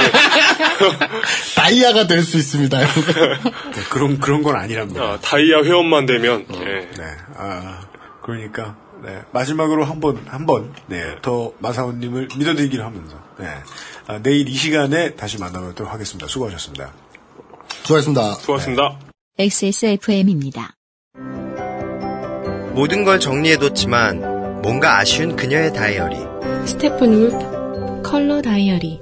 다이아가 1.56 2.06
될 2.06 2.22
수 2.22 2.36
있습니다. 2.36 2.78
네, 2.80 3.82
그런, 3.90 4.18
그런 4.20 4.42
건 4.42 4.56
아니랍니다. 4.56 5.02
아, 5.02 5.18
다이아 5.20 5.62
회원만 5.64 6.06
되면, 6.06 6.46
예. 6.54 6.64
네, 6.64 7.04
아, 7.36 7.80
그러니까, 8.22 8.76
네, 9.02 9.22
마지막으로 9.32 9.84
한 9.84 10.00
번, 10.00 10.22
한 10.26 10.46
번, 10.46 10.72
네, 10.86 11.16
더 11.22 11.52
마사오님을 11.58 12.28
믿어드리기를 12.36 12.84
하면서, 12.84 13.16
네, 13.38 13.46
아, 14.06 14.18
내일 14.22 14.48
이 14.48 14.54
시간에 14.54 15.14
다시 15.14 15.38
만나뵙도록 15.38 15.92
하겠습니다. 15.92 16.26
수고하셨습니다. 16.26 16.92
수고하셨습니다. 17.82 18.34
수고하셨습니다. 18.34 18.98
XSFM입니다. 19.38 20.74
모든 22.72 23.04
걸 23.04 23.18
정리해뒀지만 23.18 24.29
뭔가 24.62 24.98
아쉬운 24.98 25.36
그녀의 25.36 25.72
다이어리. 25.72 26.16
스테픈 26.66 27.12
울프 27.14 28.02
컬러 28.02 28.42
다이어리 28.42 29.00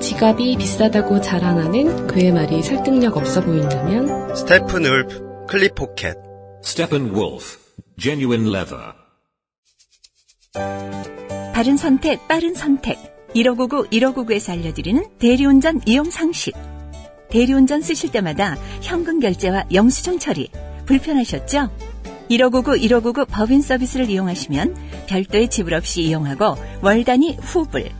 지갑이 0.00 0.56
비싸다고 0.56 1.20
자랑하는 1.20 2.06
그의 2.06 2.32
말이 2.32 2.62
설득력 2.62 3.16
없어 3.16 3.42
보인다면 3.42 4.34
Steppenwolf 4.34 5.46
클립 5.48 5.74
포켓 5.74 6.16
Steppenwolf, 6.64 7.58
genuine 7.98 8.48
leather. 8.48 8.92
바른 11.54 11.76
선택, 11.76 12.26
빠른 12.28 12.54
선택. 12.54 12.98
1599, 13.34 13.88
1599에서 13.88 14.50
알려드리는 14.50 15.04
대리운전 15.18 15.80
이용 15.86 16.10
상식. 16.10 16.54
대리운전 17.30 17.80
쓰실 17.80 18.10
때마다 18.12 18.56
현금 18.82 19.20
결제와 19.20 19.64
영수증 19.72 20.18
처리 20.18 20.50
불편하셨죠? 20.86 21.70
1599, 22.30 22.76
1599 22.78 23.24
법인 23.26 23.60
서비스를 23.60 24.08
이용하시면 24.08 24.76
별도의 25.08 25.50
지불 25.50 25.74
없이 25.74 26.02
이용하고 26.02 26.54
월 26.80 27.04
단위 27.04 27.36
후불. 27.40 27.90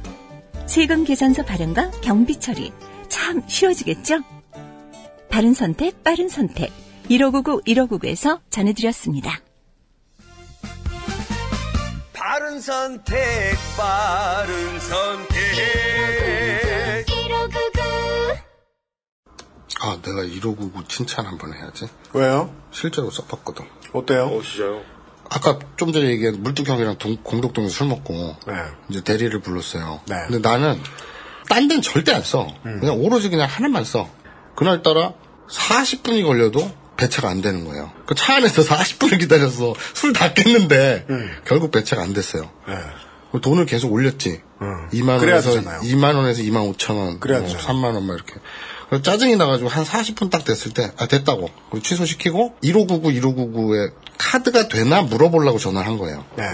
세금 0.66 1.05
계산서 1.05 1.44
발행과 1.44 1.90
경비 2.01 2.39
처리 2.39 2.73
참 3.09 3.43
쉬워지겠죠? 3.48 4.20
바른 5.28 5.52
선택, 5.52 6.05
빠른 6.05 6.28
선택. 6.28 6.70
1599, 7.09 7.62
1599에서 7.62 8.40
전해드렸습니다. 8.51 9.40
바른 12.12 12.61
선택, 12.61 13.19
바른 13.77 14.78
선택. 14.78 15.99
아, 19.82 19.98
내가 20.02 20.23
1599 20.24 20.85
칭찬 20.89 21.27
한번 21.27 21.55
해야지. 21.55 21.86
왜요? 22.12 22.55
실제로 22.70 23.11
써봤거든. 23.11 23.65
어때요? 23.93 24.24
어, 24.27 24.43
진짜요? 24.43 24.82
아까 25.31 25.59
좀 25.77 25.93
전에 25.93 26.07
얘기한 26.11 26.43
물뚝 26.43 26.69
형이랑 26.69 26.98
동- 26.98 27.16
공덕동에서 27.23 27.73
술 27.73 27.86
먹고 27.86 28.36
네. 28.47 28.55
이제 28.89 29.01
대리를 29.02 29.39
불렀어요. 29.40 30.01
네. 30.09 30.16
근데 30.28 30.47
나는 30.47 30.81
딴 31.48 31.69
데는 31.69 31.82
절대 31.82 32.12
안 32.12 32.23
써. 32.23 32.52
그냥 32.62 32.98
오로지 32.98 33.31
그냥 33.31 33.48
하나만 33.48 33.85
써. 33.85 34.09
그날따라 34.57 35.15
40분이 35.48 36.24
걸려도 36.24 36.70
배차가 36.97 37.28
안 37.31 37.40
되는 37.40 37.65
거예요. 37.65 37.90
그 38.07 38.15
차 38.15 38.35
안에서 38.36 38.62
40분을 38.66 39.19
기다려서 39.20 39.74
술 39.94 40.12
다 40.12 40.35
깼는데 40.35 41.07
결국 41.47 41.70
배차가 41.70 42.02
안 42.02 42.12
됐어요. 42.12 42.51
네. 42.69 42.74
그 43.32 43.40
돈을 43.40 43.65
계속 43.66 43.93
올렸지. 43.93 44.43
음. 44.61 44.89
2만 44.93 45.20
그래야 45.20 45.36
원에서 45.36 45.51
되잖아요. 45.55 45.81
2만 45.82 46.16
원에서 46.16 46.43
2만 46.43 46.74
5천 46.74 46.97
원, 46.98 47.20
그래야 47.20 47.39
뭐 47.39 47.48
되잖아요. 47.48 47.69
3만 47.81 47.94
원 47.94 48.05
막 48.05 48.15
이렇게. 48.15 48.35
그래서 48.91 49.05
짜증이 49.05 49.37
나가지고 49.37 49.69
한 49.69 49.85
40분 49.85 50.31
딱 50.31 50.45
됐을 50.45 50.75
때, 50.75 50.91
아 50.97 51.07
됐다고. 51.07 51.49
그리고 51.71 51.83
취소시키고 51.83 52.57
1599, 52.61 53.09
1599에 53.21 53.93
카드가 54.19 54.67
되나 54.67 55.03
물어보려고 55.03 55.59
전화를 55.59 55.89
한 55.89 55.97
거예요. 55.97 56.25
네. 56.37 56.45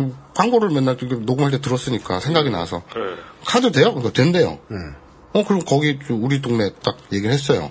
음, 0.00 0.16
광고를 0.34 0.70
맨날 0.70 0.96
녹음할 0.96 1.52
때 1.52 1.60
들었으니까 1.60 2.18
생각이 2.18 2.50
나서 2.50 2.82
네. 2.92 3.00
카드 3.46 3.70
돼요? 3.70 3.94
그러니까 3.94 4.12
된대요. 4.12 4.58
음. 4.72 4.94
어 5.32 5.44
그럼 5.44 5.62
거기 5.64 5.96
우리 6.10 6.42
동네 6.42 6.70
딱 6.82 6.98
얘기를 7.12 7.32
했어요. 7.32 7.70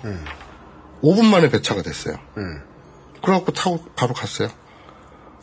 5분 1.02 1.26
만에 1.26 1.50
배차가 1.50 1.82
됐어요. 1.82 2.16
음. 2.38 2.62
그래갖고 3.22 3.52
타고 3.52 3.84
바로 3.96 4.14
갔어요. 4.14 4.48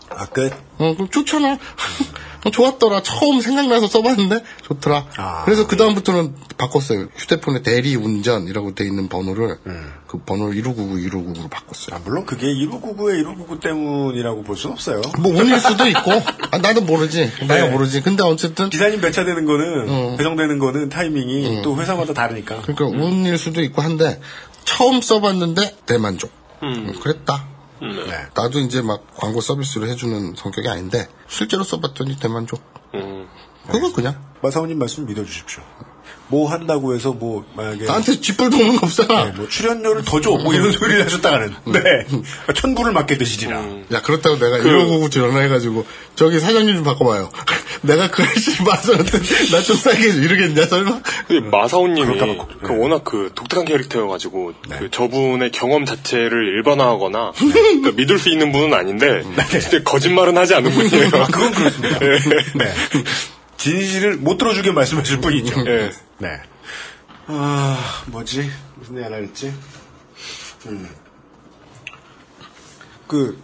아, 0.10 0.26
끝? 0.26 0.52
어, 0.78 0.94
그럼 0.94 1.10
좋잖아. 1.10 1.58
어, 2.46 2.50
좋았더라. 2.52 3.04
처음 3.04 3.42
생각나서 3.42 3.88
써봤는데 3.88 4.44
좋더라. 4.64 5.08
아. 5.18 5.44
그래서 5.46 5.68
그 5.68 5.76
다음부터는 5.76 6.36
바꿨어요. 6.58 7.08
휴대폰에 7.16 7.62
대리 7.62 7.96
운전이라고 7.96 8.74
돼 8.76 8.86
있는 8.86 9.10
번호를 9.10 9.58
그 10.08 10.20
번호를 10.20 10.56
1599, 10.56 10.96
1599로 11.10 11.50
바꿨어요. 11.50 11.96
아, 11.96 12.02
물론 12.04 12.26
그게 12.26 12.48
1599에 12.48 13.24
1599 13.24 13.60
때문이라고 13.60 14.44
볼순 14.44 14.72
없어요. 14.72 15.02
뭐 15.20 15.32
운일 15.32 15.60
수도 15.60 15.88
있고, 15.88 16.12
아, 16.52 16.58
나도 16.58 16.82
모르지. 16.82 17.30
나야 17.48 17.66
네. 17.66 17.70
모르지. 17.70 18.02
근데 18.02 18.24
어쨌든 18.24 18.70
기사님 18.70 19.02
배차 19.02 19.26
되는 19.26 19.46
거는, 19.46 19.90
어. 19.90 20.16
배정되는 20.18 20.60
거는 20.60 20.90
타이밍이 20.90 21.62
또 21.64 21.76
회사마다 21.78 22.14
다르니까. 22.14 22.62
그러니까 22.62 22.86
운일 22.86 23.38
수도 23.38 23.62
있고 23.62 23.82
한데 23.82 24.22
처음 24.64 25.02
써봤는데 25.02 25.78
대만족. 25.86 26.32
음, 26.64 26.94
그랬다. 27.02 27.57
네. 27.82 28.28
나도 28.34 28.60
이제 28.60 28.82
막 28.82 29.06
광고 29.16 29.42
서비스를 29.42 29.90
해주는 29.90 30.36
성격이 30.36 30.68
아닌데 30.68 31.08
실제로 31.28 31.64
써봤더니 31.64 32.20
대만족. 32.20 32.62
음. 32.96 33.28
그거 33.70 33.92
그냥 33.94 34.24
마사오님 34.42 34.80
말씀 34.80 35.06
믿어주십시오. 35.06 35.64
뭐 36.30 36.50
한다고 36.52 36.94
해서 36.94 37.14
뭐, 37.14 37.46
만약에. 37.56 37.86
나한테 37.86 38.20
쥐뿔도 38.20 38.58
없는 38.58 38.76
거 38.78 38.86
없잖아. 38.88 39.26
네, 39.26 39.32
뭐 39.38 39.48
출연료를 39.48 40.04
더 40.04 40.20
줘. 40.20 40.32
뭐 40.32 40.54
이런 40.54 40.72
소리를 40.74 41.06
하셨다가는. 41.06 41.56
네. 41.68 41.82
천불을 42.54 42.92
맞게 42.92 43.18
되시리라. 43.18 43.64
야 43.94 44.02
그렇다고 44.02 44.38
내가 44.38 44.58
1599 44.60 45.10
전화해가지고 45.10 45.86
저기 46.16 46.40
사장님 46.42 46.76
좀 46.76 46.84
바꿔봐요. 46.84 47.30
내가 47.84 48.10
그 48.12 48.24
아저씨 48.24 48.62
마사한테 48.64 49.20
나 49.52 49.62
좀 49.62 49.76
싸게 49.78 50.06
이러겠냐 50.08 50.66
설마? 50.66 51.00
근데 51.28 51.48
마사오님이 51.50 52.18
걱- 52.18 52.62
그 52.62 52.78
워낙 52.78 53.04
그 53.06 53.32
독특한 53.36 53.66
캐릭터여가지고 53.66 54.54
네. 54.70 54.76
그 54.80 54.92
저분의 54.92 55.52
경험 55.52 55.86
자체를 55.86 56.56
일반화하거나 56.58 57.34
그러니까 57.38 57.92
믿을 57.92 58.20
수 58.20 58.30
있는 58.30 58.52
분은 58.52 58.74
아닌데 58.74 59.24
진짜 59.50 59.82
거짓말은 59.84 60.38
하지 60.38 60.56
않는 60.56 60.72
분이에요. 60.72 61.06
아, 61.14 61.28
그건 61.28 61.52
그렇습니다. 61.54 62.00
네. 62.56 62.74
진실을 63.58 64.18
못 64.18 64.38
들어주게 64.38 64.72
말씀하실 64.72 65.20
분이죠. 65.22 65.64
예. 65.68 65.92
네. 66.20 66.42
아, 67.28 68.04
뭐지? 68.08 68.50
무슨 68.76 68.96
얘기 68.96 69.04
하려 69.04 69.18
했지? 69.18 69.54
음. 70.66 70.90
그, 73.08 73.42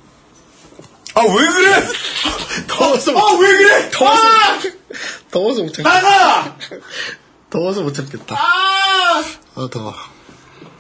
아, 1.15 1.21
왜 1.21 1.51
그래? 1.51 1.87
더워서 2.67 3.17
아, 3.17 3.37
왜 3.39 3.47
그래? 3.47 3.89
더워서 3.91 4.23
아! 4.23 4.59
더워서 5.31 5.63
못 5.63 5.73
참겠다. 5.73 6.01
나가! 6.01 6.57
더워서 7.49 7.81
못 7.83 7.93
참겠다. 7.93 8.35
아! 8.35 9.23
아 9.55 9.67
더워. 9.71 9.93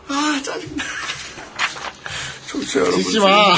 아, 0.07 0.41
짜증나. 0.43 0.83
청취자 2.47 2.79
여러분. 2.79 2.99
짖지 3.03 3.19
마. 3.19 3.55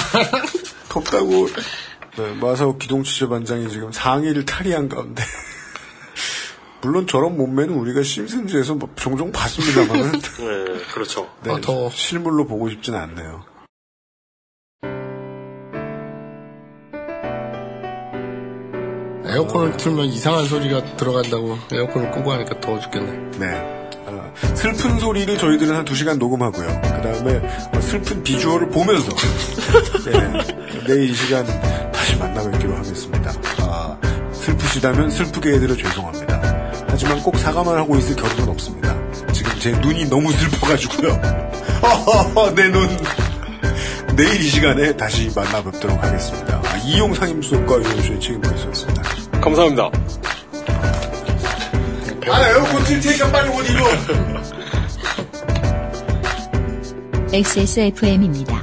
덥다고. 0.89 1.49
네, 2.17 2.33
마사오 2.35 2.77
기동취재 2.77 3.27
반장이 3.27 3.69
지금 3.69 3.91
상의를 3.91 4.45
탈의한 4.45 4.89
가운데. 4.89 5.23
물론 6.85 7.07
저런 7.07 7.35
몸매는 7.35 7.73
우리가 7.73 8.03
심슨즈에서 8.03 8.75
뭐 8.75 8.87
종종 8.95 9.31
봤습니다만. 9.31 10.11
네, 10.21 10.85
그렇죠. 10.93 11.27
네, 11.43 11.51
아, 11.51 11.59
더워. 11.59 11.89
실물로 11.89 12.45
보고 12.45 12.69
싶지는 12.69 12.99
않네요. 12.99 13.43
에어컨을 19.25 19.77
틀면 19.77 20.05
이상한 20.05 20.45
소리가 20.45 20.95
들어간다고 20.95 21.57
에어컨을 21.73 22.11
끄고 22.11 22.31
하니까 22.31 22.59
더워 22.61 22.79
죽겠네. 22.79 23.39
네. 23.39 23.89
어, 24.05 24.33
슬픈 24.53 24.99
소리를 24.99 25.35
저희들은 25.39 25.75
한두 25.75 25.95
시간 25.95 26.19
녹음하고요. 26.19 26.67
그 26.67 27.01
다음에 27.01 27.81
슬픈 27.81 28.21
비주얼을 28.21 28.69
보면서 28.69 29.09
네, 30.05 30.85
내일 30.87 31.09
이 31.09 31.13
시간 31.15 31.45
다시 31.91 32.15
만나뵙기로 32.17 32.75
하겠습니다. 32.75 33.33
아, 33.61 33.97
슬프시다면 34.31 35.09
슬프게 35.09 35.53
해드려 35.53 35.75
죄송합니다. 35.75 36.64
하지만 36.95 37.22
꼭 37.22 37.38
사과만 37.38 37.76
하고 37.76 37.97
있을 37.97 38.15
겨를은 38.15 38.47
없습니다. 38.47 38.95
지금 39.34 39.51
제 39.59 39.72
눈이 39.72 40.05
너무 40.05 40.31
슬퍼가지고요. 40.31 41.22
내 42.55 42.69
눈. 42.69 42.88
내일 44.15 44.39
이 44.39 44.47
시간에 44.47 44.95
다시 44.95 45.30
만나 45.35 45.61
뵙도록 45.61 46.01
하겠습니다. 46.01 46.61
아, 46.63 46.77
이용 46.85 47.13
상 47.13 47.27
임수석과 47.27 47.80
유현수의 47.80 48.19
책임을 48.22 48.55
있었습니다. 48.55 49.01
감사합니다. 49.41 49.91
아, 52.30 52.47
에어컨 52.47 52.84
틀 52.85 53.01
테니까 53.01 53.30
빨리 53.30 53.49
옷 53.49 53.69
입어. 53.69 53.89
XSFM입니다. 57.34 58.61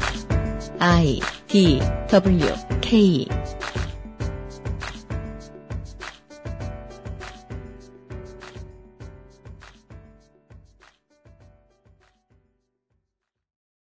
I 0.78 1.20
D 1.48 1.82
W 2.10 2.46
K 2.80 3.28